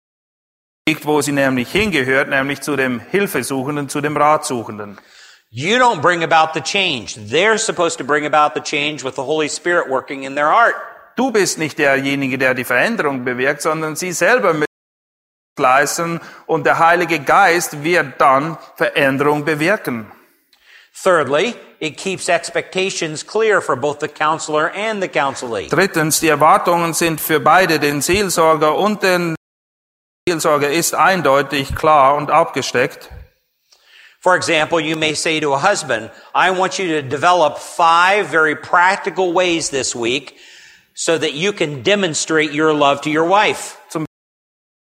liegt, 0.88 1.06
wo 1.06 1.22
sie 1.22 1.32
nämlich 1.32 1.72
hingehört, 1.72 2.28
nämlich 2.28 2.62
zu 2.62 2.76
dem 2.76 3.00
Hilfesuchenden, 3.00 3.88
zu 3.88 4.02
dem 4.02 4.18
Ratsuchenden. 4.18 4.98
You 5.50 5.78
don't 5.78 6.02
bring 6.02 6.24
about 6.24 6.54
the 6.54 6.62
change. 6.62 7.16
They're 7.30 7.58
supposed 7.58 7.98
to 8.00 8.04
bring 8.04 8.26
about 8.26 8.54
the 8.56 8.62
change 8.62 9.04
with 9.04 9.16
the 9.16 9.22
Holy 9.22 9.48
Spirit 9.48 9.90
working 9.90 10.24
in 10.24 10.36
their 10.36 10.50
heart. 10.50 10.76
Du 11.16 11.32
bist 11.32 11.58
nicht 11.58 11.78
derjenige, 11.78 12.38
der 12.38 12.54
die 12.54 12.66
Veränderung 12.66 13.24
bewirkt, 13.24 13.62
sondern 13.62 13.96
sie 13.96 14.12
selber 14.12 14.54
müssen 14.54 14.66
leisten 15.58 16.20
und 16.48 16.66
der 16.66 16.80
Heilige 16.80 17.20
Geist 17.20 17.84
wird 17.84 18.20
dann 18.20 18.58
Veränderung 18.76 19.46
bewirken. 19.46 20.12
Thirdly, 21.02 21.56
it 21.80 21.98
keeps 21.98 22.28
expectations 22.28 23.26
clear 23.26 23.62
for 23.62 23.76
both 23.76 24.02
the 24.02 24.08
counselor 24.08 24.72
and 24.76 25.02
the 25.02 25.08
counselee. 25.08 25.70
Drittens, 25.70 26.20
die 26.20 26.28
Erwartungen 26.28 26.94
sind 26.94 27.22
für 27.22 27.40
beide, 27.40 27.80
den 27.80 28.02
Seelsorger 28.02 28.76
und 28.76 29.04
den 29.04 29.36
Seelsorger 30.40 30.70
ist 30.70 30.96
eindeutig 30.96 31.76
klar 31.76 32.16
und 32.16 32.32
abgesteckt. 32.32 33.10
For 34.20 34.36
example, 34.36 34.80
you 34.80 34.96
may 34.96 35.16
say 35.16 35.40
to 35.42 35.54
a 35.54 35.60
husband, 35.60 36.10
I 36.34 36.50
want 36.50 36.80
you 36.80 36.88
to 36.88 37.02
develop 37.02 37.58
five 37.58 38.28
very 38.28 38.56
practical 38.56 39.34
ways 39.34 39.70
this 39.70 39.94
week 39.96 40.36
so 40.94 41.18
that 41.18 41.34
you 41.34 41.52
can 41.52 41.84
demonstrate 41.84 42.54
your 42.54 42.74
love 42.74 43.02
to 43.02 43.10
your 43.10 43.28
wife. 43.28 43.78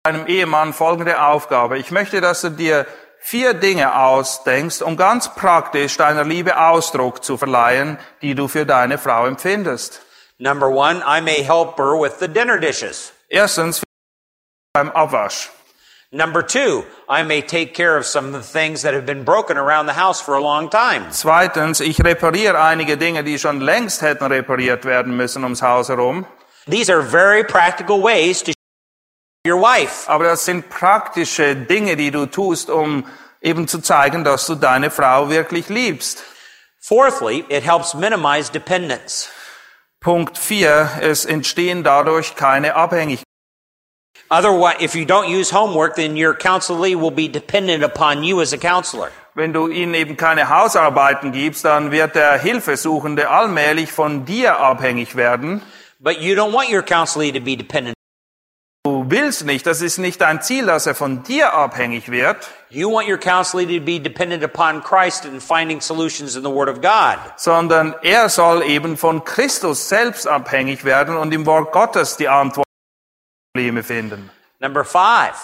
einem 0.03 0.25
Ehemann 0.25 0.73
folgende 0.73 1.21
Aufgabe. 1.21 1.77
Ich 1.77 1.91
möchte, 1.91 2.21
dass 2.21 2.41
du 2.41 2.49
dir 2.49 2.87
vier 3.19 3.53
Dinge 3.53 3.95
ausdenkst, 3.95 4.81
um 4.81 4.97
ganz 4.97 5.35
praktisch 5.35 5.95
deiner 5.95 6.23
Liebe 6.23 6.59
Ausdruck 6.59 7.23
zu 7.23 7.37
verleihen, 7.37 7.99
die 8.23 8.33
du 8.33 8.47
für 8.47 8.65
deine 8.65 8.97
Frau 8.97 9.27
empfindest. 9.27 10.01
Number 10.39 10.67
one, 10.67 11.03
I 11.05 11.21
may 11.21 11.43
help 11.43 11.77
her 11.77 11.95
with 11.95 12.13
the 12.19 12.27
dinner 12.27 12.57
dishes. 12.57 13.13
Erstens 13.29 13.83
beim 14.73 14.89
Abwasch. 14.91 15.49
Number 16.13 16.41
two, 16.41 16.83
I 17.07 17.23
may 17.23 17.41
take 17.41 17.73
care 17.73 17.97
of 17.97 18.05
some 18.05 18.27
of 18.27 18.33
the 18.33 18.41
things 18.41 18.81
that 18.81 18.93
have 18.93 19.05
been 19.05 19.23
broken 19.23 19.57
around 19.57 19.85
the 19.85 19.93
house 19.93 20.19
for 20.21 20.35
a 20.35 20.41
long 20.41 20.69
time. 20.69 21.05
Zweitens, 21.11 21.79
ich 21.79 22.03
repariere 22.03 22.61
einige 22.61 22.97
Dinge, 22.97 23.23
die 23.23 23.37
schon 23.37 23.61
längst 23.61 24.01
hätten 24.01 24.25
repariert 24.25 24.83
werden 24.83 25.15
müssen 25.15 25.43
ums 25.43 25.61
Haus 25.61 25.87
herum. 25.87 26.25
These 26.69 26.89
are 26.89 27.01
very 27.01 27.43
practical 27.43 28.01
ways 28.01 28.43
to 28.43 28.51
your 29.47 29.61
wife. 29.61 30.09
Aber 30.09 30.25
das 30.25 30.43
sind 30.43 30.69
praktische 30.69 31.55
Dinge, 31.55 31.95
die 31.95 32.11
du 32.11 32.25
tust, 32.25 32.69
um 32.69 33.05
eben 33.41 33.67
zu 33.69 33.79
zeigen, 33.79 34.25
dass 34.25 34.45
du 34.47 34.55
deine 34.55 34.91
Frau 34.91 35.29
wirklich 35.29 35.69
liebst. 35.69 36.23
Fourthly, 36.81 37.45
it 37.47 37.63
helps 37.63 37.93
minimize 37.93 38.51
dependence. 38.51 39.29
Punkt 40.01 40.37
vier: 40.37 40.89
Es 40.99 41.23
entstehen 41.25 41.83
dadurch 41.83 42.35
keine 42.35 42.75
Abhängigkeiten. 42.75 43.30
Otherwise, 44.31 44.77
if 44.79 44.95
you 44.95 45.05
don't 45.05 45.27
use 45.27 45.51
homework, 45.51 45.95
then 45.95 46.15
your 46.15 46.33
counselee 46.33 46.95
will 46.95 47.11
be 47.11 47.27
dependent 47.27 47.83
upon 47.83 48.23
you 48.23 48.39
as 48.41 48.53
a 48.53 48.57
counselor. 48.57 49.09
Wenn 49.35 49.51
du 49.51 49.67
ihnen 49.67 49.93
eben 49.93 50.15
keine 50.15 50.47
Hausarbeiten 50.47 51.33
gibst, 51.33 51.65
dann 51.65 51.91
wird 51.91 52.15
der 52.15 52.37
Hilfesuchende 52.37 53.29
allmählich 53.29 53.91
von 53.91 54.23
dir 54.23 54.57
abhängig 54.57 55.17
werden. 55.17 55.61
But 55.99 56.19
you 56.21 56.33
don't 56.35 56.53
want 56.53 56.69
your 56.71 56.81
counselee 56.81 57.31
to 57.33 57.41
be 57.41 57.57
dependent. 57.57 57.93
Du 58.85 59.05
willst 59.09 59.45
nicht, 59.45 59.67
das 59.67 59.81
ist 59.81 59.97
nicht 59.99 60.21
dein 60.21 60.41
Ziel, 60.41 60.65
dass 60.65 60.87
er 60.87 60.95
von 60.95 61.23
dir 61.23 61.53
abhängig 61.53 62.09
wird, 62.09 62.49
You 62.69 62.89
want 62.89 63.07
your 63.09 63.17
counselee 63.17 63.65
to 63.79 63.83
be 63.83 63.99
dependent 63.99 64.43
upon 64.45 64.81
Christ 64.81 65.25
and 65.25 65.43
finding 65.43 65.81
solutions 65.81 66.37
in 66.37 66.43
the 66.43 66.49
Word 66.49 66.69
of 66.69 66.81
God. 66.81 67.19
sondern 67.35 67.93
er 68.01 68.29
soll 68.29 68.63
eben 68.63 68.95
von 68.95 69.25
Christus 69.25 69.89
selbst 69.89 70.25
abhängig 70.25 70.85
werden 70.85 71.17
und 71.17 71.33
im 71.33 71.45
Wort 71.45 71.73
Gottes 71.73 72.15
die 72.15 72.29
Antwort 72.29 72.65
Probleme 73.53 73.83
finden. 73.83 74.29
Number 74.59 74.83
five, 74.85 75.35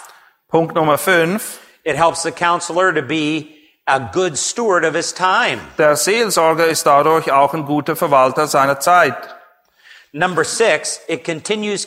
Punkt 0.49 0.75
Nummer 0.75 0.97
fünf. 0.97 1.59
it 1.83 1.95
helps 1.97 2.23
the 2.23 2.31
counselor 2.31 2.93
to 2.93 3.01
be 3.01 3.55
a 3.85 3.99
good 3.99 4.37
steward 4.37 4.85
of 4.85 4.93
his 4.93 5.13
time. 5.13 5.59
Der 5.77 5.95
Seelsorger 5.97 6.67
ist 6.67 6.85
dadurch 6.85 7.31
auch 7.31 7.53
ein 7.53 7.65
guter 7.65 7.95
Verwalter 7.97 8.47
seiner 8.47 8.79
Zeit. 8.79 9.15
Number 10.13 10.45
six, 10.45 11.01
it 11.09 11.25
continues 11.25 11.85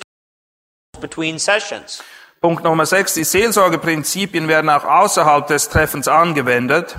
between 1.00 1.38
sessions. 1.38 2.02
Punkt 2.42 2.64
Nummer 2.64 2.84
sechs. 2.86 3.14
Die 3.14 3.24
Seelsorgeprinzipien 3.24 4.46
werden 4.48 4.68
auch 4.68 4.84
außerhalb 4.84 5.46
des 5.46 5.68
Treffens 5.70 6.06
angewendet. 6.08 6.96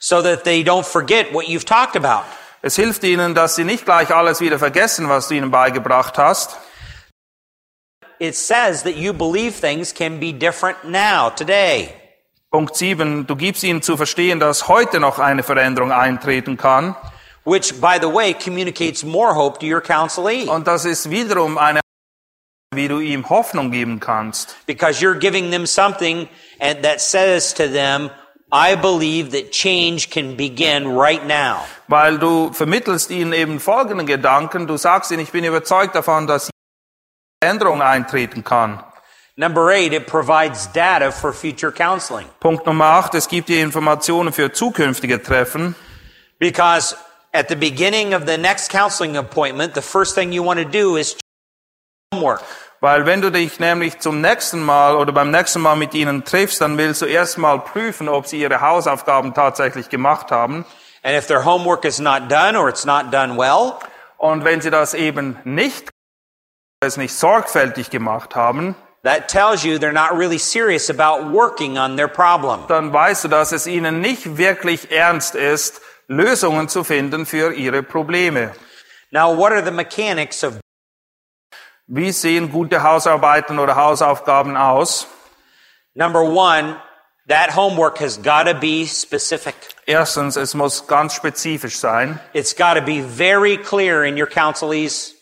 so 0.00 0.22
that 0.22 0.44
they 0.44 0.62
don't 0.62 0.84
forget 0.86 1.32
what 1.32 1.46
you've 1.46 1.64
talked 1.66 1.96
about. 1.96 2.24
Es 2.62 2.74
hilft 2.76 3.02
ihnen, 3.04 3.34
dass 3.34 3.54
sie 3.56 3.64
nicht 3.64 3.84
gleich 3.84 4.12
alles 4.12 4.40
wieder 4.40 4.58
vergessen, 4.58 5.08
was 5.08 5.28
du 5.28 5.34
ihnen 5.34 5.50
beigebracht 5.52 6.18
hast. 6.18 6.56
It 8.20 8.34
says 8.34 8.82
that 8.82 8.96
you 8.96 9.12
believe 9.12 9.54
things 9.54 9.92
can 9.92 10.18
be 10.18 10.32
different 10.32 10.84
now, 10.84 11.30
today. 11.30 11.94
Punkt 12.50 12.74
sieben. 12.76 13.26
Du 13.26 13.36
gibst 13.36 13.62
ihnen 13.62 13.82
zu 13.82 13.96
verstehen, 13.96 14.40
dass 14.40 14.68
heute 14.68 15.00
noch 15.00 15.18
eine 15.18 15.42
Veränderung 15.42 15.92
eintreten 15.92 16.56
kann. 16.56 16.96
Which, 17.44 17.80
by 17.80 17.98
the 18.00 18.08
way, 18.08 18.34
communicates 18.34 19.04
more 19.04 19.34
hope 19.34 19.58
to 19.60 19.66
your 19.66 19.80
counselee. 19.80 20.48
Und 20.48 20.66
das 20.66 20.84
ist 20.84 21.10
wiederum 21.10 21.58
eine, 21.58 21.80
wie 22.74 22.88
du 22.88 22.98
ihm 23.00 23.28
Hoffnung 23.28 23.70
geben 23.70 24.00
kannst. 24.00 24.56
Because 24.66 25.00
you're 25.00 25.18
giving 25.18 25.50
them 25.50 25.66
something 25.66 26.28
and 26.58 26.82
that 26.82 27.00
says 27.00 27.54
to 27.54 27.68
them, 27.68 28.10
I 28.50 28.74
believe 28.74 29.30
that 29.30 29.52
change 29.52 30.10
can 30.10 30.36
begin 30.36 30.98
right 30.98 31.24
now. 31.26 31.60
Weil 31.86 32.18
du 32.18 32.52
vermittelst 32.52 33.10
ihnen 33.10 33.32
eben 33.32 33.60
folgenden 33.60 34.06
Gedanken. 34.06 34.66
Du 34.66 34.76
sagst 34.76 35.10
ihnen, 35.10 35.20
ich 35.20 35.30
bin 35.30 35.44
überzeugt 35.44 35.94
davon, 35.94 36.26
dass 36.26 36.50
Veränderung 37.42 37.82
eintreten 37.82 38.42
kann. 38.42 38.82
Number 39.36 39.68
eight, 39.68 39.92
it 39.92 40.08
provides 40.08 40.66
data 40.72 41.12
for 41.12 41.32
future 41.32 41.70
counseling. 41.70 42.26
Punkt 42.40 42.66
Nummer 42.66 42.86
acht. 42.86 43.14
Es 43.14 43.28
gibt 43.28 43.48
dir 43.48 43.62
Informationen 43.62 44.32
für 44.32 44.52
zukünftige 44.52 45.22
Treffen. 45.22 45.76
Because 46.40 46.96
at 47.32 47.48
the 47.48 47.54
beginning 47.54 48.14
of 48.14 48.26
the 48.26 48.36
next 48.36 48.72
counseling 48.72 49.16
appointment, 49.16 49.74
the 49.74 49.82
first 49.82 50.16
thing 50.16 50.32
you 50.32 50.44
want 50.44 50.58
to 50.58 50.64
do 50.68 50.96
is 50.96 51.16
homework. 52.12 52.42
Weil 52.80 53.06
wenn 53.06 53.20
du 53.20 53.30
dich 53.30 53.60
nämlich 53.60 54.00
zum 54.00 54.20
nächsten 54.20 54.60
Mal 54.60 54.96
oder 54.96 55.12
beim 55.12 55.30
nächsten 55.30 55.60
Mal 55.60 55.76
mit 55.76 55.94
ihnen 55.94 56.24
triffst, 56.24 56.60
dann 56.60 56.76
willst 56.76 57.02
du 57.02 57.06
erstmal 57.06 57.60
prüfen, 57.60 58.08
ob 58.08 58.26
sie 58.26 58.40
ihre 58.40 58.60
Hausaufgaben 58.60 59.34
tatsächlich 59.34 59.88
gemacht 59.88 60.32
haben. 60.32 60.64
And 61.04 61.16
if 61.16 61.28
their 61.28 61.44
homework 61.44 61.84
is 61.84 62.00
not 62.00 62.28
done 62.28 62.58
or 62.58 62.68
it's 62.68 62.84
not 62.84 63.12
done 63.12 63.38
well, 63.38 63.74
Und 64.16 64.44
wenn 64.44 64.60
sie 64.60 64.70
das 64.70 64.94
eben 64.94 65.38
nicht, 65.44 65.90
es 66.80 66.96
nicht 66.96 67.14
sorgfältig 67.14 67.90
gemacht 67.90 68.36
haben, 68.36 68.76
that 69.02 69.28
tells 69.28 69.64
you 69.64 69.78
they're 69.78 69.92
not 69.92 70.16
really 70.16 70.38
serious 70.38 70.90
about 70.90 71.32
working 71.32 71.76
on 71.78 71.96
their 71.96 72.08
problem. 72.08 72.64
dann 72.68 72.92
weißt 72.92 73.24
du, 73.24 73.28
dass 73.28 73.52
es 73.52 73.66
ihnen 73.66 74.00
nicht 74.00 74.36
wirklich 74.36 74.90
ernst 74.92 75.34
ist, 75.34 75.80
Lösungen 76.06 76.68
zu 76.68 76.84
finden 76.84 77.26
für 77.26 77.52
ihre 77.52 77.82
Probleme. 77.82 78.52
Now, 79.10 79.36
what 79.36 79.52
are 79.52 79.64
the 79.64 79.70
mechanics 79.70 80.44
of 80.44 80.54
Wie 81.86 82.12
sehen 82.12 82.52
gute 82.52 82.82
Hausarbeiten 82.82 83.58
oder 83.58 83.74
Hausaufgaben 83.74 84.56
aus? 84.56 85.06
number 85.94 86.22
one? 86.22 86.76
That 87.28 87.50
homework 87.54 87.98
has 88.00 88.16
got 88.16 88.46
to 88.46 88.54
be 88.54 88.86
specific. 88.86 89.54
Erstens, 89.86 90.36
es 90.36 90.54
muss 90.54 90.86
ganz 90.86 91.12
spezifisch 91.14 91.78
sein. 91.78 92.18
It's 92.32 92.54
got 92.54 92.74
to 92.74 92.80
be 92.80 93.02
very 93.02 93.58
clear 93.58 94.04
in 94.04 94.16
your 94.18 94.28
counselees 94.28 95.12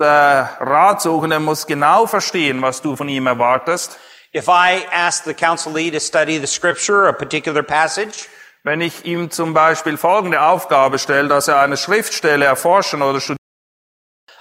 Der 0.00 0.56
Ratsuchende 0.60 1.38
muss 1.38 1.66
genau 1.66 2.06
verstehen, 2.06 2.62
was 2.62 2.82
du 2.82 2.96
von 2.96 3.08
ihm 3.08 3.26
erwartest. 3.26 3.98
If 4.34 4.48
I 4.48 4.84
ask 4.92 5.24
the 5.24 5.34
counselee 5.34 5.92
to 5.92 6.00
study 6.00 6.38
the 6.38 6.46
scripture, 6.48 7.06
a 7.08 7.12
particular 7.12 7.62
passage, 7.62 8.28
Wenn 8.64 8.80
ich 8.80 9.04
ihm 9.04 9.30
zum 9.30 9.52
Beispiel 9.52 9.98
folgende 9.98 10.40
Aufgabe 10.40 10.98
stelle, 10.98 11.28
dass 11.28 11.48
er 11.48 11.60
eine 11.60 11.76
Schriftstelle 11.76 12.46
erforschen 12.46 13.02
oder 13.02 13.20
studieren, 13.20 13.38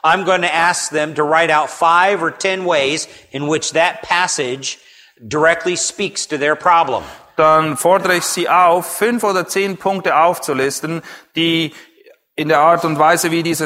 I'm 0.01 0.23
going 0.25 0.41
to 0.41 0.53
ask 0.53 0.91
them 0.91 1.13
to 1.15 1.23
write 1.23 1.53
out 1.53 1.69
five 1.69 2.21
or 2.23 2.31
ten 2.31 2.65
ways 2.65 3.07
in 3.31 3.47
which 3.49 3.73
that 3.73 4.01
passage 4.01 4.79
directly 5.19 5.75
speaks 5.77 6.25
to 6.27 6.37
their 6.37 6.55
problem. 6.55 7.03
dann 7.35 7.77
fordere 7.77 8.15
ich 8.15 8.23
Sie 8.23 8.47
auf, 8.49 8.97
fünf 8.97 9.23
oder 9.23 9.47
zehn 9.47 9.77
Punkte 9.77 10.15
aufzulisten, 10.15 11.01
die 11.35 11.73
in 12.35 12.47
der 12.47 12.59
Art 12.59 12.85
und 12.85 12.97
Weise, 12.97 13.29
wie 13.31 13.43
diese 13.43 13.65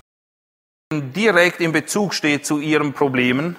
direkt 1.14 1.62
in 1.62 1.72
Bezug 1.72 2.14
steht 2.14 2.46
zu 2.46 2.60
Ihren 2.60 2.94
Problemen. 2.94 3.58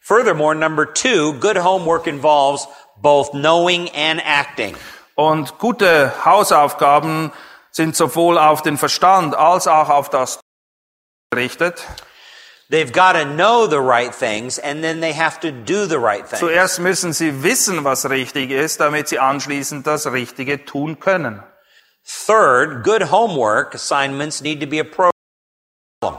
Furthermore, 0.00 0.54
number 0.54 0.86
two, 0.86 1.34
good 1.34 1.58
homework 1.58 2.06
involves 2.06 2.66
both 2.96 3.32
knowing 3.32 3.88
and 3.94 4.20
acting. 4.24 4.76
Und 5.14 5.58
gute 5.58 6.12
Hausaufgaben 6.24 7.32
sind 7.70 7.96
sowohl 7.96 8.38
auf 8.38 8.62
den 8.62 8.78
Verstand 8.78 9.34
als 9.34 9.66
auch 9.66 9.88
auf 9.88 10.10
das 10.10 10.40
gerichtet. 11.30 11.84
They've 12.70 12.92
got 12.92 13.14
to 13.14 13.24
know 13.24 13.66
the 13.66 13.80
right 13.80 14.12
things 14.12 14.58
and 14.58 14.82
then 14.82 15.00
they 15.00 15.12
have 15.12 15.40
to 15.40 15.50
do 15.50 15.86
the 15.86 15.98
right 15.98 16.26
things. 16.26 16.40
Zuerst 16.40 16.80
müssen 16.80 17.12
Sie 17.12 17.42
wissen, 17.42 17.84
was 17.84 18.08
richtig 18.10 18.50
ist, 18.50 18.80
damit 18.80 19.08
Sie 19.08 19.18
anschließend 19.18 19.86
das 19.86 20.06
Richtige 20.12 20.64
tun 20.64 21.00
können. 21.00 21.42
Third, 22.04 22.84
good 22.84 23.10
homework 23.10 23.74
assignments 23.74 24.40
need 24.40 24.60
to 24.60 24.66
be 24.66 24.80
appropriate. 24.80 25.17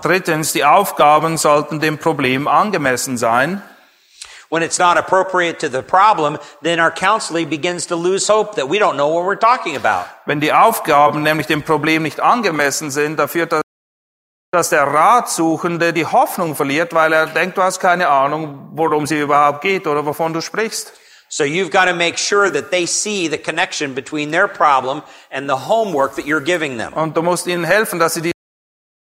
Drittens, 0.01 0.53
die 0.53 0.65
Aufgaben 0.65 1.37
sollten 1.37 1.79
dem 1.79 1.97
Problem 1.97 2.47
angemessen 2.47 3.17
sein. 3.17 3.61
When 4.49 4.63
it's 4.63 4.79
not 4.79 4.97
appropriate 4.97 5.59
to 5.59 5.69
the 5.69 5.83
problem, 5.83 6.39
then 6.63 6.79
our 6.79 6.89
counseling 6.89 7.49
begins 7.49 7.85
to 7.87 7.95
lose 7.95 8.27
hope 8.27 8.55
that 8.55 8.67
we 8.67 8.79
don't 8.79 8.95
know 8.95 9.07
what 9.07 9.25
we're 9.25 9.39
talking 9.39 9.75
about. 9.75 10.05
Wenn 10.25 10.39
die 10.39 10.51
Aufgaben 10.51 11.21
nämlich 11.21 11.45
dem 11.45 11.61
Problem 11.61 12.01
nicht 12.01 12.19
angemessen 12.19 12.89
sind, 12.89 13.17
da 13.17 13.27
führt 13.27 13.51
das, 13.51 13.61
dass 14.51 14.69
der 14.69 14.87
Ratsuchende 14.87 15.93
die 15.93 16.07
Hoffnung 16.07 16.55
verliert, 16.55 16.95
weil 16.95 17.13
er 17.13 17.27
denkt, 17.27 17.57
du 17.57 17.61
hast 17.61 17.79
keine 17.79 18.07
Ahnung, 18.07 18.71
worum 18.73 19.05
sie 19.05 19.19
überhaupt 19.19 19.61
geht 19.61 19.85
oder 19.85 20.03
wovon 20.07 20.33
du 20.33 20.41
sprichst. 20.41 20.93
So 21.31 21.43
you've 21.43 21.69
got 21.69 21.85
to 21.85 21.93
make 21.93 22.17
sure 22.17 22.49
that 22.49 22.71
they 22.71 22.87
see 22.87 23.27
the 23.27 23.37
connection 23.37 23.93
between 23.93 24.31
their 24.31 24.47
problem 24.47 25.03
and 25.29 25.47
the 25.47 25.67
homework 25.67 26.15
that 26.15 26.25
you're 26.25 26.43
giving 26.43 26.79
them. 26.79 26.91
Und 26.93 27.15
du 27.15 27.21
musst 27.21 27.45
ihnen 27.45 27.63
helfen, 27.63 27.99
dass 27.99 28.15
sie 28.15 28.23
die 28.23 28.31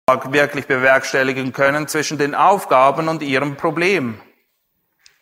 wirklich 0.07 0.66
bewerkstelligen 0.66 1.52
können 1.52 1.88
zwischen 1.88 2.18
den 2.18 2.34
Aufgaben 2.34 3.09
und 3.09 3.22
ihrem 3.22 3.57
Problem. 3.57 4.20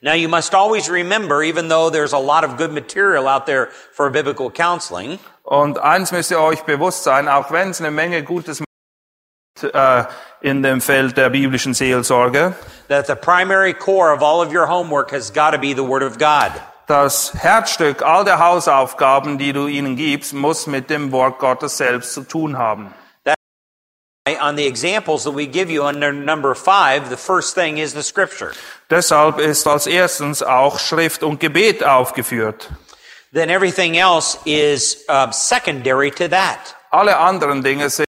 Now 0.01 0.14
you 0.14 0.28
must 0.28 0.53
always 0.57 0.91
remember, 0.91 1.45
even 1.45 1.68
though 1.68 1.89
there's 1.89 2.12
a 2.12 2.18
lot 2.18 2.43
of 2.43 2.57
good 2.57 2.72
material 2.72 3.28
out 3.28 3.47
there 3.47 3.68
for 3.93 4.11
biblical 4.11 4.51
counseling, 4.51 5.20
Und 5.45 5.78
eins 5.78 6.11
müsst 6.11 6.33
ihr 6.33 6.41
euch 6.41 6.62
bewusst 6.62 7.05
sein, 7.05 7.28
auch 7.28 7.53
wenn 7.53 7.70
es 7.70 7.80
eine 7.80 7.93
Menge 7.93 8.24
Gutes 8.24 8.62
äh, 9.62 10.05
in 10.41 10.64
dem 10.64 10.80
Feld 10.80 11.16
der 11.16 11.30
biblischen 11.30 11.74
Seelsorge, 11.74 12.55
that 12.89 13.07
the 13.07 13.14
primary 13.14 13.72
core 13.72 14.12
of 14.12 14.20
all 14.20 14.41
of 14.45 14.53
your 14.53 14.66
homework 14.66 15.12
has 15.12 15.33
got 15.33 15.53
to 15.53 15.59
be 15.59 15.72
the 15.72 15.87
Word 15.87 16.03
of 16.03 16.18
God. 16.18 16.51
das 16.89 17.33
Herzstück 17.35 18.03
all 18.03 18.24
der 18.24 18.41
Hausaufgaben, 18.41 19.39
die 19.39 19.53
du 19.53 19.68
ihnen 19.68 19.95
gibst, 19.95 20.33
muss 20.35 20.66
mit 20.66 20.91
dem 20.91 21.12
Wort 21.12 21.39
Gottes 21.39 21.76
selbst 21.76 22.14
zu 22.14 22.22
tun 22.22 22.59
haben. 22.59 22.93
On 24.25 24.55
the 24.55 24.66
examples 24.66 25.25
that 25.25 25.33
we 25.33 25.49
give 25.49 25.68
you 25.68 25.83
under 25.83 26.12
number 26.12 26.55
five, 26.55 27.11
the 27.11 27.16
first 27.16 27.57
thing 27.57 27.79
is 27.79 27.93
the 27.93 28.05
Scripture. 28.05 28.53
Deshalb 28.89 29.41
ist 29.41 29.66
als 29.66 29.89
erstens 29.89 30.45
auch 30.45 30.79
Schrift 30.79 31.25
und 31.25 31.41
Gebet 31.41 31.83
aufgeführt. 31.83 32.70
Then 33.33 33.51
everything 33.51 33.97
else 33.97 34.39
is 34.47 35.05
uh, 35.09 35.33
secondary 35.33 36.12
to 36.12 36.29
that. 36.29 36.77
Alle 36.93 37.16
anderen 37.16 37.64
Dinge 37.64 37.91
sind 37.91 38.07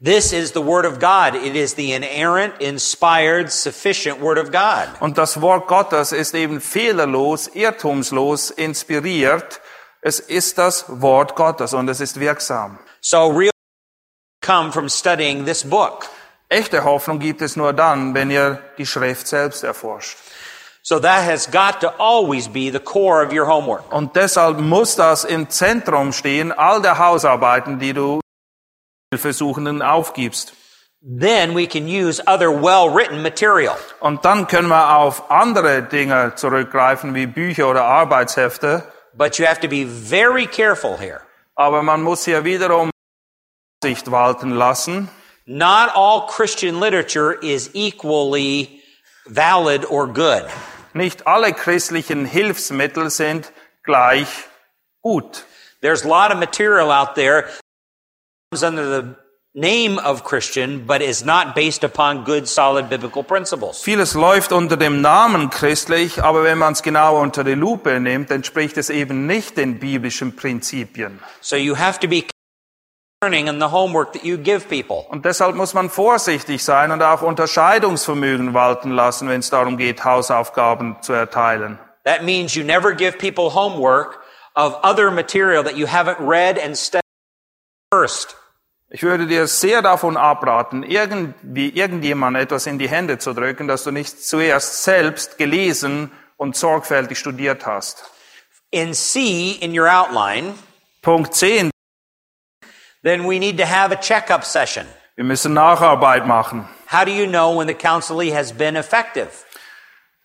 This 0.00 0.32
is 0.32 0.50
the 0.50 0.60
Word 0.60 0.84
of 0.84 0.98
God. 0.98 1.36
It 1.36 1.54
is 1.54 1.74
the 1.74 1.92
inerrant, 1.92 2.60
inspired, 2.60 3.52
sufficient 3.52 4.20
Word 4.20 4.38
of 4.38 4.50
God. 4.50 4.88
Und 4.98 5.16
das 5.16 5.40
Wort 5.40 5.68
Gottes 5.68 6.10
ist 6.10 6.34
eben 6.34 6.60
fehlerlos, 6.60 7.46
irrtumslos, 7.54 8.50
inspiriert. 8.50 9.60
Es 10.00 10.18
ist 10.18 10.58
das 10.58 10.86
Wort 10.88 11.36
Gottes 11.36 11.72
und 11.72 11.88
es 11.88 12.00
ist 12.00 12.18
wirksam. 12.18 12.80
So 13.00 13.28
real 13.28 13.52
come 14.48 14.72
from 14.72 14.88
studying 14.88 15.44
this 15.44 15.62
book. 15.62 16.08
Echte 16.48 16.82
Hoffnung 16.82 17.18
gibt 17.18 17.42
es 17.42 17.56
nur 17.56 17.74
dann, 17.74 18.14
wenn 18.14 18.30
ihr 18.30 18.58
die 18.78 18.86
Schrift 18.86 19.28
selbst 19.28 19.62
erforscht. 19.62 20.16
So 20.82 20.98
that 21.00 21.26
has 21.26 21.46
got 21.46 21.80
to 21.82 21.88
always 21.98 22.48
be 22.48 22.70
the 22.70 22.78
core 22.78 23.22
of 23.22 23.30
your 23.30 23.46
homework. 23.46 23.92
Und 23.92 24.16
deshalb 24.16 24.58
muss 24.58 24.96
das 24.96 25.24
im 25.24 25.50
Zentrum 25.50 26.12
stehen, 26.12 26.50
all 26.50 26.80
der 26.80 26.98
Hausarbeiten, 26.98 27.78
die 27.78 27.92
du 27.92 28.20
Hilfesuchenden 29.12 29.82
aufgibst. 29.82 30.54
Then 31.02 31.54
we 31.54 31.66
can 31.66 31.86
use 31.86 32.22
other 32.26 32.50
well-written 32.50 33.22
material. 33.22 33.76
Und 34.00 34.24
dann 34.24 34.46
können 34.46 34.68
wir 34.68 34.96
auf 34.96 35.30
andere 35.30 35.82
Dinge 35.82 36.32
zurückgreifen, 36.36 37.14
wie 37.14 37.26
Bücher 37.26 37.68
oder 37.68 37.84
Arbeitshefte. 37.84 38.82
But 39.12 39.38
you 39.38 39.46
have 39.46 39.60
to 39.60 39.68
be 39.68 39.84
very 39.84 40.46
careful 40.46 40.96
here. 40.98 41.20
Aber 41.54 41.82
man 41.82 42.02
muss 42.02 42.24
hier 42.24 42.44
wiederum 42.44 42.90
Sicht 43.82 44.10
walten 44.10 44.50
lassen. 44.50 45.08
Not 45.46 45.90
all 45.94 46.26
Christian 46.26 46.80
literature 46.80 47.32
is 47.32 47.70
equally 47.74 48.82
valid 49.26 49.84
or 49.86 50.06
good. 50.08 50.44
Nicht 50.94 51.26
alle 51.26 51.52
christlichen 51.52 52.26
Hilfsmittel 52.26 53.08
sind 53.08 53.52
gleich 53.84 54.28
gut. 55.02 55.44
There's 55.80 56.04
a 56.04 56.08
lot 56.08 56.32
of 56.32 56.38
material 56.38 56.90
out 56.90 57.14
there 57.14 57.48
comes 58.50 58.64
under 58.64 58.84
the 58.84 59.16
name 59.54 59.98
of 60.00 60.24
Christian, 60.24 60.84
but 60.84 61.00
is 61.00 61.24
not 61.24 61.54
based 61.54 61.84
upon 61.84 62.24
good, 62.24 62.48
solid 62.48 62.88
biblical 62.88 63.22
principles. 63.22 63.80
Vieles 63.82 64.14
läuft 64.14 64.52
unter 64.52 64.76
dem 64.76 65.00
Namen 65.00 65.50
christlich, 65.50 66.22
aber 66.22 66.42
wenn 66.42 66.58
man 66.58 66.72
es 66.72 66.82
genau 66.82 67.20
unter 67.20 67.44
die 67.44 67.54
Lupe 67.54 68.00
nimmt, 68.00 68.30
entspricht 68.32 68.76
es 68.76 68.90
eben 68.90 69.26
nicht 69.26 69.56
den 69.56 69.78
biblischen 69.78 70.34
Prinzipien. 70.34 71.20
So 71.40 71.56
you 71.56 71.76
have 71.76 72.00
to 72.00 72.08
be 72.08 72.24
Und 73.20 73.32
deshalb 75.24 75.56
muss 75.56 75.74
man 75.74 75.90
vorsichtig 75.90 76.62
sein 76.62 76.92
und 76.92 77.02
auch 77.02 77.22
Unterscheidungsvermögen 77.22 78.54
walten 78.54 78.92
lassen, 78.92 79.28
wenn 79.28 79.40
es 79.40 79.50
darum 79.50 79.76
geht, 79.76 80.04
Hausaufgaben 80.04 80.96
zu 81.02 81.14
erteilen. 81.14 81.80
That 82.04 82.22
means 82.22 82.54
you 82.54 82.62
never 82.62 82.94
give 82.94 83.18
people 83.18 83.52
homework 83.52 84.20
of 84.54 84.78
other 84.84 85.10
material 85.10 85.64
that 85.64 85.76
you 85.76 85.88
haven't 85.88 86.20
read 86.20 86.60
and 86.62 86.76
studied 86.76 87.02
first. 87.92 88.36
Ich 88.88 89.02
würde 89.02 89.26
dir 89.26 89.48
sehr 89.48 89.82
davon 89.82 90.16
abraten, 90.16 90.84
irgendwie 90.84 91.70
irgendjemand 91.70 92.36
etwas 92.36 92.66
in 92.66 92.78
die 92.78 92.88
Hände 92.88 93.18
zu 93.18 93.34
drücken, 93.34 93.66
das 93.66 93.82
du 93.82 93.90
nicht 93.90 94.22
zuerst 94.24 94.84
selbst 94.84 95.38
gelesen 95.38 96.12
und 96.36 96.54
sorgfältig 96.54 97.18
studiert 97.18 97.66
hast. 97.66 98.04
In 98.70 98.94
C, 98.94 99.58
in 99.60 99.76
your 99.76 99.92
outline, 99.92 100.54
Punkt 101.02 101.34
10. 101.34 101.70
then 103.02 103.26
we 103.26 103.38
need 103.38 103.58
to 103.58 103.66
have 103.66 103.92
a 103.92 103.96
checkup 104.00 104.44
session. 104.44 104.86
Wir 105.16 105.24
müssen 105.24 105.52
Nacharbeit 105.52 106.26
machen. 106.26 106.68
How 106.90 107.04
do 107.04 107.10
you 107.10 107.26
know 107.26 107.58
when 107.58 107.66
the 107.66 107.74
counseling 107.74 108.34
has 108.34 108.52
been 108.52 108.76
effective? 108.76 109.28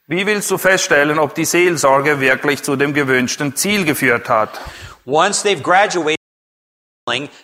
Wie 0.07 0.25
willst 0.25 0.51
du 0.51 0.57
feststellen, 0.57 1.17
ob 1.17 1.33
die 1.33 1.45
Seelsorge 1.45 2.19
wirklich 2.19 2.61
zu 2.61 2.75
dem 2.75 2.93
gewünschten 2.93 3.55
Ziel 3.55 3.85
geführt 3.85 4.27
hat? 4.29 4.49
Once 5.05 5.43
they've 5.43 5.63
graduated, 5.63 6.17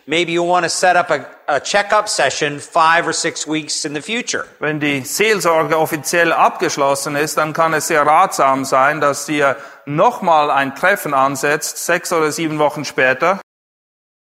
maybe 0.05 0.31
you 0.31 0.43
want 0.43 0.63
to 0.65 0.69
set 0.69 0.95
up 0.95 1.09
a, 1.09 1.25
a 1.47 1.59
checkup 1.59 2.07
session 2.07 2.59
five 2.59 3.07
or 3.07 3.13
six 3.13 3.47
weeks 3.47 3.85
in 3.85 3.95
the 3.95 4.01
future. 4.01 4.45
Wenn 4.59 4.79
die 4.79 5.01
Seelsorge 5.01 5.77
offiziell 5.77 6.33
abgeschlossen 6.33 7.15
ist, 7.15 7.37
dann 7.37 7.53
kann 7.53 7.73
es 7.73 7.87
sehr 7.87 8.05
ratsam 8.05 8.65
sein, 8.65 9.01
dass 9.01 9.27
ihr 9.29 9.55
nochmal 9.85 10.51
ein 10.51 10.75
Treffen 10.75 11.13
ansetzt, 11.13 11.85
sechs 11.85 12.11
oder 12.11 12.31
sieben 12.31 12.59
Wochen 12.59 12.85
später, 12.85 13.39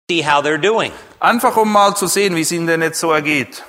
See 0.10 0.22
how 0.22 0.42
they're 0.44 0.62
doing. 0.62 0.92
einfach 1.20 1.58
um 1.58 1.72
mal 1.72 1.96
zu 1.96 2.06
sehen, 2.08 2.36
wie 2.36 2.42
es 2.42 2.52
ihnen 2.52 2.68
denn 2.68 2.82
jetzt 2.84 3.00
so 3.00 3.12
ergeht. 3.12 3.64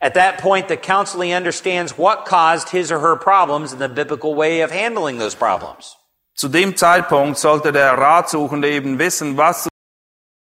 At 0.00 0.14
that 0.14 0.38
point, 0.38 0.68
the 0.68 0.76
counseling 0.76 1.32
understands 1.32 1.96
what 1.96 2.24
caused 2.26 2.70
his 2.70 2.90
or 2.90 3.00
her 3.00 3.16
problems 3.16 3.72
and 3.72 3.80
the 3.80 3.88
biblical 3.88 4.34
way 4.34 4.62
of 4.62 4.72
handling 4.72 5.18
those 5.18 5.36
problems. 5.36 5.96
Zu 6.34 6.48
dem 6.48 6.76
Zeitpunkt 6.76 7.38
sollte 7.38 7.72
der 7.72 7.96
Ratsuchende 7.96 8.68
eben 8.68 8.98
wissen, 8.98 9.36
was 9.36 9.68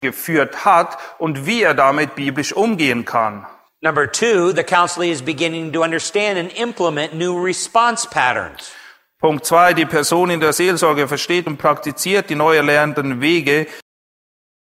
geführt 0.01 0.65
hat 0.65 0.99
und 1.19 1.45
wie 1.47 1.63
er 1.63 1.75
damit 1.75 2.15
biblisch 2.15 2.53
umgehen 2.55 3.05
kann. 3.05 3.47
Number 3.81 4.11
two, 4.11 4.51
the 4.53 4.65
counseling 4.65 5.13
is 5.13 5.23
beginning 5.23 5.73
to 5.73 5.83
understand 5.83 6.39
and 6.39 6.53
implement 6.59 7.15
new 7.15 7.39
response 7.39 8.09
patterns. 8.09 8.73
Punkt 9.21 9.45
zwei, 9.45 9.75
die 9.75 9.85
Person 9.87 10.31
in 10.31 10.41
der 10.41 10.53
Seelsorge 10.53 11.07
versteht 11.07 11.47
und 11.47 11.59
praktiziert 11.59 12.31
die 12.31 12.35
neu 12.35 12.57
erlernten 12.57 13.21
Wege, 13.21 13.67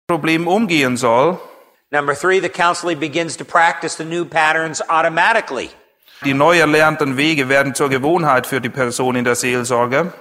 Problem 0.07 0.47
umgehen 0.47 0.97
soll. 0.97 1.39
Number 1.91 2.13
three, 2.13 2.39
the 2.39 2.49
counseling 2.49 2.99
begins 2.99 3.35
to 3.37 3.45
practice 3.45 3.95
the 3.95 4.03
new 4.03 4.23
patterns 4.23 4.81
automatically. 4.87 5.71
Die 6.23 6.33
neu 6.33 6.59
erlernten 6.59 7.17
Wege 7.17 7.49
werden 7.49 7.73
zur 7.73 7.89
Gewohnheit 7.89 8.45
für 8.45 8.61
die 8.61 8.69
Person 8.69 9.15
in 9.15 9.23
der 9.23 9.35
Seelsorge. 9.35 10.13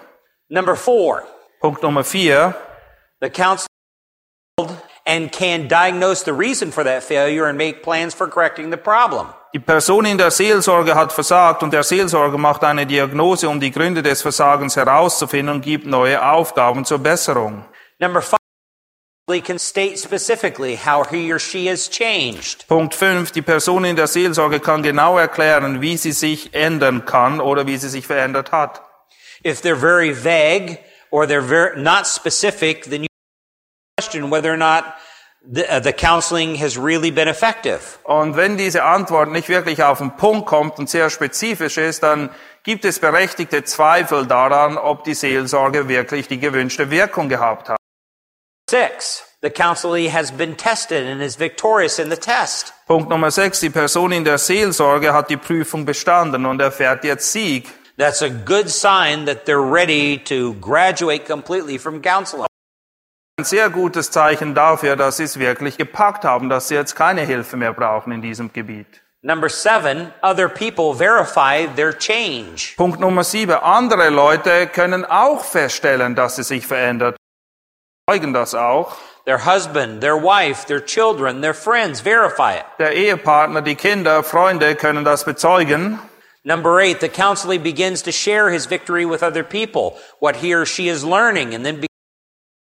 Number 0.49 0.75
four, 0.75 1.23
Punkt 1.61 1.83
Nummer 1.83 2.03
vier, 2.03 2.55
the 3.21 3.29
counseling 3.29 3.69
and 5.07 5.31
can 5.31 5.69
diagnose 5.69 6.25
the 6.25 6.33
reason 6.33 6.73
for 6.73 6.85
that 6.85 7.03
failure 7.03 7.47
and 7.47 7.59
make 7.59 7.83
plans 7.83 8.15
for 8.15 8.27
correcting 8.27 8.71
the 8.71 8.77
problem. 8.77 9.27
Die 9.53 9.61
Person 9.61 10.07
in 10.07 10.19
der 10.19 10.31
Seelsorge 10.31 10.95
hat 10.95 11.13
versagt 11.13 11.63
und 11.63 11.73
der 11.73 11.83
Seelsorger 11.83 12.39
macht 12.39 12.65
eine 12.65 12.87
Diagnose, 12.87 13.49
um 13.49 13.61
die 13.61 13.71
Gründe 13.71 14.03
des 14.03 14.23
Versagens 14.23 14.77
herauszufinden 14.77 15.57
und 15.57 15.61
gibt 15.61 15.87
neue 15.87 16.25
Aufgaben 16.25 16.85
zur 16.85 16.99
Besserung. 16.99 17.65
Number 18.01 18.23
five, 18.23 18.44
Punkt 22.69 22.95
5. 22.95 23.31
Die 23.33 23.41
Person 23.41 23.87
in 23.87 23.97
der 23.97 24.07
Seelsorge 24.07 24.61
kann 24.61 24.83
genau 24.83 25.17
erklären, 25.17 25.81
wie 25.81 25.97
sie 25.97 26.13
sich 26.13 26.53
ändern 26.53 27.07
kann 27.07 27.41
oder 27.41 27.67
wie 27.67 27.79
sie 27.79 27.89
sich 27.89 28.07
verändert 28.07 28.53
hat. 28.53 28.83
If 29.43 29.63
they're 29.63 29.81
very 29.81 30.13
vague 30.13 30.79
or 31.11 31.25
they're 31.25 31.41
very 31.41 31.81
not 31.81 32.07
specific, 32.07 32.85
then 32.85 33.05
you 33.05 33.09
question 33.99 34.31
whether 34.31 34.53
or 34.53 34.59
not 34.59 34.85
the, 35.43 35.65
uh, 35.75 35.81
the 35.83 35.95
counseling 35.95 36.61
has 36.61 36.77
really 36.77 37.11
been 37.11 37.29
effective. 37.29 37.81
Und 38.03 38.37
wenn 38.37 38.59
diese 38.59 38.85
Antwort 38.85 39.31
nicht 39.31 39.49
wirklich 39.49 39.83
auf 39.83 40.01
den 40.01 40.15
Punkt 40.17 40.45
kommt 40.45 40.79
und 40.79 40.91
sehr 40.91 41.09
spezifisch 41.09 41.79
ist, 41.79 42.03
dann 42.03 42.29
gibt 42.63 42.85
es 42.85 42.99
berechtigte 42.99 43.65
Zweifel 43.65 44.27
daran, 44.27 44.77
ob 44.77 45.05
die 45.05 45.15
Seelsorge 45.15 45.89
wirklich 45.89 46.29
die 46.29 46.39
gewünschte 46.39 46.91
Wirkung 46.91 47.31
gehabt 47.31 47.71
hat. 47.71 47.79
Six, 48.75 49.23
the 49.41 49.51
counselee 49.51 50.09
has 50.09 50.33
been 50.33 50.57
tested 50.57 51.07
and 51.07 51.23
is 51.23 51.37
victorious 51.37 52.01
in 52.01 52.09
the 52.09 52.17
test. 52.17 52.73
Punkt 52.89 53.09
Nummer 53.09 53.31
6. 53.31 53.61
Die 53.61 53.71
Person 53.71 54.11
in 54.11 54.25
der 54.25 54.37
Seelsorge 54.37 55.13
hat 55.13 55.31
die 55.31 55.37
Prüfung 55.37 55.85
bestanden 55.85 56.45
und 56.45 56.61
erfährt 56.61 57.05
jetzt 57.05 57.31
Sieg. 57.31 57.73
That's 57.97 58.21
a 58.21 58.29
good 58.29 58.69
sign 58.69 59.27
that 59.27 59.47
they're 59.47 59.63
ready 59.63 60.19
to 60.25 60.55
graduate 60.55 61.25
completely 61.25 61.79
from 61.79 62.03
counseling. 62.03 62.49
Ein 63.39 63.45
sehr 63.45 63.71
gutes 63.71 64.11
Zeichen 64.11 64.57
dafür, 64.57 64.97
dass 64.97 65.19
sie 65.19 65.23
es 65.23 65.39
wirklich 65.39 65.77
gepackt 65.77 66.25
haben, 66.25 66.49
dass 66.49 66.67
sie 66.67 66.75
jetzt 66.75 66.97
keine 66.97 67.21
Hilfe 67.21 67.57
mehr 67.57 67.73
brauchen 67.73 68.11
in 68.11 68.23
diesem 68.23 68.53
Gebiet. 68.53 69.03
Number 69.23 69.49
seven, 69.49 70.13
other 70.21 70.49
people 70.49 70.97
verify 70.97 71.69
their 71.77 71.97
change. 71.97 72.75
Punkt 72.77 72.99
Nummer 72.99 73.23
7. 73.23 73.55
Andere 73.55 74.11
Leute 74.11 74.67
können 74.67 75.05
auch 75.05 75.45
feststellen, 75.45 76.17
dass 76.17 76.35
sie 76.35 76.43
sich 76.43 76.67
verändert. 76.67 77.15
Zeugen 78.11 78.35
das 78.35 78.55
auch. 78.55 78.97
Their 79.25 79.47
husband, 79.47 80.03
their 80.03 80.17
wife, 80.17 80.67
their 80.67 80.85
children, 80.85 81.41
their 81.41 81.55
friends 81.55 82.03
verify 82.03 82.57
it. 82.59 82.67
Der 82.79 82.93
Ehepartner, 82.93 83.63
die 83.63 83.77
Kinder, 83.77 84.23
Freunde 84.23 84.75
können 84.75 85.07
das 85.07 85.25
bezeugen. 85.25 85.99
Number 86.45 86.79
eight, 86.79 87.01
the 87.01 87.09
counselee 87.09 87.57
begins 87.57 88.03
to 88.03 88.13
share 88.13 88.51
his 88.51 88.67
victory 88.67 89.07
with 89.07 89.23
other 89.23 89.43
people, 89.43 89.97
what 90.21 90.37
he 90.37 90.53
or 90.53 90.67
she 90.67 90.91
is 90.91 91.03
learning, 91.03 91.55
and 91.55 91.65
then 91.65 91.77
becomes 91.77 91.89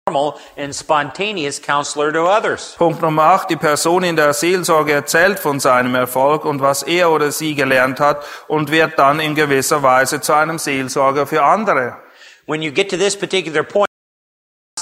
a 0.05 0.11
normal 0.11 0.39
and 0.55 0.75
spontaneous 0.75 1.59
counselor 1.59 2.11
to 2.11 2.21
others. 2.21 2.75
Punkt 2.77 3.01
Nummer 3.01 3.23
8. 3.23 3.49
Die 3.49 3.55
Person 3.55 4.03
in 4.03 4.15
der 4.15 4.34
Seelsorge 4.34 4.91
erzählt 4.93 5.39
von 5.39 5.59
seinem 5.59 5.95
Erfolg 5.95 6.45
und 6.45 6.61
was 6.61 6.84
er 6.84 7.09
oder 7.09 7.31
sie 7.31 7.55
gelernt 7.55 7.99
hat 7.99 8.23
und 8.47 8.69
wird 8.69 8.99
dann 8.99 9.19
in 9.19 9.34
gewisser 9.34 9.81
Weise 9.81 10.21
zu 10.21 10.34
einem 10.34 10.59
Seelsorger 10.59 11.25
für 11.25 11.41
andere. 11.41 11.97
When 12.45 12.61
you 12.61 12.71
get 12.71 12.91
to 12.91 12.97
this 12.97 13.17
particular 13.17 13.63
point, 13.63 13.88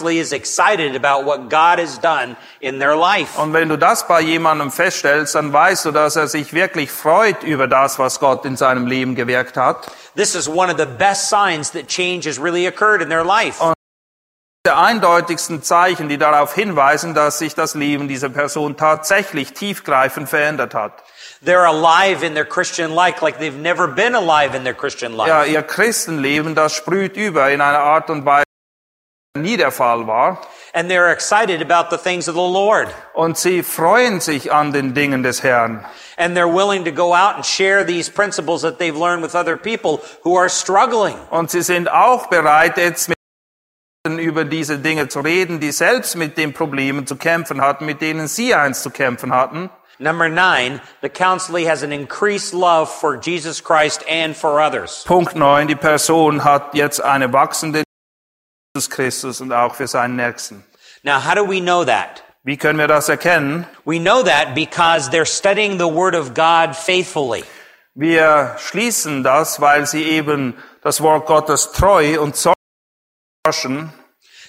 counselee 0.01 0.19
is 0.19 0.31
excited 0.31 0.95
about 0.95 1.25
what 1.25 1.49
God 1.49 1.79
has 1.79 1.97
done 1.97 2.35
in 2.61 2.79
their 2.79 2.95
life. 2.95 3.37
Und 3.37 3.53
wenn 3.53 3.69
du 3.69 3.77
das 3.77 4.07
bei 4.07 4.21
jemandem 4.21 4.71
feststellst, 4.71 5.35
dann 5.35 5.53
weißt 5.53 5.85
du, 5.85 5.91
dass 5.91 6.15
er 6.15 6.27
sich 6.27 6.53
wirklich 6.53 6.91
freut 6.91 7.43
über 7.43 7.67
das, 7.67 7.99
was 7.99 8.19
Gott 8.19 8.45
in 8.45 8.57
seinem 8.57 8.87
Leben 8.87 9.15
gewirkt 9.15 9.57
hat. 9.57 9.91
This 10.15 10.35
is 10.35 10.47
one 10.47 10.71
of 10.71 10.77
the 10.77 10.85
best 10.85 11.29
signs 11.29 11.71
that 11.71 11.87
change 11.87 12.27
has 12.27 12.39
really 12.39 12.67
occurred 12.67 13.01
in 13.01 13.09
their 13.09 13.23
life. 13.23 13.61
Der 14.63 14.77
eindeutigsten 14.77 15.63
Zeichen, 15.63 16.07
die 16.07 16.19
darauf 16.19 16.53
hinweisen, 16.53 17.15
dass 17.15 17.39
sich 17.39 17.55
das 17.55 17.73
Leben 17.73 18.07
dieser 18.07 18.29
Person 18.29 18.77
tatsächlich 18.77 19.53
tiefgreifend 19.53 20.29
verändert 20.29 20.75
hat. 20.75 21.03
They're 21.43 21.65
alive 21.65 22.23
in 22.23 22.35
their 22.35 22.45
Christian 22.45 22.93
life 22.93 23.25
like 23.25 23.39
they've 23.39 23.57
never 23.57 23.87
been 23.87 24.13
alive 24.13 24.55
in 24.55 24.63
their 24.63 24.75
Christian 24.75 25.13
life. 25.13 25.27
Ja, 25.27 25.45
ihr 25.45 25.63
Christenleben, 25.63 26.53
das 26.53 26.75
sprüht 26.75 27.17
über 27.17 27.49
in 27.49 27.59
einer 27.59 27.79
Art 27.79 28.11
und 28.11 28.23
Weise, 28.23 28.43
nie 29.37 29.57
der 29.57 29.71
Fall 29.71 30.07
war. 30.07 30.41
And 30.73 30.89
they're 30.89 31.11
excited 31.11 31.61
about 31.61 31.89
the 31.89 31.97
things 31.97 32.27
of 32.27 32.35
the 32.35 32.41
Lord. 32.41 32.89
Und 33.13 33.37
sie 33.37 33.63
freuen 33.63 34.19
sich 34.19 34.51
an 34.51 34.73
den 34.73 34.93
Dingen 34.93 35.23
des 35.23 35.43
Herrn. 35.43 35.85
And 36.17 36.35
they're 36.35 36.53
willing 36.53 36.83
to 36.85 36.91
go 36.91 37.13
out 37.13 37.35
and 37.35 37.45
share 37.45 37.85
these 37.85 38.09
principles 38.09 38.61
that 38.61 38.77
they've 38.77 38.97
learned 38.97 39.23
with 39.23 39.35
other 39.35 39.57
people 39.57 40.01
who 40.23 40.37
are 40.37 40.49
struggling. 40.49 41.15
Und 41.29 41.49
sie 41.49 41.61
sind 41.61 41.89
auch 41.89 42.27
bereit, 42.27 42.77
jetzt 42.77 43.09
mit 43.09 43.17
über 44.19 44.45
diese 44.45 44.79
Dinge 44.79 45.07
zu 45.07 45.21
reden, 45.21 45.59
die 45.59 45.71
selbst 45.71 46.15
mit 46.15 46.37
den 46.37 46.53
Problemen 46.53 47.05
zu 47.05 47.15
kämpfen 47.15 47.61
hatten, 47.61 47.85
mit 47.85 48.01
denen 48.01 48.27
sie 48.27 48.53
eins 48.53 48.81
zu 48.81 48.89
kämpfen 48.89 49.33
hatten. 49.33 49.69
Number 49.99 50.27
nine, 50.27 50.81
the 51.01 51.09
counselee 51.09 51.67
has 51.67 51.83
an 51.83 51.91
increased 51.91 52.53
love 52.53 52.89
for 52.89 53.15
Jesus 53.15 53.61
Christ 53.61 54.03
and 54.09 54.35
for 54.35 54.59
others. 54.59 55.03
Punkt 55.05 55.35
9. 55.35 55.67
Die 55.67 55.75
Person 55.75 56.43
hat 56.43 56.73
jetzt 56.73 56.99
eine 57.01 57.31
wachsende 57.31 57.83
Jesus 58.73 58.89
Christus 58.89 59.41
und 59.41 59.51
auch 59.51 59.75
für 59.75 59.87
seinen 59.87 60.15
Nächsten. 60.15 60.63
Now, 61.03 61.19
how 61.19 61.35
do 61.35 61.43
we 61.45 61.59
know 61.59 61.83
that? 61.83 62.23
Wie 62.43 62.55
können 62.57 62.79
wir 62.79 62.87
das 62.87 63.09
erkennen? 63.09 63.67
We 63.85 63.99
know 63.99 64.23
that 64.23 64.55
because 64.55 65.09
they're 65.09 65.25
studying 65.25 65.77
the 65.77 65.87
Word 65.93 66.15
of 66.15 66.33
God 66.33 66.75
faithfully. 66.75 67.43
Wir 67.93 68.55
schließen 68.59 69.23
das, 69.23 69.59
weil 69.59 69.85
sie 69.85 70.03
eben 70.03 70.55
das 70.83 71.01
Wort 71.01 71.25
Gottes 71.27 71.71
treu 71.73 72.19
und 72.21 72.35
sorgfältig 72.37 72.55
forschen 73.45 73.93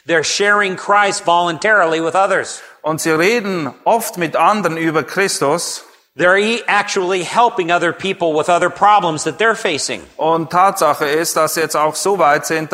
They're 0.06 0.24
sharing 0.24 0.76
Christ 0.76 1.26
voluntarily 1.26 2.00
with 2.00 2.14
others. 2.14 2.62
und 2.82 3.00
sie 3.00 3.10
reden 3.10 3.72
oft 3.84 4.16
mit 4.18 4.36
anderen 4.36 4.76
über 4.76 5.02
Christus 5.02 5.84
They're 6.16 6.38
e- 6.38 6.62
actually 6.68 7.24
helping 7.24 7.72
other 7.72 7.92
people 7.92 8.34
with 8.38 8.48
other 8.48 8.70
problems 8.70 9.24
that 9.24 9.38
they're 9.40 9.56
facing. 9.56 10.02
und 10.16 10.50
Tatsache 10.50 11.06
ist, 11.06 11.36
dass 11.36 11.54
sie 11.54 11.60
jetzt 11.62 11.76
auch 11.76 11.94
so 11.96 12.18
weit 12.18 12.46
sind, 12.46 12.72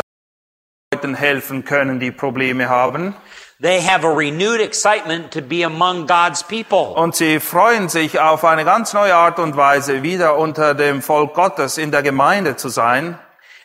Leuten 0.98 1.14
helfen 1.14 1.64
können, 1.64 2.00
die 2.00 2.10
Probleme 2.10 2.68
haben 2.68 3.14
They 3.60 3.80
have 3.80 4.04
a 4.06 4.10
renewed 4.10 4.60
excitement 4.60 5.32
to 5.32 5.40
be 5.40 5.64
among 5.64 6.06
God's 6.06 6.42
people. 6.42 6.94
und 6.96 7.14
sie 7.14 7.38
freuen 7.40 7.88
sich 7.88 8.18
auf 8.18 8.44
eine 8.44 8.64
ganz 8.64 8.92
neue 8.92 9.14
Art 9.14 9.38
und 9.38 9.56
Weise 9.56 10.02
wieder 10.02 10.38
unter 10.38 10.74
dem 10.74 11.00
Volk 11.02 11.34
Gottes 11.34 11.78
in 11.78 11.90
der 11.92 12.02
Gemeinde 12.02 12.56
zu 12.56 12.68
sein 12.68 13.16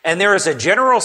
And 0.04 0.20
there 0.20 0.34
is 0.36 0.46
a 0.46 0.54
general 0.54 1.00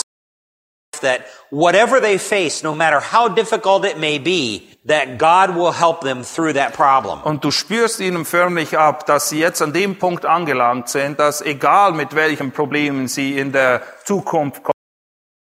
that 1.01 1.21
whatever 1.49 1.99
they 2.01 2.19
face, 2.19 2.63
no 2.63 2.75
matter 2.75 2.99
how 2.99 3.29
difficult 3.29 3.85
it 3.85 3.97
may 3.97 4.19
be, 4.19 4.67
that 4.85 5.17
God 5.17 5.55
will 5.55 5.71
help 5.71 6.01
them 6.01 6.23
through 6.23 6.53
that 6.53 6.73
problem. 6.73 7.21
und 7.23 7.43
du 7.43 7.49
spürst 7.51 7.99
ihnen 8.01 8.25
förmlich 8.25 8.77
ab, 8.77 9.05
dass 9.07 9.29
sie 9.29 9.39
jetzt 9.39 9.61
an 9.61 9.73
dem 9.73 9.97
Punkt 9.97 10.25
angelangt 10.25 10.89
sind, 10.89 11.19
dass 11.19 11.41
egal 11.41 11.93
mit 11.93 12.13
welchen 12.15 12.51
Problemen 12.51 13.07
sie 13.07 13.37
in 13.37 13.51
der 13.51 13.81
Zukunft 14.03 14.63
kommen 14.63 14.73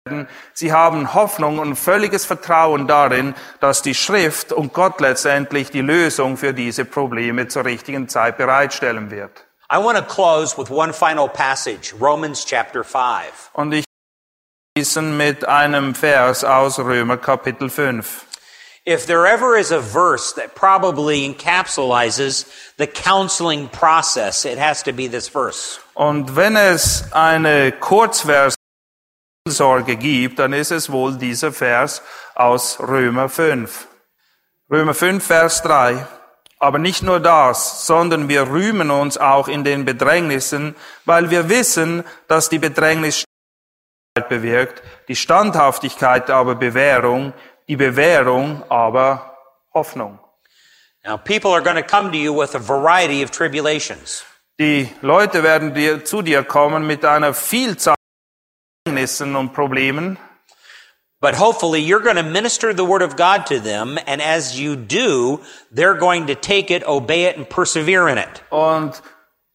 werden, 0.04 0.28
sie 0.52 0.72
haben 0.72 1.14
Hoffnung 1.14 1.58
und 1.58 1.76
völliges 1.76 2.26
Vertrauen 2.26 2.86
darin, 2.86 3.34
dass 3.60 3.82
die 3.82 3.94
Schrift 3.94 4.52
und 4.52 4.72
Gott 4.72 5.00
letztendlich 5.00 5.70
die 5.70 5.80
Lösung 5.80 6.36
für 6.36 6.52
diese 6.52 6.84
Probleme 6.84 7.48
zur 7.48 7.64
richtigen 7.64 8.08
Zeit 8.08 8.36
bereitstellen 8.36 9.10
wird. 9.10 9.46
I 9.70 9.78
want 9.78 9.96
to 9.96 10.04
close 10.04 10.58
with 10.58 10.70
one 10.70 10.92
final 10.92 11.28
passage, 11.28 11.94
Romans 11.98 12.44
chapter 12.44 12.84
5. 12.84 13.50
Und 13.54 13.72
ich 13.72 13.84
schließen 14.76 15.16
mit 15.16 15.46
einem 15.46 15.94
Vers 15.94 16.44
aus 16.44 16.78
Römer 16.78 17.16
Kapitel 17.16 17.70
5. 17.70 18.26
If 18.84 19.06
there 19.06 19.24
ever 19.28 19.56
is 19.56 19.70
a 19.70 19.80
verse 19.80 20.34
that 20.34 20.56
probably 20.56 21.24
encapsulizes 21.24 22.46
the 22.78 22.88
counseling 22.88 23.68
process, 23.68 24.44
it 24.44 24.58
has 24.58 24.82
to 24.82 24.92
be 24.92 25.08
this 25.08 25.28
verse. 25.28 25.78
Und 25.94 26.34
wenn 26.34 26.56
es 26.56 27.04
eine 27.12 27.70
Kurzvers 27.70 28.56
Sorge 29.48 29.96
gibt, 29.96 30.38
dann 30.38 30.52
ist 30.52 30.70
es 30.70 30.90
wohl 30.90 31.16
dieser 31.16 31.52
Vers 31.52 32.02
aus 32.34 32.78
Römer 32.80 33.28
5. 33.28 33.88
Römer 34.70 34.94
5, 34.94 35.24
Vers 35.24 35.62
3. 35.62 36.06
Aber 36.58 36.78
nicht 36.78 37.02
nur 37.02 37.18
das, 37.18 37.86
sondern 37.86 38.28
wir 38.28 38.48
rühmen 38.48 38.90
uns 38.92 39.18
auch 39.18 39.48
in 39.48 39.64
den 39.64 39.84
Bedrängnissen, 39.84 40.76
weil 41.04 41.30
wir 41.30 41.48
wissen, 41.48 42.04
dass 42.28 42.48
die 42.50 42.60
Bedrängnis 42.60 43.24
bewirkt, 44.28 44.82
die 45.08 45.16
Standhaftigkeit 45.16 46.30
aber 46.30 46.54
Bewährung, 46.54 47.32
die 47.66 47.76
Bewährung 47.76 48.62
aber 48.68 49.36
Hoffnung. 49.74 50.20
Now, 51.04 51.16
people 51.16 51.50
are 51.50 51.62
going 51.62 51.76
to 51.76 51.82
come 51.82 52.12
to 52.12 52.16
you 52.16 52.32
with 52.32 52.54
a 52.54 52.60
variety 52.60 53.24
of 53.24 53.32
tribulations. 53.32 54.24
Die 54.60 54.88
Leute 55.00 55.42
werden 55.42 55.74
dir, 55.74 56.04
zu 56.04 56.22
dir 56.22 56.44
kommen 56.44 56.86
mit 56.86 57.04
einer 57.04 57.34
Vielzahl 57.34 57.96
Bedrängnissen 58.84 59.36
und 59.36 59.52
Problemen. 59.52 60.18
But 61.20 61.36
hopefully 61.36 61.80
you're 61.80 62.02
going 62.02 62.16
to 62.16 62.24
minister 62.24 62.74
the 62.74 62.84
word 62.84 63.02
of 63.02 63.16
God 63.16 63.46
to 63.46 63.60
them, 63.60 63.96
and 64.06 64.20
as 64.20 64.58
you 64.58 64.74
do, 64.74 65.40
they're 65.70 65.98
going 65.98 66.26
to 66.26 66.34
take 66.34 66.72
it, 66.72 66.82
obey 66.84 67.26
it, 67.26 67.36
and 67.36 67.48
persevere 67.48 68.08
in 68.08 68.18
it. 68.18 68.42
Und 68.50 69.00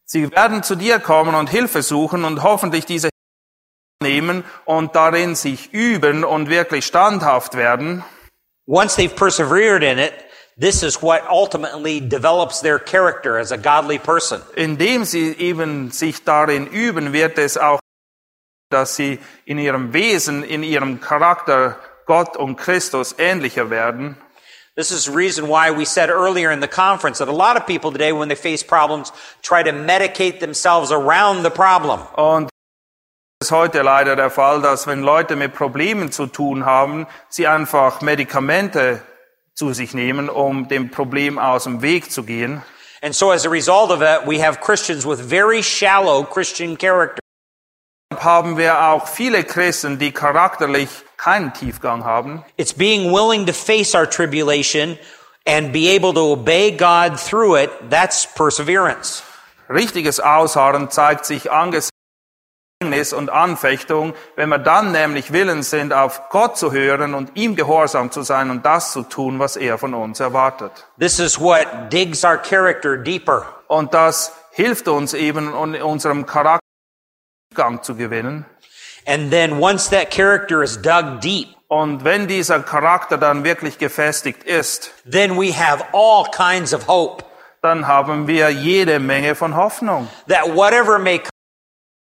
sie 0.06 0.32
werden 0.32 0.64
zu 0.64 0.76
dir 0.76 1.00
kommen 1.00 1.36
und 1.36 1.50
Hilfe 1.50 1.82
suchen 1.82 2.24
und 2.24 2.42
hoffentlich 2.42 2.86
diese 2.86 3.10
nehmen 4.02 4.46
und 4.64 4.96
darin 4.96 5.36
sich 5.36 5.74
üben 5.74 6.24
und 6.24 6.50
wirklich 6.50 6.86
standhaft 6.86 7.58
werden. 7.58 8.06
Once 8.66 8.96
they've 8.96 9.16
persevered 9.16 9.84
in 9.84 10.00
it, 10.00 10.14
This 10.60 10.82
is 10.82 11.04
what 11.04 11.22
ultimately 11.30 12.00
develops 12.00 12.62
their 12.62 12.80
character 12.80 13.38
as 13.38 13.52
a 13.52 13.58
godly 13.58 14.00
person. 14.00 14.42
Indem 14.56 15.06
sie 15.06 15.38
eben 15.38 15.92
sich 15.92 16.24
darin 16.24 16.66
üben, 16.66 17.14
wird 17.14 17.38
es 17.38 17.60
auch, 17.60 17.80
dass 18.70 18.96
sie 18.96 19.20
in 19.46 19.58
ihrem 19.58 19.94
Wesen, 19.94 20.44
in 20.44 20.64
ihrem 20.64 21.00
Charakter 21.00 21.78
Gott 22.06 22.38
und 22.38 22.58
Christus 22.58 23.16
ähnlicher 23.18 23.70
werden. 23.70 24.18
This 24.76 24.92
is 24.92 25.06
the 25.06 25.12
reason 25.12 25.48
why 25.48 25.72
we 25.72 25.86
said 25.86 26.10
earlier 26.10 26.52
in 26.52 26.62
the 26.62 26.68
conference 26.68 27.18
that 27.18 27.28
a 27.28 27.32
lot 27.32 27.58
of 27.58 27.66
people 27.66 27.92
today, 27.92 28.12
when 28.12 28.30
they 28.30 28.36
face 28.36 28.64
problems, 28.64 29.12
try 29.42 29.64
to 29.64 29.72
medicate 29.72 30.40
themselves 30.40 30.92
around 30.92 31.44
the 31.44 31.50
problem. 31.50 32.02
Und 32.16 32.50
es 33.40 33.48
ist 33.48 33.52
heute 33.52 33.82
leider 33.82 34.16
der 34.16 34.30
Fall, 34.30 34.62
dass 34.62 34.86
wenn 34.86 35.02
Leute 35.02 35.36
mit 35.36 35.56
Problemen 35.56 36.12
zu 36.12 36.28
tun 36.28 36.66
haben, 36.66 37.08
sie 37.30 37.48
einfach 37.48 38.02
Medikamente 38.02 39.02
zu 39.56 39.74
sich 39.74 39.96
nehmen, 39.96 40.30
um 40.30 40.68
dem 40.68 40.92
Problem 40.92 41.40
aus 41.40 41.64
dem 41.64 41.82
Weg 41.82 42.12
zu 42.12 42.24
gehen. 42.24 42.62
And 43.02 43.16
so 43.16 43.32
as 43.32 43.46
a 43.46 43.50
result 43.50 43.92
of 43.92 44.02
it, 44.02 44.28
we 44.28 44.44
have 44.44 44.60
Christians 44.60 45.06
with 45.06 45.20
very 45.20 45.64
shallow 45.64 46.24
Christian 46.24 46.78
character. 46.78 47.20
Haben 48.16 48.58
wir 48.58 48.88
auch 48.88 49.08
viele 49.08 49.44
Christen, 49.44 50.00
die 50.00 50.12
charakterlich 50.12 50.90
keinen 51.18 51.54
Tiefgang 51.54 52.06
haben. 52.06 52.44
It's 52.56 52.74
being 52.74 53.12
willing 53.12 53.46
to 53.46 53.54
face 53.54 53.94
our 53.94 54.10
tribulation 54.10 54.98
and 55.46 55.74
be 55.74 55.90
able 55.90 56.14
to 56.14 56.34
obey 56.34 56.72
God 56.72 57.18
through 57.18 57.58
it. 57.58 57.70
That's 57.90 58.26
perseverance. 58.26 59.24
Richtiges 59.70 60.20
Ausharren 60.20 60.90
zeigt 60.90 61.26
sich 61.26 61.52
angesichts 61.52 61.92
und 63.14 63.30
Anfechtung, 63.30 64.14
wenn 64.36 64.50
wir 64.50 64.60
dann 64.60 64.92
nämlich 64.92 65.34
willens 65.34 65.72
sind, 65.72 65.92
auf 65.92 66.30
Gott 66.30 66.58
zu 66.58 66.72
hören 66.72 67.14
und 67.14 67.32
ihm 67.36 67.56
gehorsam 67.56 68.12
zu 68.12 68.22
sein 68.22 68.52
und 68.52 68.66
das 68.66 68.94
zu 68.94 69.04
tun, 69.04 69.40
was 69.40 69.58
er 69.58 69.78
von 69.78 69.94
uns 69.94 70.20
erwartet. 70.20 70.72
This 71.00 71.20
is 71.20 71.40
what 71.40 71.66
digs 71.92 72.24
our 72.24 72.38
character 72.38 72.98
deeper. 72.98 73.46
Und 73.68 73.94
das 73.94 74.32
hilft 74.52 74.88
uns 74.88 75.14
eben, 75.14 75.54
in 75.74 75.82
unserem 75.82 76.26
Charakter 76.26 76.67
Gang 77.58 77.84
zu 77.84 77.96
gewinnen. 77.96 78.46
And 79.06 79.30
then 79.32 79.60
once 79.62 79.90
that 79.90 80.10
character 80.12 80.64
is 80.64 80.82
dug 80.82 81.20
deep, 81.20 81.50
Und 81.70 82.06
wenn 82.06 82.28
dieser 82.28 82.62
Charakter 82.62 83.18
dann 83.18 83.44
wirklich 83.44 83.78
gefestigt 83.78 84.44
ist, 84.46 84.94
then 85.10 85.36
we 85.38 85.52
have 85.52 85.84
all 85.92 86.24
kinds 86.32 86.74
of 86.74 86.88
hope 86.88 87.26
dann 87.62 87.88
haben 87.88 88.28
wir 88.28 88.50
jede 88.50 89.00
Menge 89.00 89.36
von 89.36 89.56
Hoffnung. 89.58 90.08
that 90.30 90.56
whatever 90.56 90.98
may 91.00 91.18
come, 91.20 91.30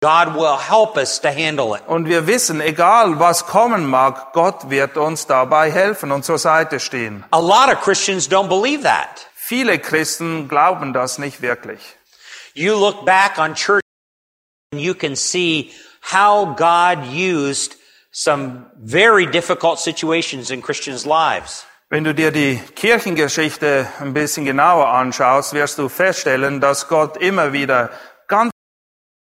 God 0.02 0.34
will 0.36 0.58
help 0.58 0.96
us 0.96 1.20
to 1.20 1.28
handle 1.28 1.74
it. 1.74 1.82
Und 1.86 2.06
wir 2.06 2.26
wissen, 2.26 2.60
egal 2.60 3.18
was 3.18 3.46
kommen 3.46 3.86
mag, 3.86 4.32
Gott 4.32 4.68
wird 4.70 4.96
uns 4.96 5.26
dabei 5.26 5.72
helfen 5.72 6.12
und 6.12 6.24
zur 6.24 6.38
Seite 6.38 6.78
stehen. 6.78 7.24
A 7.30 7.38
lot 7.40 7.68
of 7.72 7.80
Christians 7.82 8.28
don't 8.30 8.48
believe 8.48 8.82
that. 8.82 9.26
Viele 9.34 9.78
Christen 9.78 10.46
glauben 10.48 10.92
das 10.92 11.18
nicht 11.18 11.40
wirklich. 11.40 11.80
You 12.54 12.74
look 12.78 13.04
back 13.06 13.38
on 13.38 13.54
church 13.54 13.82
you 14.72 14.94
can 14.94 15.16
see 15.16 15.72
how 16.00 16.54
God 16.54 17.06
used 17.06 17.76
some 18.10 18.66
very 18.76 19.26
difficult 19.26 19.78
situations 19.78 20.50
in 20.50 20.62
Christians' 20.62 21.06
lives. 21.06 21.64
Wenn 21.90 22.04
du 22.04 22.12
dir 22.12 22.30
die 22.30 22.60
Kirchengeschichte 22.74 23.86
ein 24.00 24.12
bisschen 24.12 24.44
genauer 24.44 24.88
anschaust, 24.88 25.54
wirst 25.54 25.78
du 25.78 25.88
feststellen, 25.88 26.60
dass 26.60 26.86
Gott 26.88 27.16
immer 27.16 27.54
wieder 27.54 27.90
ganz 28.26 28.50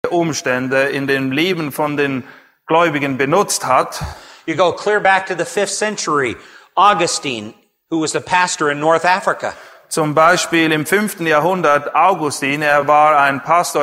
viele 0.05 0.19
Umstände 0.19 0.89
in 0.89 1.07
dem 1.07 1.31
Leben 1.31 1.71
von 1.71 1.97
den 1.97 2.25
Gläubigen 2.67 3.17
benutzt 3.17 3.65
hat. 3.67 4.03
You 4.47 4.57
go 4.57 4.73
clear 4.73 4.99
back 4.99 5.27
to 5.27 5.35
the 5.37 5.45
fifth 5.45 5.75
century. 5.75 6.37
Augustine, 6.75 7.55
who 7.89 8.01
was 8.01 8.13
the 8.13 8.21
pastor 8.21 8.69
in 8.69 8.81
North 8.81 9.05
Africa, 9.05 9.55
Zum 9.89 10.15
Beispiel 10.15 10.71
im 10.71 10.87
fünften 10.87 11.27
Jahrhundert 11.27 11.97
Augustin, 11.97 12.63
er 12.63 12.87
war 12.87 13.19
ein 13.19 13.43
Pastor 13.43 13.83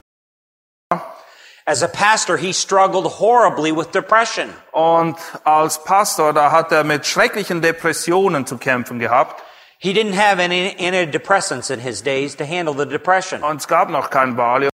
as 1.67 1.83
a 1.83 1.87
pastor, 1.87 2.37
he 2.37 2.53
struggled 2.53 3.05
horribly 3.05 3.71
with 3.71 3.91
depression. 3.91 4.53
und 4.71 5.17
als 5.43 5.83
Pastor, 5.83 6.33
da 6.33 6.51
hat 6.51 6.71
er 6.71 6.83
mit 6.83 7.05
schrecklichen 7.05 7.61
Depressionen 7.61 8.45
zu 8.47 8.57
kämpfen 8.57 8.99
gehabt. 8.99 9.43
He 9.79 9.93
didn't 9.93 10.15
have 10.15 10.39
any 10.39 10.75
antidepressants 10.79 11.69
in 11.69 11.79
his 11.79 12.01
days 12.01 12.35
to 12.37 12.45
handle 12.45 12.73
the 12.73 12.85
depression. 12.85 13.43
Und 13.43 13.57
es 13.57 13.67
gab 13.67 13.89
noch 13.89 14.09
kein 14.09 14.35
Valium 14.37 14.71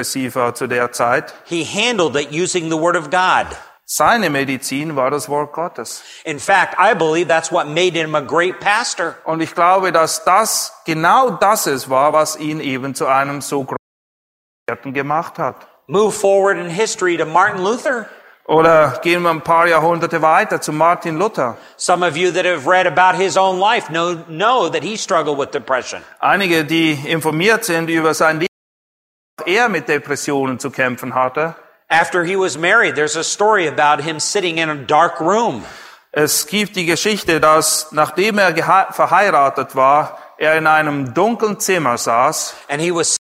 zu 0.00 0.66
der 0.68 0.92
Zeit. 0.92 1.34
He 1.46 1.64
handled 1.64 2.14
it 2.16 2.30
using 2.30 2.70
the 2.70 2.76
Word 2.76 2.96
of 2.96 3.10
God. 3.10 3.46
Seine 3.86 4.30
Medizin 4.30 4.96
war 4.96 5.10
das 5.10 5.28
Wort 5.28 5.52
Gottes. 5.52 6.02
In 6.24 6.38
fact, 6.38 6.76
I 6.78 6.94
believe 6.94 7.28
that's 7.28 7.50
what 7.50 7.66
made 7.66 7.94
him 7.94 8.14
a 8.14 8.20
great 8.20 8.60
pastor. 8.60 9.16
Und 9.24 9.40
ich 9.40 9.54
glaube, 9.54 9.90
dass 9.90 10.24
das 10.24 10.72
genau 10.84 11.30
das 11.30 11.66
es 11.66 11.90
war, 11.90 12.12
was 12.12 12.36
ihn 12.36 12.60
eben 12.60 12.94
zu 12.94 13.06
einem 13.06 13.40
so 13.40 13.64
großen 13.64 14.92
gemacht 14.94 15.38
hat. 15.38 15.73
Move 15.86 16.14
forward 16.14 16.56
in 16.56 16.70
history 16.70 17.16
to 17.16 17.24
Martin 17.24 17.62
Luther. 17.62 18.08
Oder 18.46 19.00
gehen 19.02 19.22
wir 19.22 19.30
ein 19.30 19.40
paar 19.40 19.66
Jahrhunderte 19.66 20.20
weiter 20.20 20.60
zu 20.60 20.72
Martin 20.72 21.18
Luther. 21.18 21.56
Some 21.76 22.02
of 22.02 22.16
you 22.16 22.30
that 22.30 22.44
have 22.44 22.66
read 22.66 22.86
about 22.86 23.14
his 23.16 23.36
own 23.36 23.58
life 23.58 23.88
know, 23.88 24.16
know 24.28 24.68
that 24.68 24.82
he 24.82 24.96
struggled 24.96 25.38
with 25.38 25.50
depression. 25.50 26.02
Einige, 26.20 26.64
die 26.64 26.92
informiert 26.92 27.64
sind 27.64 27.88
über 27.88 28.12
sein 28.12 28.40
Leben, 28.40 28.52
er 29.46 29.68
mit 29.68 29.88
Depressionen 29.88 30.58
zu 30.58 30.70
kämpfen 30.70 31.14
hatte. 31.14 31.54
After 31.88 32.24
he 32.24 32.36
was 32.36 32.58
married, 32.58 32.96
there's 32.96 33.16
a 33.16 33.24
story 33.24 33.66
about 33.66 34.02
him 34.02 34.20
sitting 34.20 34.58
in 34.58 34.68
a 34.68 34.74
dark 34.74 35.20
room. 35.20 35.64
Es 36.12 36.46
gibt 36.46 36.76
die 36.76 36.86
Geschichte, 36.86 37.40
dass 37.40 37.92
nachdem 37.92 38.38
er 38.38 38.54
verheiratet 38.92 39.74
war, 39.74 40.18
er 40.38 40.56
in 40.56 40.66
einem 40.66 41.12
dunklen 41.14 41.58
Zimmer 41.58 41.98
saß 41.98 42.54
and 42.68 42.80
he 42.80 42.90
was 42.90 43.16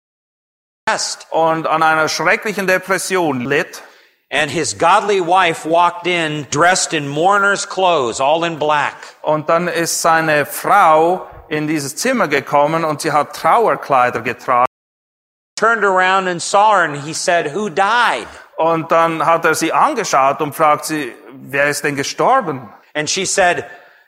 depressed. 0.86 1.27
und 1.31 1.67
an 1.67 1.84
einer 1.84 2.09
schrecklichen 2.09 2.67
Depression 2.67 3.41
litt. 3.41 3.81
And 4.29 4.49
his 4.49 4.73
godly 4.73 5.21
wife 5.21 5.63
walked 5.63 6.07
in 6.07 6.47
dressed 6.49 6.93
in 6.93 7.07
mourner's 7.07 7.67
clothes, 7.67 8.19
all 8.19 8.43
in 8.43 8.57
black. 8.57 8.95
Und 9.21 9.47
dann 9.47 9.67
ist 9.67 10.01
seine 10.01 10.47
Frau 10.47 11.27
in 11.49 11.67
dieses 11.67 11.95
Zimmer 11.95 12.27
gekommen 12.27 12.84
und 12.84 13.01
sie 13.01 13.11
hat 13.11 13.36
Trauerkleider 13.36 14.21
getragen. 14.21 14.65
Turned 15.55 15.84
around 15.84 16.27
and 16.27 16.41
saw 16.41 16.71
her 16.71 16.84
and 16.84 17.03
he 17.03 17.13
said, 17.13 17.53
Who 17.53 17.69
died? 17.69 18.27
Und 18.57 18.91
dann 18.91 19.23
hat 19.23 19.45
er 19.45 19.53
sie 19.53 19.71
angeschaut 19.71 20.41
und 20.41 20.55
fragt 20.55 20.86
sie, 20.86 21.13
wer 21.31 21.67
ist 21.67 21.84
denn 21.84 21.95
gestorben? 21.95 22.69
And 22.95 23.07
she 23.07 23.25
said, 23.25 23.65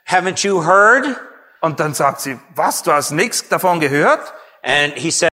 Haven't 0.08 0.44
you 0.44 0.64
heard? 0.64 1.04
Und 1.60 1.78
dann 1.78 1.94
sagt 1.94 2.20
sie, 2.20 2.38
was, 2.54 2.82
du 2.82 2.92
hast 2.92 3.12
nichts 3.12 3.48
davon 3.48 3.80
gehört? 3.80 4.32
And 4.62 4.92
he 4.94 5.10
said, 5.10 5.30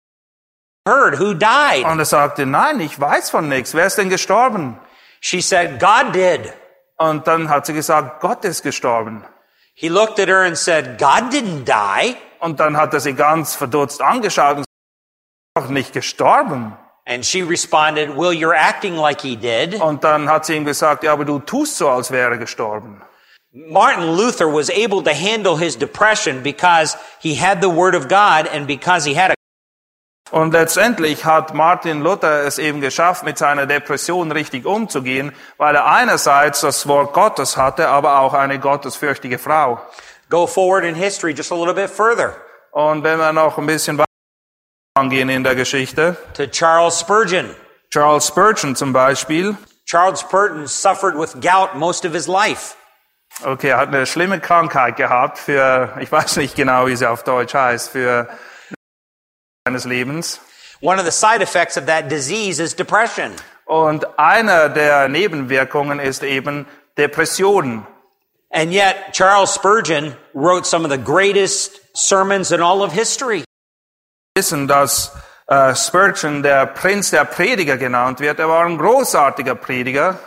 Heard, 0.85 1.20
who 1.20 1.35
died? 1.35 1.85
Und 1.85 2.01
er 2.01 2.05
sagte, 2.05 2.45
nein, 2.45 2.80
ich 2.80 2.99
weiß 2.99 3.30
von 3.30 3.49
nichts. 3.49 3.74
Wer 3.74 3.87
ist 3.87 3.99
denn 3.99 4.09
gestorben? 4.09 4.78
She 5.20 5.41
said, 5.41 5.78
God 5.78 6.12
did. 6.12 6.53
Und 6.97 7.26
dann 7.28 7.49
hat 7.49 7.66
sie 7.66 7.72
gesagt, 7.72 8.20
Gott 8.20 8.45
ist 8.45 8.62
gestorben. 8.62 9.24
He 9.74 9.89
looked 9.89 10.18
at 10.18 10.28
her 10.28 10.43
and 10.43 10.59
said, 10.59 10.99
God 10.99 11.33
didn't 11.33 11.64
die. 11.64 12.16
Und 12.41 12.59
dann 12.59 12.76
hat 12.76 12.93
er 12.95 13.01
sie 13.01 13.14
ganz 13.14 13.55
verdutzt 13.55 14.03
angeschaut 14.03 14.59
und 14.59 14.64
doch 15.55 15.68
nicht 15.68 15.93
gestorben. 15.93 16.76
And 17.05 17.24
she 17.24 17.43
responded, 17.43 18.16
Well, 18.16 18.33
you're 18.33 18.55
acting 18.55 18.97
like 18.97 19.20
he 19.20 19.37
did. 19.37 19.80
Und 19.80 20.03
dann 20.03 20.28
hat 20.28 20.47
sie 20.47 20.57
ihm 20.57 20.64
gesagt, 20.64 21.05
ja, 21.05 21.12
aber 21.12 21.24
du 21.24 21.39
tust 21.39 21.76
so, 21.76 21.89
als 21.89 22.11
wäre 22.11 22.33
er 22.33 22.39
gestorben. 22.39 23.03
Martin 23.53 24.16
Luther 24.16 24.47
was 24.47 24.70
able 24.70 25.03
to 25.03 25.12
handle 25.12 25.57
his 25.59 25.76
depression 25.76 26.43
because 26.43 26.97
he 27.20 27.35
had 27.35 27.61
the 27.61 27.68
Word 27.68 27.95
of 27.95 28.09
God 28.09 28.49
and 28.53 28.66
because 28.66 29.05
he 29.05 29.14
had 29.14 29.30
a 29.30 29.35
Und 30.33 30.53
letztendlich 30.53 31.26
hat 31.26 31.53
Martin 31.53 32.01
Luther 32.01 32.45
es 32.45 32.59
eben 32.59 32.80
geschafft, 32.80 33.22
mit 33.22 33.37
seiner 33.37 33.66
Depression 33.66 34.33
richtig 34.33 34.64
umzugehen, 34.64 35.33
weil 35.59 35.76
er 35.76 35.87
einerseits 35.87 36.62
das 36.62 36.89
Wort 36.89 37.12
Gottes 37.12 37.59
hatte, 37.59 37.89
aber 37.89 38.18
auch 38.18 38.33
eine 38.33 38.59
gottesfürchtige 38.59 39.39
Frau. 39.39 39.78
go 40.30 40.47
forward 40.47 40.85
in 40.85 40.95
history 40.95 41.35
just 41.35 41.53
a 41.53 41.55
little 41.55 41.74
bit 41.74 41.91
further 41.91 42.35
Und 42.70 43.05
wenn 43.05 43.18
wir 43.18 43.35
noch 43.35 43.59
ein 43.59 43.66
bisschen 43.66 43.99
weiter 43.99 44.09
angehen 44.95 45.28
in 45.28 45.45
der 45.45 45.55
Geschichte, 45.55 46.16
to 46.33 46.47
Charles 46.47 46.99
Spurgeon. 46.99 47.55
Charles 47.91 48.26
Spurgeon 48.26 48.74
zum 48.74 48.95
Beispiel, 48.95 49.55
Charles 49.85 50.20
Spurgeon 50.20 50.66
suffered 50.66 51.14
with 51.14 51.35
gout 51.43 51.74
most 51.74 52.07
of 52.07 52.14
his 52.14 52.26
life. 52.26 52.74
okay, 53.45 53.68
er 53.68 53.76
hat 53.76 53.89
eine 53.89 54.07
schlimme 54.07 54.41
Krankheit 54.41 54.97
gehabt 54.97 55.37
für, 55.37 55.95
ich 56.01 56.11
weiß 56.11 56.39
nicht 56.39 56.57
genau, 56.57 56.87
wie 56.87 56.97
sie 56.97 57.07
auf 57.07 57.22
Deutsch 57.22 57.53
heißt, 57.53 57.91
für 57.91 58.28
seines 59.67 59.85
Lebens. 59.85 60.41
One 60.81 60.99
of 60.99 61.05
the 61.05 61.13
side 61.13 61.41
effects 61.41 61.77
of 61.77 61.87
that 61.87 62.09
disease 62.09 62.59
is 62.59 62.75
depression. 62.75 63.33
Und 63.65 64.05
einer 64.19 64.69
der 64.69 65.09
Nebenwirkungen 65.09 66.01
ist 66.01 66.25
eben 66.25 66.67
Depressionen. 66.99 67.87
And 68.51 68.73
yet, 68.73 69.13
Charles 69.13 69.55
Spurgeon 69.55 70.17
wrote 70.35 70.67
some 70.67 70.85
of 70.85 70.91
the 70.91 70.99
greatest 70.99 71.81
sermons 71.95 72.51
in 72.51 72.61
all 72.61 72.83
of 72.83 72.93
history. 72.93 73.45
wissen, 74.37 74.67
dass 74.67 75.13
äh, 75.47 75.75
Spurgeon 75.77 76.43
der 76.43 76.67
Prinz 76.67 77.11
der 77.11 77.25
Prediger 77.25 77.77
genannt 77.77 78.19
wird. 78.19 78.41
Er 78.41 78.49
war 78.49 78.67
ein 78.67 78.79
großartiger 78.79 79.55
Prediger. 79.55 80.19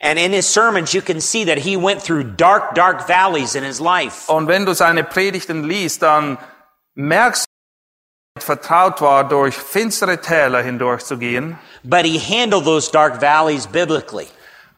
And 0.00 0.18
in 0.18 0.32
his 0.32 0.52
sermons, 0.52 0.92
you 0.92 1.00
can 1.00 1.20
see 1.20 1.46
that 1.46 1.58
he 1.58 1.76
went 1.76 2.02
through 2.02 2.24
dark, 2.36 2.74
dark 2.74 3.08
valleys 3.08 3.54
in 3.54 3.64
his 3.64 3.80
life. 3.80 4.30
Und 4.30 4.48
wenn 4.48 4.66
du 4.66 4.74
seine 4.74 5.02
Predigten 5.02 5.64
liest, 5.64 6.02
dann 6.02 6.36
merkst 6.94 7.46
er 7.46 7.51
vertraut 8.38 9.00
war, 9.00 9.28
durch 9.28 9.54
finstere 9.54 10.20
Täler 10.20 10.62
hindurchzugehen. 10.62 11.58
But 11.84 12.04
he 12.04 12.18
handled 12.18 12.64
those 12.64 12.90
dark 12.90 13.20
valleys 13.20 13.66
biblically. 13.66 14.28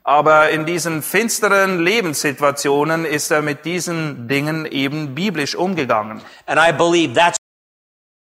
Aber 0.02 0.50
in 0.50 0.66
diesen 0.66 1.02
finsteren 1.02 1.80
Lebenssituationen 1.80 3.06
ist 3.06 3.30
er 3.30 3.40
mit 3.40 3.64
diesen 3.64 4.28
Dingen 4.28 4.66
eben 4.66 5.14
biblisch 5.14 5.54
umgegangen. 5.54 6.20
And 6.46 6.60
I 6.60 6.72
believe 6.72 7.14
that's 7.14 7.38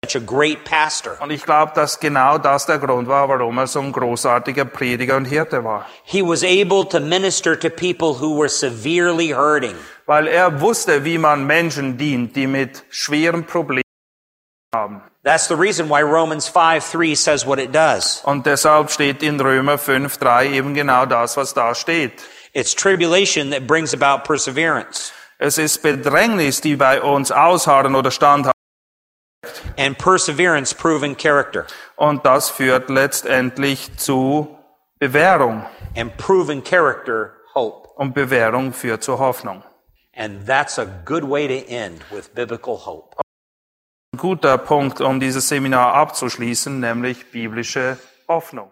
such 0.04 0.22
a 0.22 0.26
great 0.26 0.66
pastor. 0.66 1.18
Und 1.22 1.32
ich 1.32 1.44
glaube, 1.44 1.72
dass 1.76 2.00
genau 2.00 2.38
das 2.38 2.66
der 2.66 2.80
Grund 2.80 3.08
war, 3.08 3.30
warum 3.30 3.58
er 3.60 3.68
so 3.68 3.80
ein 3.80 3.94
großartiger 3.94 4.66
Prediger 4.66 5.16
und 5.16 5.26
Hirte 5.26 5.64
war. 5.64 5.86
He 6.04 6.22
was 6.22 6.44
able 6.44 6.86
to 6.90 7.00
minister 7.00 7.58
to 7.58 7.70
people 7.70 8.20
who 8.20 8.38
were 8.38 8.50
severely 8.50 9.30
hurting. 9.30 9.76
Weil 10.06 10.28
er 10.28 10.60
wusste, 10.60 11.06
wie 11.06 11.18
man 11.18 11.46
Menschen 11.46 11.98
dient, 11.98 12.36
die 12.36 12.48
mit 12.48 12.84
schweren 12.90 13.46
Problemen 13.46 13.84
haben. 14.76 15.02
That's 15.24 15.48
the 15.48 15.56
reason 15.56 15.90
why 15.90 16.02
Romans 16.02 16.48
5 16.48 16.84
3 16.84 17.14
says 17.16 17.46
what 17.46 17.60
it 17.60 17.72
does. 17.74 18.22
Und 18.24 18.46
deshalb 18.46 18.90
steht 18.90 19.22
in 19.22 19.40
Römer 19.40 19.78
5,3 19.78 20.52
eben 20.52 20.74
genau 20.74 21.06
das, 21.06 21.36
was 21.36 21.54
da 21.54 21.76
steht. 21.76 22.14
It's 22.54 22.74
tribulation 22.74 23.52
that 23.52 23.68
brings 23.68 23.94
about 23.94 24.24
perseverance, 24.24 25.12
Es 25.38 25.58
ist 25.58 25.82
Bedrängnis, 25.84 26.62
die 26.62 26.76
bei 26.76 27.02
uns 27.02 27.32
ausharren 27.32 27.96
oder 27.96 28.12
standhalten. 28.12 28.54
and 29.78 29.98
perseverance 29.98 30.74
proven 30.74 31.16
character. 31.16 31.66
Und 31.96 32.26
das 32.26 32.50
führt 32.50 32.90
letztendlich 32.90 33.96
zu 33.98 34.58
Bewährung. 35.00 35.66
And 35.96 36.16
proven 36.18 36.64
character, 36.64 37.34
hope. 37.54 37.88
Und 37.96 38.14
Bewährung 38.14 38.74
führt 38.74 39.04
zur 39.04 39.20
Hoffnung. 39.20 39.64
And 40.16 40.46
that's 40.46 40.78
a 40.80 40.86
good 41.06 41.24
way 41.24 41.48
to 41.48 41.68
end 41.70 42.02
with 42.12 42.30
biblical 42.34 42.78
hope. 42.78 43.16
Guter 44.18 44.58
Punkt, 44.58 45.02
um 45.02 45.20
dieses 45.20 45.48
Seminar 45.48 45.94
abzuschließen, 45.94 46.80
nämlich 46.80 47.32
biblische 47.32 47.98
Hoffnung. 48.28 48.72